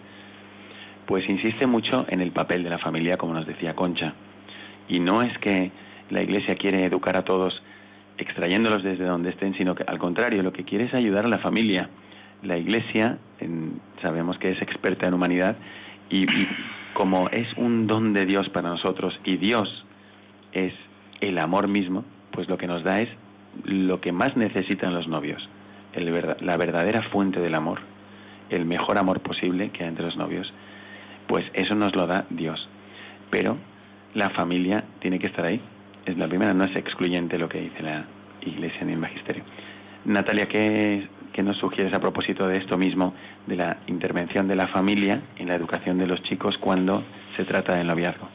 pues 1.05 1.27
insiste 1.29 1.67
mucho 1.67 2.05
en 2.09 2.21
el 2.21 2.31
papel 2.31 2.63
de 2.63 2.69
la 2.69 2.79
familia, 2.79 3.17
como 3.17 3.33
nos 3.33 3.45
decía 3.45 3.75
Concha. 3.75 4.13
Y 4.87 4.99
no 4.99 5.21
es 5.21 5.37
que 5.39 5.71
la 6.09 6.21
Iglesia 6.21 6.55
quiere 6.55 6.85
educar 6.85 7.15
a 7.17 7.23
todos 7.23 7.61
extrayéndolos 8.17 8.83
desde 8.83 9.05
donde 9.05 9.29
estén, 9.29 9.55
sino 9.55 9.75
que 9.75 9.83
al 9.83 9.97
contrario, 9.97 10.43
lo 10.43 10.53
que 10.53 10.63
quiere 10.63 10.85
es 10.85 10.93
ayudar 10.93 11.25
a 11.25 11.29
la 11.29 11.39
familia. 11.39 11.89
La 12.43 12.57
Iglesia, 12.57 13.17
sabemos 14.01 14.37
que 14.37 14.51
es 14.51 14.61
experta 14.61 15.07
en 15.07 15.13
humanidad 15.13 15.55
y, 16.09 16.25
como 16.93 17.27
es 17.29 17.47
un 17.57 17.87
don 17.87 18.13
de 18.13 18.25
Dios 18.25 18.49
para 18.49 18.69
nosotros 18.69 19.19
y 19.23 19.37
Dios 19.37 19.85
es 20.53 20.73
el 21.21 21.37
amor 21.39 21.67
mismo, 21.67 22.05
pues 22.31 22.47
lo 22.47 22.57
que 22.57 22.67
nos 22.67 22.83
da 22.83 22.99
es 22.99 23.09
lo 23.63 24.01
que 24.01 24.11
más 24.11 24.35
necesitan 24.37 24.93
los 24.93 25.07
novios, 25.07 25.47
la 25.95 26.57
verdadera 26.57 27.03
fuente 27.03 27.39
del 27.39 27.55
amor, 27.55 27.79
el 28.49 28.65
mejor 28.65 28.97
amor 28.97 29.21
posible 29.21 29.69
que 29.69 29.83
hay 29.83 29.89
entre 29.89 30.05
los 30.05 30.17
novios 30.17 30.51
pues 31.27 31.45
eso 31.53 31.75
nos 31.75 31.95
lo 31.95 32.07
da 32.07 32.25
Dios. 32.29 32.67
Pero 33.29 33.57
la 34.13 34.29
familia 34.31 34.83
tiene 34.99 35.19
que 35.19 35.27
estar 35.27 35.45
ahí. 35.45 35.61
Es 36.05 36.17
la 36.17 36.27
primera, 36.27 36.53
no 36.53 36.65
es 36.65 36.75
excluyente 36.75 37.37
lo 37.37 37.49
que 37.49 37.61
dice 37.61 37.81
la 37.81 38.05
Iglesia 38.41 38.85
ni 38.85 38.93
el 38.93 38.99
Magisterio. 38.99 39.43
Natalia, 40.05 40.47
¿qué, 40.47 41.07
nos 41.43 41.57
sugieres 41.57 41.93
a 41.93 41.99
propósito 41.99 42.47
de 42.47 42.57
esto 42.57 42.77
mismo, 42.77 43.13
de 43.45 43.55
la 43.55 43.77
intervención 43.87 44.47
de 44.47 44.55
la 44.55 44.67
familia 44.67 45.21
en 45.37 45.47
la 45.47 45.55
educación 45.55 45.97
de 45.97 46.07
los 46.07 46.21
chicos 46.23 46.57
cuando 46.59 47.03
se 47.35 47.43
trata 47.45 47.75
del 47.75 47.87
noviazgo? 47.87 48.27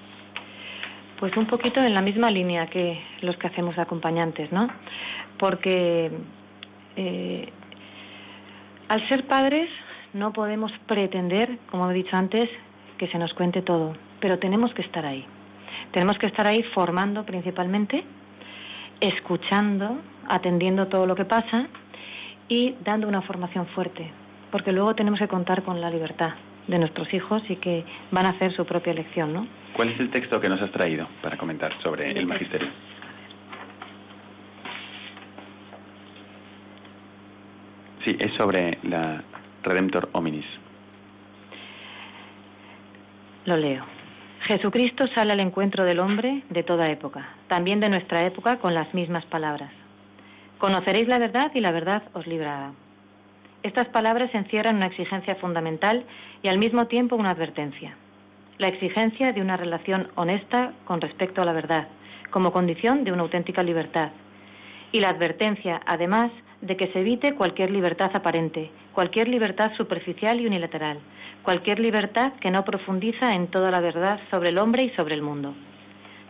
Pues 1.19 1.37
un 1.37 1.47
poquito 1.47 1.83
en 1.83 1.95
la 1.95 2.03
misma 2.03 2.31
línea 2.31 2.67
que 2.67 3.01
los 3.21 3.37
que 3.37 3.47
hacemos 3.47 3.79
acompañantes, 3.79 4.51
¿no? 4.53 4.69
Porque 5.39 6.11
eh, 6.97 7.49
al 8.89 9.09
ser 9.09 9.27
padres 9.27 9.69
no 10.13 10.33
podemos 10.33 10.73
pretender, 10.87 11.59
como 11.71 11.91
he 11.91 11.95
dicho 11.95 12.17
antes, 12.17 12.49
que 12.99 13.07
se 13.09 13.19
nos 13.19 13.33
cuente 13.35 13.63
todo, 13.63 13.95
pero 14.21 14.39
tenemos 14.39 14.73
que 14.75 14.83
estar 14.83 15.07
ahí. 15.07 15.25
Tenemos 15.93 16.19
que 16.19 16.27
estar 16.27 16.47
ahí 16.47 16.63
formando 16.75 17.25
principalmente, 17.25 18.05
escuchando, 19.01 19.99
atendiendo 20.29 20.89
todo 20.89 21.07
lo 21.07 21.15
que 21.15 21.25
pasa 21.25 21.69
y 22.51 22.75
dando 22.85 23.09
una 23.09 23.23
formación 23.23 23.67
fuerte, 23.69 24.11
porque 24.51 24.73
luego 24.73 24.95
tenemos 24.95 25.21
que 25.21 25.29
contar 25.29 25.63
con 25.63 25.81
la 25.81 25.89
libertad 25.89 26.33
de 26.67 26.79
nuestros 26.79 27.13
hijos 27.15 27.43
y 27.49 27.57
que 27.57 27.85
van 28.11 28.27
a 28.27 28.31
hacer 28.31 28.53
su 28.55 28.67
propia 28.67 28.93
elección, 28.93 29.33
¿no? 29.33 29.47
¿Cuál 29.73 29.91
es 29.91 30.01
el 30.01 30.11
texto 30.11 30.41
que 30.41 30.49
nos 30.49 30.61
has 30.61 30.73
traído 30.73 31.09
para 31.23 31.39
comentar 31.39 31.73
sobre 31.81 32.11
el 32.11 32.27
magisterio? 32.27 32.69
Sí, 38.05 38.17
es 38.19 38.35
sobre 38.35 38.79
la 38.83 39.23
Redemptor 39.63 40.09
Hominis. 40.13 40.47
Lo 43.45 43.57
leo. 43.57 43.85
Jesucristo 44.47 45.07
sale 45.15 45.33
al 45.33 45.41
encuentro 45.41 45.85
del 45.85 46.01
hombre 46.01 46.43
de 46.51 46.65
toda 46.65 46.91
época, 46.91 47.29
también 47.47 47.79
de 47.79 47.91
nuestra 47.91 48.27
época 48.27 48.59
con 48.59 48.75
las 48.75 48.93
mismas 48.93 49.25
palabras. 49.27 49.71
Conoceréis 50.61 51.09
la 51.09 51.17
verdad 51.17 51.51
y 51.55 51.61
la 51.61 51.73
verdad 51.73 52.03
os 52.13 52.27
librará. 52.27 52.73
Estas 53.63 53.89
palabras 53.89 54.29
encierran 54.35 54.77
una 54.77 54.89
exigencia 54.89 55.35
fundamental 55.37 56.05
y 56.43 56.49
al 56.49 56.59
mismo 56.59 56.87
tiempo 56.87 57.17
una 57.17 57.31
advertencia. 57.31 57.97
La 58.59 58.69
exigencia 58.69 59.33
de 59.33 59.41
una 59.41 59.57
relación 59.57 60.09
honesta 60.17 60.75
con 60.85 61.01
respecto 61.01 61.41
a 61.41 61.47
la 61.47 61.55
verdad, 61.55 61.89
como 62.31 62.53
condición 62.53 63.05
de 63.05 63.13
una 63.13 63.23
auténtica 63.23 63.63
libertad. 63.63 64.11
Y 64.93 65.01
la 65.01 65.09
advertencia, 65.09 65.81
además, 65.87 66.31
de 66.61 66.77
que 66.77 66.93
se 66.93 67.01
evite 67.01 67.35
cualquier 67.37 67.71
libertad 67.71 68.11
aparente, 68.13 68.71
cualquier 68.93 69.29
libertad 69.29 69.73
superficial 69.79 70.41
y 70.41 70.47
unilateral, 70.47 70.99
cualquier 71.43 71.81
libertad 71.81 72.35
que 72.35 72.51
no 72.51 72.67
profundiza 72.67 73.33
en 73.33 73.47
toda 73.47 73.71
la 73.71 73.81
verdad 73.81 74.21
sobre 74.31 74.51
el 74.51 74.59
hombre 74.59 74.83
y 74.83 74.91
sobre 74.91 75.15
el 75.15 75.23
mundo. 75.23 75.55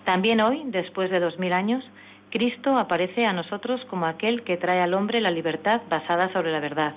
También 0.04 0.40
hoy, 0.40 0.62
después 0.66 1.10
de 1.10 1.18
dos 1.18 1.36
mil 1.40 1.52
años, 1.52 1.84
Cristo 2.30 2.78
aparece 2.78 3.26
a 3.26 3.32
nosotros 3.32 3.80
como 3.90 4.06
aquel 4.06 4.42
que 4.42 4.56
trae 4.56 4.80
al 4.80 4.94
hombre 4.94 5.20
la 5.20 5.30
libertad 5.30 5.82
basada 5.90 6.32
sobre 6.32 6.52
la 6.52 6.60
verdad, 6.60 6.94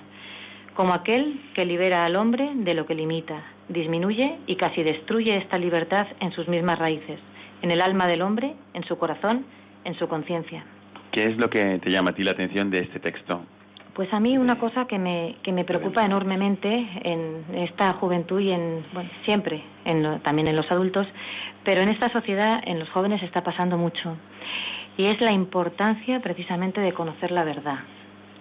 como 0.74 0.92
aquel 0.92 1.40
que 1.54 1.66
libera 1.66 2.04
al 2.04 2.16
hombre 2.16 2.50
de 2.54 2.74
lo 2.74 2.86
que 2.86 2.94
limita, 2.94 3.42
disminuye 3.68 4.38
y 4.46 4.56
casi 4.56 4.82
destruye 4.82 5.36
esta 5.36 5.58
libertad 5.58 6.06
en 6.20 6.32
sus 6.32 6.46
mismas 6.48 6.78
raíces, 6.78 7.18
en 7.62 7.70
el 7.70 7.80
alma 7.80 8.06
del 8.06 8.22
hombre, 8.22 8.54
en 8.74 8.84
su 8.84 8.96
corazón, 8.96 9.44
en 9.84 9.98
su 9.98 10.08
conciencia. 10.08 10.64
¿Qué 11.10 11.24
es 11.24 11.36
lo 11.36 11.50
que 11.50 11.78
te 11.78 11.90
llama 11.90 12.10
a 12.10 12.14
ti 12.14 12.22
la 12.22 12.32
atención 12.32 12.70
de 12.70 12.78
este 12.78 13.00
texto? 13.00 13.42
Pues 13.94 14.12
a 14.12 14.18
mí 14.18 14.36
una 14.36 14.58
cosa 14.58 14.86
que 14.86 14.98
me, 14.98 15.36
que 15.44 15.52
me 15.52 15.64
preocupa 15.64 16.04
enormemente 16.04 16.68
en 17.04 17.44
esta 17.54 17.92
juventud 17.94 18.40
y 18.40 18.50
en, 18.50 18.84
bueno, 18.92 19.08
siempre, 19.24 19.62
en 19.84 20.20
también 20.22 20.48
en 20.48 20.56
los 20.56 20.68
adultos, 20.70 21.06
pero 21.64 21.80
en 21.82 21.88
esta 21.90 22.10
sociedad, 22.12 22.60
en 22.66 22.80
los 22.80 22.90
jóvenes 22.90 23.22
está 23.22 23.44
pasando 23.44 23.78
mucho. 23.78 24.16
Y 24.96 25.06
es 25.06 25.20
la 25.20 25.32
importancia 25.32 26.20
precisamente 26.20 26.80
de 26.80 26.92
conocer 26.92 27.30
la 27.30 27.44
verdad. 27.44 27.80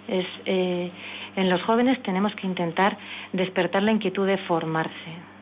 Es, 0.08 0.26
eh, 0.46 0.92
en 1.36 1.50
los 1.50 1.62
jóvenes 1.64 2.02
tenemos 2.04 2.34
que 2.36 2.46
intentar 2.46 2.98
despertar 3.32 3.84
la 3.84 3.92
inquietud 3.92 4.28
de 4.28 4.38
formarse, 4.40 4.94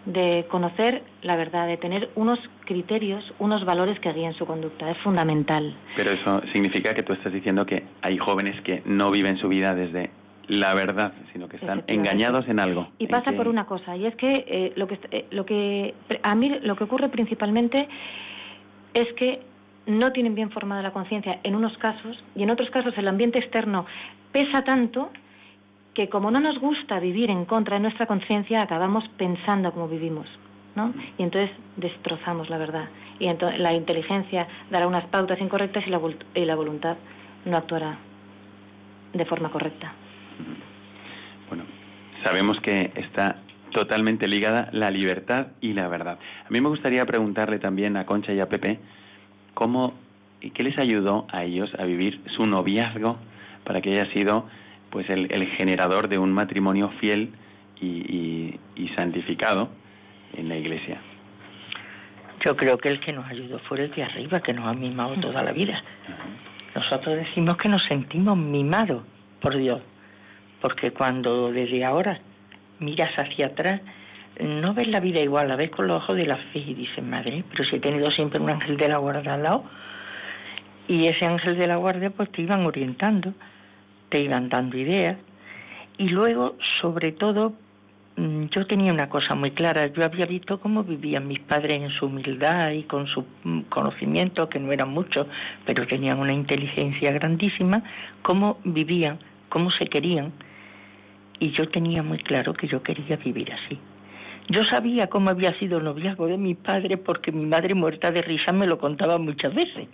de 0.06 0.46
conocer 0.50 1.04
la 1.22 1.36
verdad, 1.36 1.68
de 1.68 1.78
tener 1.78 2.10
unos 2.16 2.40
criterios, 2.66 3.24
unos 3.40 3.66
valores 3.66 4.00
que 4.00 4.14
guíen 4.14 4.34
su 4.34 4.46
conducta. 4.46 4.90
Es 4.90 4.98
fundamental. 5.00 5.76
Pero 5.96 6.12
eso 6.12 6.42
significa 6.54 6.94
que 6.94 7.04
tú 7.04 7.14
estás 7.14 7.34
diciendo 7.34 7.66
que 7.66 7.84
hay 8.02 8.18
jóvenes 8.18 8.60
que 8.62 8.82
no 8.86 9.12
viven 9.12 9.38
su 9.38 9.50
vida 9.50 9.76
desde 9.76 10.12
la 10.48 10.74
verdad, 10.74 11.14
sino 11.32 11.48
que 11.48 11.58
están 11.58 11.84
engañados 11.88 12.48
en 12.48 12.60
algo. 12.60 12.90
Y 12.98 13.08
pasa 13.08 13.32
por 13.32 13.48
una 13.48 13.66
cosa, 13.66 13.96
y 13.96 14.06
es 14.06 14.16
que, 14.16 14.46
eh, 14.48 14.74
lo 14.76 14.88
que 14.88 15.00
eh, 15.12 15.26
lo 15.32 15.46
que 15.46 15.94
a 16.24 16.36
mí 16.36 16.50
lo 16.62 16.76
que 16.76 16.84
ocurre 16.84 17.10
principalmente 17.10 17.88
es 18.94 19.14
que 19.14 19.40
no 19.86 20.12
tienen 20.12 20.36
bien 20.36 20.52
formada 20.52 20.82
la 20.82 20.92
conciencia 20.92 21.40
en 21.44 21.56
unos 21.56 21.78
casos 21.78 22.24
y 22.36 22.44
en 22.44 22.50
otros 22.50 22.70
casos 22.70 22.94
el 22.98 23.08
ambiente 23.08 23.40
externo 23.40 23.86
pesa 24.32 24.64
tanto 24.64 25.12
que 25.94 26.10
como 26.10 26.32
no 26.32 26.40
nos 26.40 26.60
gusta 26.60 27.00
vivir 27.00 27.30
en 27.30 27.46
contra 27.46 27.76
de 27.76 27.82
nuestra 27.82 28.06
conciencia, 28.06 28.62
acabamos 28.62 29.04
pensando 29.18 29.72
como 29.74 29.90
vivimos, 29.90 30.26
¿no? 30.76 30.94
Y 31.18 31.24
entonces 31.24 31.52
destrozamos 31.76 32.50
la 32.50 32.58
verdad. 32.58 32.88
Y 33.20 33.28
entonces 33.28 33.60
la 33.60 33.74
inteligencia 33.74 34.48
dará 34.70 34.88
unas 34.88 35.06
pautas 35.06 35.40
incorrectas 35.42 35.86
y 35.86 35.90
la, 35.90 36.00
y 36.34 36.46
la 36.46 36.56
voluntad 36.56 36.98
no 37.46 37.58
actuará 37.58 37.98
de 39.14 39.26
forma 39.26 39.52
correcta. 39.52 39.94
Bueno, 41.50 41.66
sabemos 42.24 42.58
que 42.62 42.92
está 42.96 43.42
totalmente 43.72 44.28
ligada 44.28 44.70
la 44.72 44.92
libertad 44.92 45.48
y 45.60 45.74
la 45.74 45.88
verdad. 45.90 46.20
A 46.46 46.50
mí 46.50 46.62
me 46.62 46.70
gustaría 46.70 47.06
preguntarle 47.06 47.60
también 47.60 47.98
a 47.98 48.06
Concha 48.06 48.34
y 48.34 48.40
a 48.40 48.48
Pepe 48.48 48.80
cómo 49.54 49.94
y 50.42 50.52
qué 50.52 50.64
les 50.64 50.78
ayudó 50.78 51.28
a 51.32 51.44
ellos 51.44 51.72
a 51.78 51.86
vivir 51.86 52.22
su 52.36 52.46
noviazgo 52.46 53.18
para 53.64 53.82
que 53.82 53.94
haya 53.94 54.12
sido 54.12 54.48
pues 54.90 55.10
el, 55.10 55.48
generador 55.58 56.10
de 56.10 56.18
un 56.18 56.34
matrimonio 56.34 56.90
fiel 57.00 57.32
y, 57.80 58.60
santificado 58.96 59.70
en 60.34 60.50
la 60.50 60.58
iglesia. 60.58 61.00
Yo 62.44 62.58
creo 62.58 62.78
que 62.78 62.90
el 62.90 63.00
que 63.00 63.14
nos 63.14 63.26
ayudó 63.28 63.60
fue 63.60 63.82
el 63.82 63.92
de 63.92 64.04
arriba, 64.04 64.42
que 64.42 64.54
nos 64.54 64.68
ha 64.68 64.74
mimado 64.74 65.16
toda 65.16 65.42
la 65.44 65.54
vida. 65.54 65.82
Nosotros 66.76 67.16
decimos 67.16 67.58
que 67.58 67.70
nos 67.70 67.84
sentimos 67.84 68.38
mimados 68.38 69.04
por 69.40 69.56
Dios, 69.56 69.82
porque 70.60 70.92
cuando 70.92 71.52
desde 71.52 71.86
ahora 71.86 72.20
miras 72.80 73.12
hacia 73.18 73.48
atrás, 73.48 73.82
no 74.40 74.74
ves 74.74 74.88
la 74.88 75.00
vida 75.00 75.22
igual, 75.22 75.48
la 75.48 75.56
ves 75.56 75.70
con 75.70 75.88
los 75.88 76.04
ojos 76.04 76.18
de 76.18 76.26
la 76.26 76.38
fe 76.38 76.60
y 76.60 76.74
dices, 76.74 77.04
madre, 77.04 77.44
pero 77.52 77.64
si 77.64 77.76
he 77.76 77.80
tenido 77.80 78.10
siempre 78.12 78.40
un 78.40 78.50
ángel 78.50 78.78
de 78.78 78.90
la 78.90 78.98
guardia 78.98 79.34
al 79.34 79.44
lado, 79.44 79.64
y 80.88 81.08
ese 81.08 81.26
ángel 81.26 81.58
de 81.58 81.68
la 81.68 81.76
guardia 81.76 82.10
pues 82.10 82.32
te 82.32 82.42
iban 82.42 82.66
orientando 82.66 83.34
te 84.12 84.22
iban 84.22 84.50
dando 84.50 84.78
ideas. 84.78 85.18
Y 85.98 86.10
luego, 86.10 86.58
sobre 86.82 87.14
todo, 87.14 87.54
mm, 88.18 88.46
yo 88.52 88.68
tenía 88.68 88.94
una 88.94 89.10
cosa 89.10 89.34
muy 89.34 89.52
clara, 89.52 89.88
yo 89.88 90.04
había 90.04 90.26
visto 90.26 90.60
cómo 90.60 90.84
vivían 90.84 91.28
mis 91.28 91.40
padres 91.40 91.82
en 91.82 91.90
su 91.90 92.06
humildad 92.06 92.72
y 92.72 92.84
con 92.84 93.08
su 93.08 93.26
mm, 93.44 93.62
conocimiento, 93.70 94.50
que 94.50 94.60
no 94.60 94.72
eran 94.72 94.90
muchos, 94.90 95.26
pero 95.66 95.88
tenían 95.88 96.20
una 96.20 96.34
inteligencia 96.34 97.12
grandísima, 97.12 97.84
cómo 98.22 98.60
vivían, 98.64 99.18
cómo 99.50 99.72
se 99.72 99.88
querían. 99.88 100.32
Y 101.40 101.52
yo 101.52 101.68
tenía 101.70 102.04
muy 102.04 102.20
claro 102.20 102.54
que 102.54 102.68
yo 102.68 102.84
quería 102.84 103.16
vivir 103.16 103.52
así. 103.52 103.80
Yo 104.52 104.64
sabía 104.64 105.08
cómo 105.08 105.30
había 105.30 105.58
sido 105.60 105.80
el 105.80 105.86
noviazgo 105.86 106.28
de 106.28 106.38
mi 106.38 106.56
padre 106.56 106.98
porque 106.98 107.32
mi 107.32 107.46
madre 107.46 107.74
muerta 107.74 108.12
de 108.12 108.22
risa 108.22 108.52
me 108.52 108.68
lo 108.68 108.78
contaba 108.78 109.18
muchas 109.18 109.54
veces. 109.54 109.88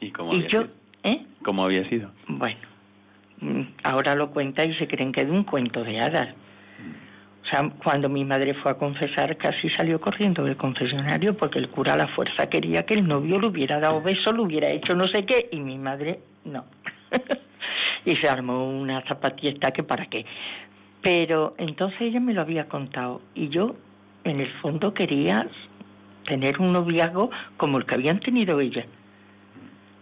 ¿Y 0.00 0.10
cómo 0.10 0.32
había 0.32 0.48
yo, 0.48 0.62
sido? 0.62 0.72
¿eh? 1.04 1.26
¿Cómo 1.42 1.64
había 1.64 1.88
sido? 1.88 2.10
Bueno, 2.28 2.58
Mm, 3.40 3.62
ahora 3.84 4.14
lo 4.14 4.30
cuenta 4.30 4.64
y 4.64 4.74
se 4.74 4.86
creen 4.86 5.12
que 5.12 5.22
es 5.22 5.28
un 5.28 5.44
cuento 5.44 5.82
de 5.82 5.98
hadas. 6.00 6.34
O 7.42 7.46
sea, 7.50 7.68
cuando 7.82 8.08
mi 8.08 8.24
madre 8.24 8.54
fue 8.54 8.70
a 8.70 8.74
confesar, 8.74 9.36
casi 9.38 9.70
salió 9.70 10.00
corriendo 10.00 10.44
del 10.44 10.56
confesionario 10.56 11.36
porque 11.36 11.58
el 11.58 11.70
cura 11.70 11.94
a 11.94 11.96
la 11.96 12.08
fuerza 12.08 12.48
quería 12.48 12.84
que 12.84 12.94
el 12.94 13.08
novio 13.08 13.40
le 13.40 13.48
hubiera 13.48 13.80
dado 13.80 14.02
beso, 14.02 14.32
le 14.32 14.42
hubiera 14.42 14.68
hecho 14.70 14.94
no 14.94 15.04
sé 15.04 15.24
qué, 15.24 15.48
y 15.50 15.58
mi 15.58 15.78
madre 15.78 16.20
no. 16.44 16.66
y 18.04 18.14
se 18.14 18.28
armó 18.28 18.68
una 18.68 19.02
zapatista 19.08 19.70
que 19.70 19.82
para 19.82 20.06
qué. 20.06 20.26
Pero 21.02 21.54
entonces 21.58 22.00
ella 22.00 22.20
me 22.20 22.34
lo 22.34 22.42
había 22.42 22.68
contado 22.68 23.22
y 23.34 23.48
yo, 23.48 23.74
en 24.24 24.40
el 24.40 24.50
fondo, 24.60 24.92
quería 24.92 25.48
tener 26.26 26.60
un 26.60 26.72
noviazgo 26.72 27.30
como 27.56 27.78
el 27.78 27.86
que 27.86 27.94
habían 27.94 28.20
tenido 28.20 28.60
ella. 28.60 28.84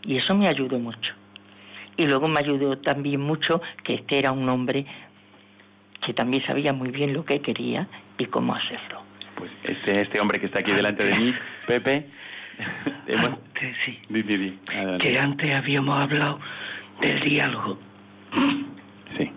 Y 0.02 0.16
eso 0.16 0.34
me 0.34 0.48
ayudó 0.48 0.78
mucho 0.78 1.14
y 1.98 2.06
luego 2.06 2.28
me 2.28 2.38
ayudó 2.38 2.78
también 2.78 3.20
mucho 3.20 3.60
que 3.84 3.94
este 3.94 4.20
era 4.20 4.32
un 4.32 4.48
hombre 4.48 4.86
que 6.06 6.14
también 6.14 6.46
sabía 6.46 6.72
muy 6.72 6.90
bien 6.90 7.12
lo 7.12 7.24
que 7.24 7.40
quería 7.40 7.86
y 8.16 8.24
cómo 8.26 8.54
hacerlo. 8.54 9.02
Pues 9.34 9.50
este, 9.64 10.02
este 10.02 10.20
hombre 10.20 10.40
que 10.40 10.46
está 10.46 10.60
aquí 10.60 10.72
delante 10.72 11.04
de 11.04 11.18
mí, 11.18 11.34
Pepe, 11.66 12.06
antes, 13.18 13.76
sí. 13.84 13.98
que 15.00 15.18
antes 15.18 15.54
habíamos 15.54 16.02
hablado 16.02 16.38
del 17.00 17.20
diálogo. 17.20 17.78
Sí, 19.16 19.30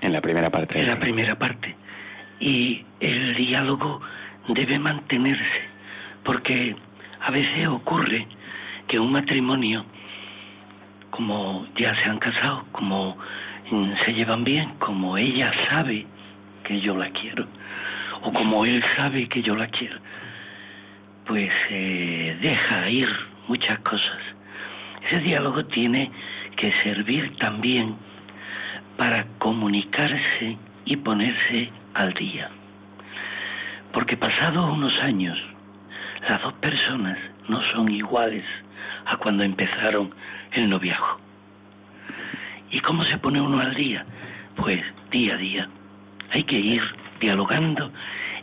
en 0.00 0.12
la 0.12 0.20
primera 0.20 0.50
parte. 0.50 0.80
En 0.80 0.86
la 0.86 0.98
primera 0.98 1.38
parte. 1.38 1.74
Y 2.40 2.84
el 3.00 3.34
diálogo 3.36 4.00
debe 4.48 4.78
mantenerse, 4.78 5.60
porque 6.24 6.76
a 7.20 7.30
veces 7.30 7.66
ocurre 7.66 8.26
que 8.86 8.98
un 8.98 9.12
matrimonio 9.12 9.84
como 11.10 11.66
ya 11.76 11.96
se 11.96 12.08
han 12.08 12.18
casado, 12.18 12.64
como 12.72 13.16
se 14.04 14.12
llevan 14.12 14.44
bien, 14.44 14.74
como 14.78 15.16
ella 15.16 15.52
sabe 15.70 16.06
que 16.64 16.80
yo 16.80 16.96
la 16.96 17.10
quiero, 17.10 17.46
o 18.22 18.32
como 18.32 18.64
él 18.64 18.82
sabe 18.96 19.28
que 19.28 19.42
yo 19.42 19.56
la 19.56 19.66
quiero, 19.68 19.98
pues 21.26 21.50
eh, 21.70 22.38
deja 22.40 22.88
ir 22.88 23.08
muchas 23.48 23.78
cosas. 23.80 24.18
Ese 25.08 25.20
diálogo 25.20 25.64
tiene 25.66 26.10
que 26.56 26.72
servir 26.72 27.36
también 27.38 27.96
para 28.98 29.24
comunicarse 29.38 30.58
y 30.84 30.96
ponerse 30.96 31.70
al 31.94 32.12
día. 32.14 32.50
Porque 33.92 34.16
pasados 34.16 34.68
unos 34.70 35.00
años, 35.00 35.38
las 36.28 36.42
dos 36.42 36.52
personas 36.54 37.16
no 37.48 37.64
son 37.66 37.90
iguales 37.92 38.44
a 39.06 39.16
cuando 39.16 39.44
empezaron 39.44 40.12
el 40.52 40.68
noviazgo. 40.68 41.20
¿Y 42.72 42.80
cómo 42.80 43.02
se 43.04 43.16
pone 43.18 43.40
uno 43.40 43.60
al 43.60 43.72
día? 43.76 44.04
Pues 44.56 44.82
día 45.12 45.34
a 45.34 45.38
día. 45.38 45.68
Hay 46.32 46.42
que 46.42 46.58
ir 46.58 46.82
dialogando 47.20 47.92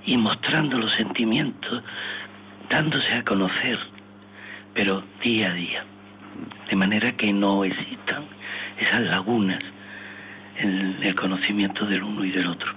y 0.05 0.17
mostrando 0.17 0.77
los 0.77 0.93
sentimientos, 0.93 1.83
dándose 2.69 3.11
a 3.11 3.23
conocer, 3.25 3.77
pero 4.73 5.03
día 5.21 5.51
a 5.51 5.53
día. 5.53 5.83
De 6.69 6.77
manera 6.77 7.11
que 7.11 7.33
no 7.33 7.65
existan 7.65 8.23
esas 8.79 9.01
lagunas 9.01 9.59
en 10.57 10.97
el 11.03 11.15
conocimiento 11.15 11.85
del 11.85 12.03
uno 12.03 12.23
y 12.25 12.31
del 12.31 12.47
otro. 12.47 12.71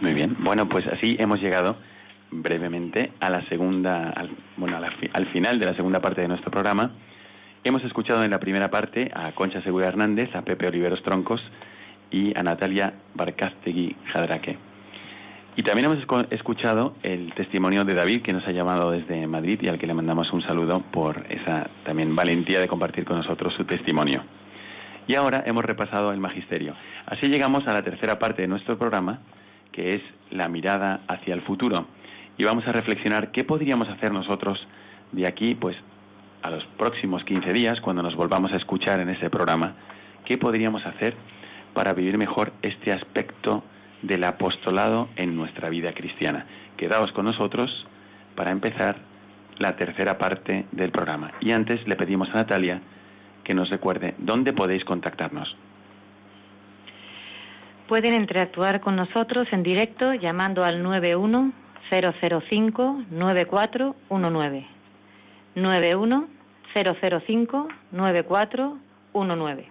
Muy 0.00 0.14
bien. 0.14 0.36
Bueno, 0.40 0.68
pues 0.68 0.86
así 0.86 1.16
hemos 1.18 1.40
llegado 1.40 1.76
brevemente 2.30 3.12
a 3.20 3.30
la 3.30 3.46
segunda, 3.48 4.10
al, 4.10 4.30
bueno, 4.56 4.76
al 5.12 5.26
final 5.32 5.58
de 5.58 5.66
la 5.66 5.74
segunda 5.74 6.00
parte 6.00 6.20
de 6.20 6.28
nuestro 6.28 6.50
programa. 6.50 6.90
Hemos 7.62 7.82
escuchado 7.84 8.24
en 8.24 8.30
la 8.30 8.40
primera 8.40 8.70
parte 8.70 9.10
a 9.14 9.32
Concha 9.32 9.62
Segura 9.62 9.88
Hernández, 9.88 10.34
a 10.34 10.42
Pepe 10.42 10.66
Oliveros 10.66 11.02
Troncos 11.02 11.40
y 12.10 12.36
a 12.38 12.42
Natalia 12.42 12.94
Barcástegui 13.14 13.96
Jadraque. 14.12 14.58
Y 15.56 15.62
también 15.62 15.90
hemos 15.90 16.04
escuchado 16.30 16.96
el 17.02 17.32
testimonio 17.34 17.84
de 17.84 17.94
David, 17.94 18.22
que 18.22 18.32
nos 18.32 18.46
ha 18.46 18.50
llamado 18.50 18.90
desde 18.90 19.26
Madrid 19.26 19.60
y 19.62 19.68
al 19.68 19.78
que 19.78 19.86
le 19.86 19.94
mandamos 19.94 20.32
un 20.32 20.42
saludo 20.42 20.82
por 20.90 21.24
esa 21.30 21.70
también 21.84 22.14
valentía 22.16 22.60
de 22.60 22.66
compartir 22.66 23.04
con 23.04 23.18
nosotros 23.18 23.54
su 23.54 23.64
testimonio. 23.64 24.24
Y 25.06 25.14
ahora 25.14 25.42
hemos 25.46 25.64
repasado 25.64 26.12
el 26.12 26.18
magisterio. 26.18 26.74
Así 27.06 27.26
llegamos 27.26 27.66
a 27.66 27.72
la 27.72 27.82
tercera 27.82 28.18
parte 28.18 28.42
de 28.42 28.48
nuestro 28.48 28.78
programa, 28.78 29.20
que 29.72 29.90
es 29.90 30.02
la 30.30 30.48
mirada 30.48 31.02
hacia 31.08 31.34
el 31.34 31.42
futuro. 31.42 31.86
Y 32.38 32.44
vamos 32.44 32.66
a 32.66 32.72
reflexionar 32.72 33.30
qué 33.30 33.44
podríamos 33.44 33.88
hacer 33.88 34.12
nosotros 34.12 34.58
de 35.12 35.28
aquí, 35.28 35.54
pues, 35.54 35.76
a 36.42 36.50
los 36.50 36.64
próximos 36.78 37.22
15 37.24 37.52
días, 37.52 37.80
cuando 37.80 38.02
nos 38.02 38.16
volvamos 38.16 38.52
a 38.52 38.56
escuchar 38.56 39.00
en 39.00 39.08
ese 39.08 39.30
programa, 39.30 39.74
qué 40.24 40.38
podríamos 40.38 40.84
hacer 40.84 41.14
para 41.74 41.92
vivir 41.92 42.18
mejor 42.18 42.52
este 42.62 42.92
aspecto 42.92 43.64
del 44.02 44.24
apostolado 44.24 45.08
en 45.16 45.36
nuestra 45.36 45.68
vida 45.68 45.92
cristiana. 45.92 46.46
Quedaos 46.76 47.12
con 47.12 47.26
nosotros 47.26 47.86
para 48.34 48.50
empezar 48.50 48.96
la 49.58 49.76
tercera 49.76 50.18
parte 50.18 50.66
del 50.72 50.90
programa. 50.90 51.32
Y 51.40 51.52
antes 51.52 51.86
le 51.86 51.96
pedimos 51.96 52.28
a 52.30 52.34
Natalia 52.34 52.80
que 53.44 53.54
nos 53.54 53.70
recuerde 53.70 54.14
dónde 54.18 54.52
podéis 54.52 54.84
contactarnos. 54.84 55.56
Pueden 57.88 58.14
interactuar 58.14 58.80
con 58.80 58.96
nosotros 58.96 59.46
en 59.52 59.62
directo 59.62 60.14
llamando 60.14 60.64
al 60.64 60.82
91 60.82 61.52
005 61.90 63.02
9419. 63.10 64.66
91 65.54 66.28
005 66.74 67.68
9419. 67.92 69.68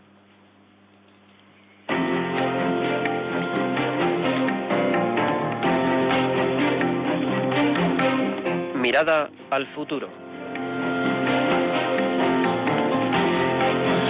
Mirada 8.75 9.29
al 9.49 9.65
futuro. 9.73 10.07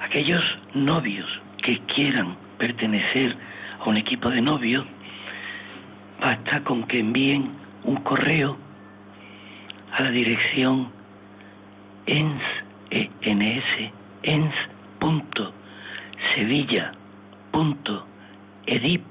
aquellos 0.00 0.42
novios 0.74 1.26
que 1.62 1.78
quieran 1.86 2.36
pertenecer 2.58 3.36
a 3.80 3.88
un 3.88 3.96
equipo 3.96 4.30
de 4.30 4.42
novios, 4.42 4.84
basta 6.20 6.62
con 6.64 6.84
que 6.84 6.98
envíen 7.00 7.50
un 7.88 7.96
correo 8.02 8.54
a 9.92 10.02
la 10.02 10.10
dirección 10.10 10.92
ens, 12.04 12.42
e, 12.90 13.08
ens, 14.22 14.54
punto 14.98 15.54
sevilla 16.34 16.92
punto 17.50 18.06
edip 18.66 19.02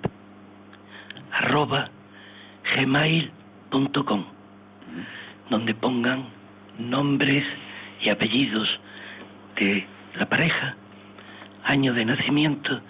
donde 5.50 5.74
pongan 5.74 6.30
nombres 6.78 7.44
y 8.02 8.10
apellidos 8.10 8.68
de 9.56 9.88
la 10.20 10.26
pareja, 10.28 10.76
año 11.64 11.94
de 11.94 12.06
nacimiento 12.06 12.82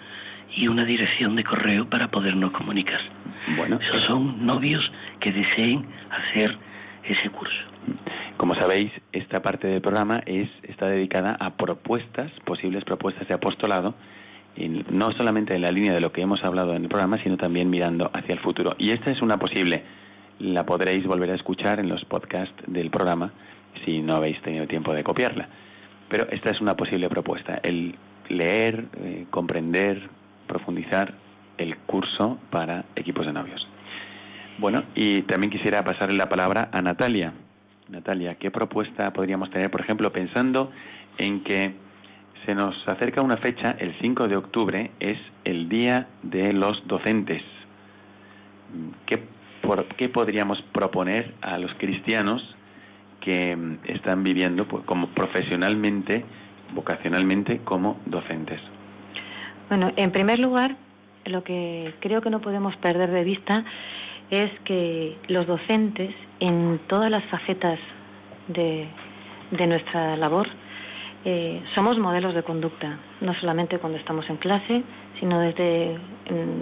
y 0.53 0.67
una 0.67 0.83
dirección 0.83 1.35
de 1.37 1.43
correo 1.45 1.89
para 1.89 2.09
podernos 2.09 2.51
comunicar. 2.51 3.16
Bueno, 3.55 3.79
Esos 3.81 4.03
son 4.03 4.45
novios 4.45 4.91
que 5.19 5.31
deseen 5.31 5.85
hacer 6.09 6.57
ese 7.03 7.29
curso. 7.29 7.55
Como 8.35 8.55
sabéis, 8.55 8.91
esta 9.13 9.41
parte 9.41 9.67
del 9.67 9.81
programa 9.81 10.21
es, 10.25 10.49
está 10.63 10.87
dedicada 10.87 11.37
a 11.39 11.55
propuestas, 11.55 12.31
posibles 12.45 12.83
propuestas 12.83 13.27
de 13.27 13.33
apostolado, 13.33 13.95
no 14.91 15.11
solamente 15.11 15.55
en 15.55 15.61
la 15.61 15.71
línea 15.71 15.93
de 15.93 16.01
lo 16.01 16.11
que 16.11 16.21
hemos 16.21 16.43
hablado 16.43 16.75
en 16.75 16.83
el 16.83 16.89
programa, 16.89 17.21
sino 17.23 17.37
también 17.37 17.69
mirando 17.69 18.09
hacia 18.13 18.33
el 18.33 18.39
futuro. 18.39 18.75
Y 18.77 18.91
esta 18.91 19.11
es 19.11 19.21
una 19.21 19.37
posible, 19.37 19.83
la 20.39 20.65
podréis 20.65 21.05
volver 21.05 21.31
a 21.31 21.35
escuchar 21.35 21.79
en 21.79 21.89
los 21.89 22.03
podcasts 22.05 22.55
del 22.67 22.89
programa 22.89 23.31
si 23.85 24.01
no 24.01 24.15
habéis 24.15 24.41
tenido 24.41 24.67
tiempo 24.67 24.93
de 24.93 25.03
copiarla. 25.03 25.47
Pero 26.09 26.27
esta 26.31 26.51
es 26.51 26.59
una 26.59 26.75
posible 26.75 27.09
propuesta, 27.09 27.59
el 27.63 27.95
leer, 28.29 28.85
eh, 28.97 29.25
comprender, 29.29 30.09
profundizar 30.47 31.13
el 31.57 31.77
curso 31.77 32.37
para 32.49 32.85
equipos 32.95 33.25
de 33.25 33.33
novios. 33.33 33.67
Bueno, 34.57 34.83
y 34.95 35.21
también 35.23 35.51
quisiera 35.51 35.83
pasarle 35.83 36.17
la 36.17 36.29
palabra 36.29 36.69
a 36.71 36.81
Natalia. 36.81 37.33
Natalia, 37.89 38.35
¿qué 38.35 38.51
propuesta 38.51 39.13
podríamos 39.13 39.49
tener, 39.51 39.69
por 39.69 39.81
ejemplo, 39.81 40.11
pensando 40.11 40.71
en 41.17 41.43
que 41.43 41.73
se 42.45 42.55
nos 42.55 42.75
acerca 42.87 43.21
una 43.21 43.37
fecha, 43.37 43.75
el 43.79 43.95
5 43.99 44.27
de 44.27 44.35
octubre, 44.35 44.91
es 44.99 45.17
el 45.43 45.69
Día 45.69 46.07
de 46.23 46.53
los 46.53 46.85
Docentes? 46.87 47.43
¿Qué, 49.05 49.23
qué 49.95 50.09
podríamos 50.09 50.61
proponer 50.73 51.33
a 51.41 51.57
los 51.57 51.73
cristianos 51.75 52.41
que 53.21 53.55
mm, 53.55 53.79
están 53.85 54.23
viviendo 54.23 54.67
pues, 54.67 54.83
como 54.85 55.09
profesionalmente, 55.09 56.25
vocacionalmente, 56.73 57.59
como 57.59 57.99
docentes? 58.05 58.59
Bueno, 59.69 59.91
en 59.95 60.11
primer 60.11 60.39
lugar, 60.39 60.77
lo 61.29 61.43
que 61.43 61.93
creo 61.99 62.21
que 62.21 62.29
no 62.29 62.41
podemos 62.41 62.75
perder 62.77 63.11
de 63.11 63.23
vista 63.23 63.63
es 64.29 64.51
que 64.65 65.15
los 65.27 65.47
docentes, 65.47 66.13
en 66.39 66.79
todas 66.87 67.09
las 67.09 67.23
facetas 67.25 67.79
de, 68.47 68.87
nuestra 69.67 70.17
labor, 70.17 70.47
eh, 71.25 71.61
somos 71.75 71.97
modelos 71.97 72.33
de 72.35 72.43
conducta, 72.43 72.97
no 73.21 73.33
solamente 73.35 73.79
cuando 73.79 73.97
estamos 73.97 74.29
en 74.29 74.37
clase, 74.37 74.83
sino 75.19 75.39
desde 75.39 75.97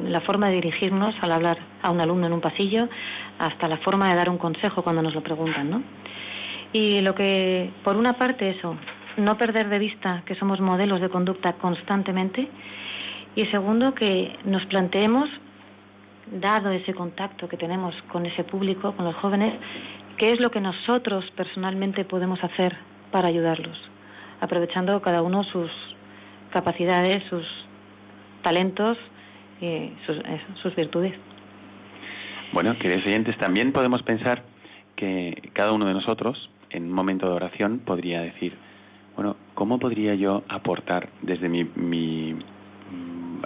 la 0.07 0.21
forma 0.21 0.47
de 0.47 0.55
dirigirnos 0.55 1.15
al 1.21 1.31
hablar 1.31 1.57
a 1.81 1.91
un 1.91 1.99
alumno 1.99 2.27
en 2.27 2.33
un 2.33 2.41
pasillo 2.41 2.87
hasta 3.39 3.67
la 3.67 3.77
forma 3.77 4.09
de 4.09 4.15
dar 4.15 4.29
un 4.29 4.37
consejo 4.37 4.83
cuando 4.83 5.01
nos 5.01 5.13
lo 5.13 5.21
preguntan, 5.21 5.69
¿no? 5.69 5.83
Y 6.71 7.01
lo 7.01 7.15
que, 7.15 7.71
por 7.83 7.95
una 7.95 8.13
parte, 8.13 8.49
eso, 8.49 8.75
no 9.17 9.37
perder 9.37 9.69
de 9.69 9.79
vista 9.79 10.23
que 10.25 10.35
somos 10.35 10.59
modelos 10.59 11.01
de 11.01 11.09
conducta 11.09 11.53
constantemente 11.53 12.49
y 13.35 13.45
segundo, 13.47 13.93
que 13.93 14.37
nos 14.45 14.65
planteemos, 14.67 15.29
dado 16.31 16.71
ese 16.71 16.93
contacto 16.93 17.47
que 17.47 17.57
tenemos 17.57 17.93
con 18.11 18.25
ese 18.25 18.43
público, 18.43 18.93
con 18.93 19.05
los 19.05 19.15
jóvenes, 19.15 19.53
qué 20.17 20.31
es 20.31 20.39
lo 20.39 20.49
que 20.49 20.61
nosotros 20.61 21.25
personalmente 21.35 22.05
podemos 22.05 22.43
hacer 22.43 22.75
para 23.11 23.27
ayudarlos, 23.27 23.77
aprovechando 24.39 25.01
cada 25.01 25.21
uno 25.21 25.43
sus 25.43 25.69
capacidades, 26.51 27.23
sus 27.29 27.45
talentos 28.41 28.97
y 29.61 29.91
sus, 30.05 30.17
sus 30.61 30.75
virtudes. 30.75 31.13
Bueno, 32.53 32.77
queridos 32.79 33.05
oyentes, 33.05 33.37
también 33.37 33.73
podemos 33.73 34.01
pensar 34.03 34.43
que 34.95 35.49
cada 35.53 35.73
uno 35.73 35.85
de 35.85 35.93
nosotros, 35.93 36.49
en 36.69 36.83
un 36.83 36.93
momento 36.93 37.27
de 37.27 37.33
oración, 37.33 37.79
podría 37.79 38.21
decir, 38.21 38.55
bueno, 39.15 39.35
¿cómo 39.53 39.77
podría 39.77 40.15
yo 40.15 40.43
aportar 40.47 41.09
desde 41.21 41.49
mi, 41.49 41.65
mi 41.75 42.35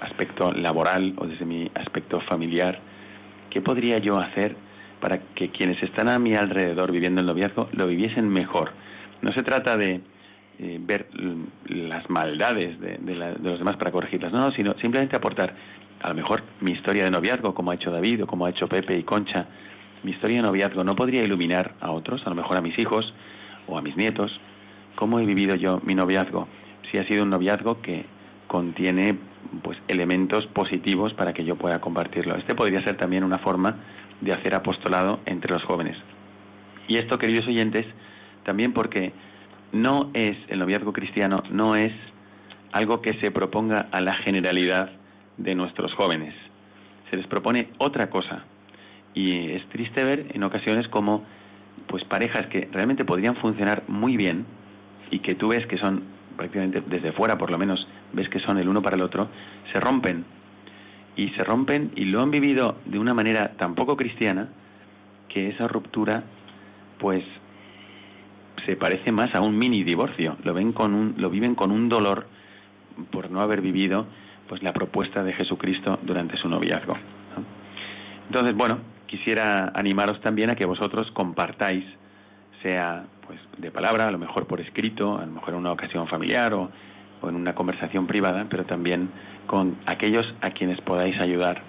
aspecto 0.01 0.51
laboral 0.51 1.13
o 1.17 1.27
desde 1.27 1.45
mi 1.45 1.69
aspecto 1.75 2.19
familiar? 2.21 2.79
¿Qué 3.49 3.61
podría 3.61 3.97
yo 3.99 4.17
hacer 4.17 4.55
para 4.99 5.19
que 5.35 5.49
quienes 5.49 5.81
están 5.81 6.09
a 6.09 6.19
mi 6.19 6.35
alrededor 6.35 6.91
viviendo 6.91 7.21
el 7.21 7.27
noviazgo 7.27 7.69
lo 7.73 7.87
viviesen 7.87 8.29
mejor? 8.29 8.71
No 9.21 9.33
se 9.33 9.43
trata 9.43 9.77
de 9.77 10.01
eh, 10.59 10.79
ver 10.81 11.07
las 11.65 12.09
maldades 12.09 12.79
de, 12.79 12.99
los 13.41 13.59
demás 13.59 13.77
para 13.77 13.91
corregirlas, 13.91 14.31
no, 14.31 14.51
sino 14.51 14.73
simplemente 14.81 15.15
aportar 15.15 15.53
a 16.01 16.09
lo 16.09 16.15
mejor 16.15 16.43
mi 16.61 16.71
historia 16.71 17.03
de 17.03 17.11
noviazgo, 17.11 17.53
como 17.53 17.71
ha 17.71 17.75
hecho 17.75 17.91
David 17.91 18.23
o 18.23 18.27
como 18.27 18.45
ha 18.45 18.49
hecho 18.49 18.67
Pepe 18.67 18.97
y 18.97 19.03
Concha, 19.03 19.45
mi 20.03 20.11
historia 20.11 20.37
de 20.37 20.43
noviazgo 20.43 20.83
no 20.83 20.95
podría 20.95 21.21
iluminar 21.21 21.73
a 21.81 21.91
otros, 21.91 22.21
a 22.25 22.29
lo 22.29 22.35
mejor 22.35 22.57
a 22.57 22.61
mis 22.61 22.77
hijos 22.79 23.13
o 23.67 23.77
a 23.77 23.81
mis 23.81 23.97
nietos, 23.97 24.31
¿Cómo 24.99 25.17
he 25.17 25.25
vivido 25.25 25.55
yo 25.55 25.79
mi 25.85 25.95
noviazgo? 25.95 26.49
Si 26.91 26.97
ha 26.97 27.07
sido 27.07 27.23
un 27.23 27.29
noviazgo 27.29 27.81
que 27.81 28.03
contiene 28.47 29.17
pues 29.63 29.77
elementos 29.87 30.45
positivos 30.47 31.13
para 31.13 31.33
que 31.33 31.43
yo 31.43 31.55
pueda 31.55 31.79
compartirlo. 31.81 32.35
Este 32.35 32.55
podría 32.55 32.83
ser 32.83 32.97
también 32.97 33.23
una 33.23 33.39
forma 33.39 33.77
de 34.21 34.33
hacer 34.33 34.55
apostolado 34.55 35.19
entre 35.25 35.53
los 35.53 35.63
jóvenes. 35.63 35.97
Y 36.87 36.97
esto, 36.97 37.17
queridos 37.17 37.47
oyentes, 37.47 37.85
también 38.43 38.73
porque 38.73 39.13
no 39.71 40.11
es 40.13 40.37
el 40.47 40.59
noviazgo 40.59 40.93
cristiano, 40.93 41.43
no 41.51 41.75
es 41.75 41.93
algo 42.71 43.01
que 43.01 43.19
se 43.19 43.31
proponga 43.31 43.87
a 43.91 44.01
la 44.01 44.15
generalidad 44.15 44.91
de 45.37 45.55
nuestros 45.55 45.93
jóvenes. 45.93 46.33
Se 47.09 47.17
les 47.17 47.27
propone 47.27 47.69
otra 47.77 48.09
cosa. 48.09 48.43
Y 49.13 49.51
es 49.51 49.67
triste 49.69 50.05
ver 50.05 50.27
en 50.33 50.43
ocasiones 50.43 50.87
como 50.87 51.23
pues 51.87 52.03
parejas 52.03 52.45
que 52.47 52.69
realmente 52.71 53.05
podrían 53.05 53.35
funcionar 53.37 53.83
muy 53.87 54.17
bien, 54.17 54.45
y 55.11 55.19
que 55.19 55.35
tú 55.35 55.49
ves 55.49 55.65
que 55.67 55.77
son 55.77 56.03
prácticamente 56.37 56.81
desde 56.87 57.11
fuera 57.11 57.37
por 57.37 57.51
lo 57.51 57.57
menos 57.57 57.85
ves 58.14 58.30
que 58.30 58.39
son 58.39 58.57
el 58.57 58.68
uno 58.68 58.82
para 58.82 58.95
el 58.95 59.01
otro, 59.01 59.30
se 59.72 59.80
rompen. 59.80 60.26
Y 61.16 61.30
se 61.30 61.43
rompen 61.43 61.91
y 61.95 62.05
lo 62.05 62.22
han 62.22 62.32
vivido 62.32 62.78
de 62.86 62.99
una 62.99 63.14
manera 63.14 63.53
tan 63.57 63.76
poco 63.76 63.97
cristiana 63.97 64.49
que 65.28 65.49
esa 65.49 65.68
ruptura 65.68 66.24
pues 66.97 67.24
se 68.66 68.76
parece 68.76 69.12
más 69.12 69.34
a 69.36 69.41
un 69.41 69.57
mini 69.57 69.84
divorcio, 69.84 70.38
lo 70.43 70.53
ven 70.53 70.74
con 70.74 70.93
un 70.93 71.16
lo 71.18 71.30
viven 71.30 71.55
con 71.55 71.72
un 71.72 71.89
dolor 71.89 72.28
por 73.12 73.32
no 73.32 73.41
haber 73.41 73.62
vivido 73.62 74.05
pues 74.47 74.64
la 74.64 74.74
propuesta 74.74 75.24
de 75.24 75.34
Jesucristo 75.34 75.99
durante 76.01 76.38
su 76.38 76.49
noviazgo. 76.49 76.97
Entonces, 78.28 78.55
bueno, 78.55 78.80
quisiera 79.07 79.72
animaros 79.76 80.20
también 80.22 80.49
a 80.49 80.55
que 80.55 80.66
vosotros 80.66 81.10
compartáis 81.12 81.84
sea 82.62 83.05
pues 83.26 83.39
de 83.57 83.72
palabra, 83.72 84.07
a 84.07 84.12
lo 84.12 84.18
mejor 84.18 84.47
por 84.47 84.60
escrito, 84.60 85.18
a 85.18 85.26
lo 85.26 85.32
mejor 85.32 85.53
en 85.53 85.60
una 85.60 85.72
ocasión 85.72 86.07
familiar 86.07 86.53
o, 86.53 86.70
en 87.28 87.36
una 87.36 87.55
conversación 87.55 88.07
privada, 88.07 88.47
pero 88.49 88.65
también 88.65 89.09
con 89.47 89.78
aquellos 89.86 90.26
a 90.41 90.51
quienes 90.51 90.80
podáis 90.82 91.20
ayudar. 91.20 91.61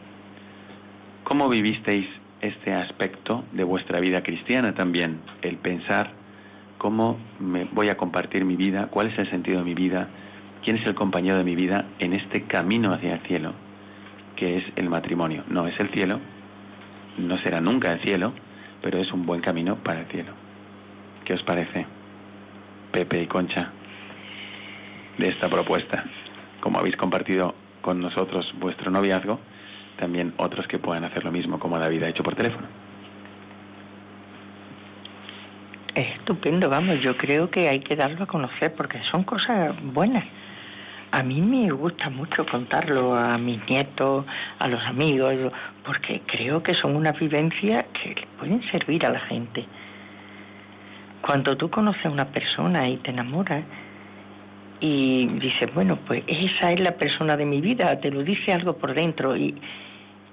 ¿Cómo 1.24 1.48
vivisteis 1.48 2.06
este 2.40 2.72
aspecto 2.72 3.44
de 3.52 3.64
vuestra 3.64 4.00
vida 4.00 4.22
cristiana 4.22 4.74
también? 4.74 5.20
El 5.42 5.56
pensar 5.56 6.12
cómo 6.78 7.18
me 7.38 7.64
voy 7.64 7.88
a 7.88 7.96
compartir 7.96 8.44
mi 8.44 8.56
vida, 8.56 8.88
cuál 8.90 9.08
es 9.08 9.18
el 9.18 9.30
sentido 9.30 9.58
de 9.58 9.64
mi 9.64 9.74
vida, 9.74 10.08
quién 10.64 10.76
es 10.76 10.86
el 10.86 10.94
compañero 10.94 11.38
de 11.38 11.44
mi 11.44 11.54
vida 11.54 11.86
en 11.98 12.12
este 12.12 12.42
camino 12.44 12.92
hacia 12.92 13.14
el 13.14 13.20
cielo, 13.20 13.52
que 14.36 14.58
es 14.58 14.64
el 14.76 14.88
matrimonio. 14.88 15.44
No 15.48 15.66
es 15.66 15.78
el 15.80 15.90
cielo, 15.90 16.20
no 17.18 17.38
será 17.38 17.60
nunca 17.60 17.92
el 17.92 18.00
cielo, 18.00 18.32
pero 18.82 18.98
es 18.98 19.12
un 19.12 19.26
buen 19.26 19.40
camino 19.40 19.76
para 19.76 20.00
el 20.00 20.06
cielo. 20.06 20.32
¿Qué 21.24 21.34
os 21.34 21.42
parece, 21.42 21.86
Pepe 22.92 23.22
y 23.22 23.26
Concha, 23.26 23.70
de 25.18 25.28
esta 25.28 25.48
propuesta? 25.48 26.04
Como 26.60 26.78
habéis 26.78 26.96
compartido 26.96 27.54
con 27.80 28.00
nosotros 28.00 28.52
vuestro 28.58 28.90
noviazgo, 28.90 29.40
también 29.98 30.32
otros 30.38 30.66
que 30.66 30.78
puedan 30.78 31.04
hacer 31.04 31.24
lo 31.24 31.32
mismo 31.32 31.58
como 31.58 31.78
David 31.78 32.02
ha 32.04 32.08
hecho 32.08 32.22
por 32.22 32.34
teléfono. 32.34 32.66
Es 35.94 36.16
estupendo, 36.16 36.68
vamos, 36.68 36.96
yo 37.02 37.16
creo 37.16 37.50
que 37.50 37.68
hay 37.68 37.80
que 37.80 37.96
darlo 37.96 38.24
a 38.24 38.26
conocer 38.26 38.74
porque 38.74 39.00
son 39.10 39.24
cosas 39.24 39.74
buenas. 39.82 40.24
A 41.12 41.24
mí 41.24 41.40
me 41.40 41.70
gusta 41.72 42.08
mucho 42.08 42.46
contarlo 42.46 43.16
a 43.16 43.36
mis 43.36 43.60
nietos, 43.68 44.24
a 44.60 44.68
los 44.68 44.80
amigos, 44.84 45.52
porque 45.84 46.22
creo 46.24 46.62
que 46.62 46.72
son 46.72 46.94
una 46.94 47.10
vivencia 47.10 47.84
que 47.92 48.14
pueden 48.38 48.62
servir 48.70 49.04
a 49.04 49.10
la 49.10 49.20
gente. 49.20 49.66
Cuando 51.20 51.56
tú 51.56 51.68
conoces 51.68 52.06
a 52.06 52.10
una 52.10 52.26
persona 52.26 52.88
y 52.88 52.96
te 52.98 53.10
enamoras 53.10 53.64
y 54.80 55.26
dices, 55.26 55.72
bueno, 55.74 55.98
pues 56.06 56.22
esa 56.26 56.72
es 56.72 56.80
la 56.80 56.96
persona 56.96 57.36
de 57.36 57.44
mi 57.44 57.60
vida, 57.60 58.00
te 58.00 58.10
lo 58.10 58.22
dice 58.22 58.52
algo 58.52 58.76
por 58.76 58.94
dentro 58.94 59.36
y 59.36 59.54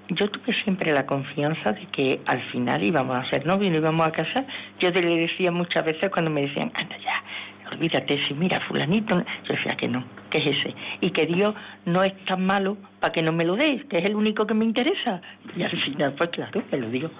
yo 0.08 0.30
tuve 0.30 0.54
siempre 0.64 0.92
la 0.92 1.04
confianza 1.04 1.72
de 1.72 1.86
que 1.86 2.20
al 2.26 2.40
final 2.50 2.82
íbamos 2.82 3.18
a 3.18 3.28
ser 3.28 3.44
novios 3.46 3.74
y 3.74 3.76
íbamos 3.76 4.06
a 4.08 4.12
casar. 4.12 4.46
Yo 4.80 4.90
te 4.90 5.02
le 5.02 5.16
decía 5.16 5.52
muchas 5.52 5.84
veces 5.84 6.10
cuando 6.10 6.30
me 6.30 6.42
decían, 6.42 6.72
anda 6.74 6.96
ya, 6.96 7.22
olvídate, 7.70 8.18
si 8.26 8.32
mira, 8.32 8.58
fulanito, 8.60 9.18
yo 9.18 9.54
decía 9.54 9.76
que 9.76 9.86
no, 9.86 10.02
que 10.30 10.38
es 10.38 10.46
ese. 10.46 10.74
Y 11.02 11.10
que 11.10 11.26
Dios 11.26 11.54
no 11.84 12.02
es 12.02 12.16
tan 12.24 12.46
malo 12.46 12.78
para 13.00 13.12
que 13.12 13.22
no 13.22 13.32
me 13.32 13.44
lo 13.44 13.56
des, 13.56 13.84
que 13.84 13.98
es 13.98 14.04
el 14.04 14.16
único 14.16 14.46
que 14.46 14.54
me 14.54 14.64
interesa. 14.64 15.20
Y 15.54 15.62
al 15.62 15.78
final, 15.82 16.14
pues 16.14 16.30
claro, 16.30 16.62
me 16.72 16.78
lo 16.78 16.88
digo. 16.88 17.10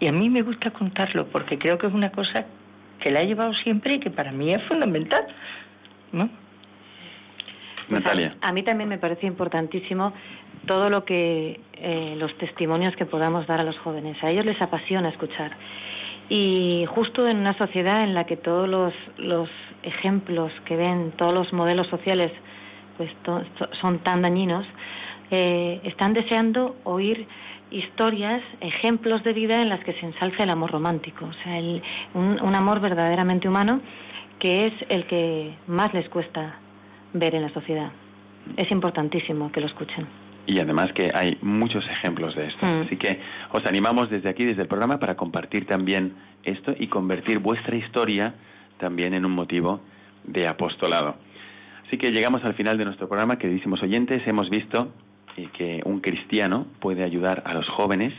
Y 0.00 0.08
a 0.08 0.12
mí 0.12 0.28
me 0.28 0.42
gusta 0.42 0.72
contarlo 0.72 1.28
porque 1.28 1.58
creo 1.58 1.78
que 1.78 1.86
es 1.86 1.94
una 1.94 2.10
cosa 2.10 2.44
que 2.98 3.10
la 3.10 3.20
he 3.20 3.26
llevado 3.26 3.54
siempre 3.54 3.94
y 3.94 4.00
que 4.00 4.10
para 4.10 4.32
mí 4.32 4.52
es 4.52 4.62
fundamental. 4.64 5.26
¿no? 6.12 6.28
Pues 7.88 8.00
Natalia. 8.00 8.36
A, 8.40 8.52
mí 8.52 8.62
también 8.62 8.88
me 8.88 8.98
parece 8.98 9.26
importantísimo 9.26 10.12
todo 10.66 10.90
lo 10.90 11.04
que 11.04 11.60
eh, 11.74 12.14
los 12.18 12.36
testimonios 12.38 12.96
que 12.96 13.06
podamos 13.06 13.46
dar 13.46 13.60
a 13.60 13.64
los 13.64 13.78
jóvenes. 13.78 14.22
A 14.22 14.30
ellos 14.30 14.44
les 14.44 14.60
apasiona 14.60 15.08
escuchar. 15.08 15.52
Y 16.28 16.84
justo 16.88 17.28
en 17.28 17.38
una 17.38 17.56
sociedad 17.56 18.02
en 18.02 18.14
la 18.14 18.24
que 18.24 18.36
todos 18.36 18.68
los, 18.68 18.92
los 19.16 19.48
ejemplos 19.84 20.52
que 20.64 20.76
ven, 20.76 21.12
todos 21.12 21.32
los 21.32 21.52
modelos 21.52 21.86
sociales, 21.86 22.32
pues 22.96 23.10
son 23.80 24.00
tan 24.00 24.22
dañinos, 24.22 24.66
eh, 25.30 25.80
están 25.84 26.14
deseando 26.14 26.76
oír 26.84 27.26
historias, 27.70 28.42
ejemplos 28.60 29.24
de 29.24 29.32
vida 29.32 29.60
en 29.60 29.68
las 29.68 29.80
que 29.84 29.92
se 29.94 30.06
ensalza 30.06 30.44
el 30.44 30.50
amor 30.50 30.70
romántico, 30.70 31.26
o 31.26 31.32
sea, 31.42 31.60
un, 32.14 32.54
amor 32.54 32.80
verdaderamente 32.80 33.48
humano 33.48 33.80
que 34.38 34.66
es 34.66 34.72
el 34.88 35.06
que 35.06 35.54
más 35.66 35.92
les 35.94 36.08
cuesta 36.08 36.56
ver 37.18 37.34
en 37.34 37.42
la 37.42 37.52
sociedad. 37.52 37.90
Es 38.56 38.70
importantísimo 38.70 39.50
que 39.50 39.60
lo 39.60 39.66
escuchen. 39.66 40.06
Y 40.46 40.60
además 40.60 40.92
que 40.92 41.10
hay 41.12 41.36
muchos 41.42 41.84
ejemplos 41.88 42.34
de 42.36 42.46
esto. 42.46 42.64
Mm. 42.64 42.82
Así 42.82 42.96
que 42.96 43.20
os 43.50 43.66
animamos 43.66 44.08
desde 44.10 44.28
aquí, 44.28 44.44
desde 44.44 44.62
el 44.62 44.68
programa, 44.68 44.98
para 44.98 45.16
compartir 45.16 45.66
también 45.66 46.14
esto 46.44 46.72
y 46.78 46.86
convertir 46.86 47.40
vuestra 47.40 47.74
historia 47.76 48.34
también 48.78 49.14
en 49.14 49.24
un 49.24 49.32
motivo 49.32 49.80
de 50.24 50.46
apostolado. 50.46 51.16
Así 51.86 51.98
que 51.98 52.10
llegamos 52.10 52.44
al 52.44 52.54
final 52.54 52.78
de 52.78 52.84
nuestro 52.84 53.08
programa, 53.08 53.38
queridísimos 53.38 53.82
oyentes. 53.82 54.26
Hemos 54.26 54.50
visto 54.50 54.92
y 55.36 55.46
que 55.48 55.82
un 55.84 56.00
cristiano 56.00 56.66
puede 56.80 57.04
ayudar 57.04 57.42
a 57.46 57.54
los 57.54 57.68
jóvenes 57.68 58.12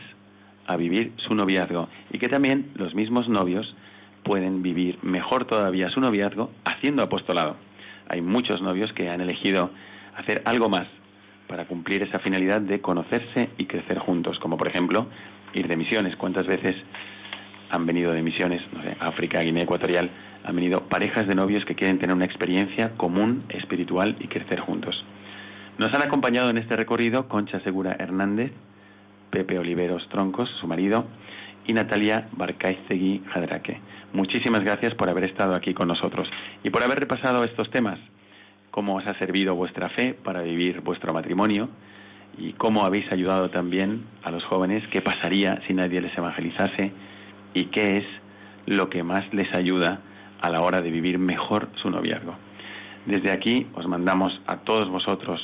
a 0.66 0.76
vivir 0.76 1.12
su 1.16 1.34
noviazgo 1.34 1.88
y 2.10 2.18
que 2.18 2.28
también 2.28 2.70
los 2.74 2.94
mismos 2.94 3.28
novios 3.28 3.74
pueden 4.22 4.62
vivir 4.62 4.98
mejor 5.02 5.46
todavía 5.46 5.90
su 5.90 6.00
noviazgo 6.00 6.50
haciendo 6.64 7.02
apostolado. 7.02 7.56
Hay 8.08 8.20
muchos 8.22 8.60
novios 8.62 8.92
que 8.92 9.08
han 9.08 9.20
elegido 9.20 9.70
hacer 10.16 10.42
algo 10.44 10.68
más 10.68 10.86
para 11.46 11.66
cumplir 11.66 12.02
esa 12.02 12.18
finalidad 12.18 12.60
de 12.60 12.80
conocerse 12.80 13.50
y 13.56 13.66
crecer 13.66 13.98
juntos, 13.98 14.38
como 14.38 14.56
por 14.56 14.68
ejemplo 14.68 15.06
ir 15.54 15.68
de 15.68 15.76
misiones. 15.76 16.16
¿Cuántas 16.16 16.46
veces 16.46 16.76
han 17.70 17.86
venido 17.86 18.12
de 18.12 18.22
misiones, 18.22 18.62
no 18.72 18.82
sé, 18.82 18.96
África, 19.00 19.40
Guinea 19.40 19.64
Ecuatorial, 19.64 20.10
han 20.44 20.56
venido 20.56 20.88
parejas 20.88 21.26
de 21.26 21.34
novios 21.34 21.64
que 21.64 21.74
quieren 21.74 21.98
tener 21.98 22.14
una 22.14 22.24
experiencia 22.24 22.96
común, 22.96 23.44
espiritual 23.50 24.16
y 24.20 24.28
crecer 24.28 24.60
juntos. 24.60 25.04
Nos 25.78 25.92
han 25.94 26.02
acompañado 26.02 26.50
en 26.50 26.58
este 26.58 26.76
recorrido 26.76 27.28
Concha 27.28 27.60
Segura 27.60 27.96
Hernández, 27.98 28.52
Pepe 29.30 29.58
Oliveros 29.58 30.08
Troncos, 30.08 30.48
su 30.60 30.66
marido, 30.66 31.06
y 31.66 31.72
Natalia 31.74 32.28
Barcaizegui 32.32 33.22
Jadraque. 33.32 33.80
Muchísimas 34.12 34.64
gracias 34.64 34.94
por 34.94 35.10
haber 35.10 35.24
estado 35.24 35.54
aquí 35.54 35.74
con 35.74 35.88
nosotros 35.88 36.28
y 36.64 36.70
por 36.70 36.82
haber 36.82 36.98
repasado 36.98 37.44
estos 37.44 37.70
temas, 37.70 37.98
cómo 38.70 38.96
os 38.96 39.06
ha 39.06 39.18
servido 39.18 39.54
vuestra 39.54 39.90
fe 39.90 40.14
para 40.14 40.40
vivir 40.40 40.80
vuestro 40.80 41.12
matrimonio 41.12 41.68
y 42.38 42.54
cómo 42.54 42.84
habéis 42.84 43.10
ayudado 43.12 43.50
también 43.50 44.04
a 44.22 44.30
los 44.30 44.44
jóvenes, 44.44 44.82
qué 44.90 45.02
pasaría 45.02 45.60
si 45.66 45.74
nadie 45.74 46.00
les 46.00 46.16
evangelizase 46.16 46.90
y 47.52 47.66
qué 47.66 47.98
es 47.98 48.04
lo 48.64 48.88
que 48.88 49.02
más 49.02 49.22
les 49.34 49.54
ayuda 49.54 50.00
a 50.40 50.48
la 50.48 50.62
hora 50.62 50.80
de 50.80 50.90
vivir 50.90 51.18
mejor 51.18 51.68
su 51.82 51.90
noviazgo. 51.90 52.34
Desde 53.04 53.30
aquí 53.30 53.66
os 53.74 53.86
mandamos 53.86 54.40
a 54.46 54.58
todos 54.58 54.88
vosotros 54.88 55.40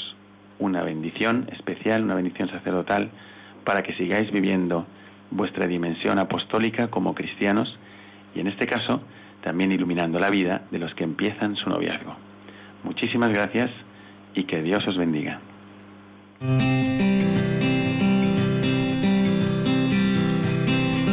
una 0.58 0.82
bendición 0.82 1.48
especial, 1.52 2.02
una 2.02 2.14
bendición 2.14 2.48
sacerdotal, 2.48 3.10
para 3.64 3.82
que 3.82 3.94
sigáis 3.94 4.30
viviendo 4.30 4.86
vuestra 5.30 5.66
dimensión 5.66 6.18
apostólica 6.18 6.88
como 6.88 7.14
cristianos 7.14 7.78
y 8.34 8.40
en 8.40 8.48
este 8.48 8.66
caso 8.66 9.02
también 9.42 9.72
iluminando 9.72 10.18
la 10.18 10.30
vida 10.30 10.62
de 10.70 10.78
los 10.78 10.94
que 10.94 11.04
empiezan 11.04 11.54
su 11.56 11.68
noviazgo. 11.68 12.16
Muchísimas 12.82 13.30
gracias 13.30 13.70
y 14.34 14.44
que 14.44 14.62
Dios 14.62 14.86
os 14.88 14.96
bendiga. 14.96 15.40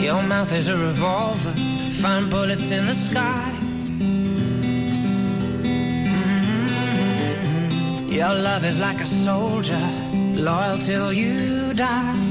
Your 0.02 0.24
mouth 0.24 0.52
is 0.52 0.68
a 0.68 0.76
revolver, 0.76 1.54
find 2.02 2.30
bullets 2.30 2.72
in 2.72 2.86
the 2.86 2.96
sky. 2.96 3.52
Mm-hmm. 6.42 8.12
Your 8.12 8.34
love 8.34 8.66
is 8.66 8.80
like 8.80 9.00
a 9.00 9.06
soldier, 9.06 9.80
loyal 10.36 10.78
till 10.80 11.14
you 11.14 11.74
die. 11.74 12.31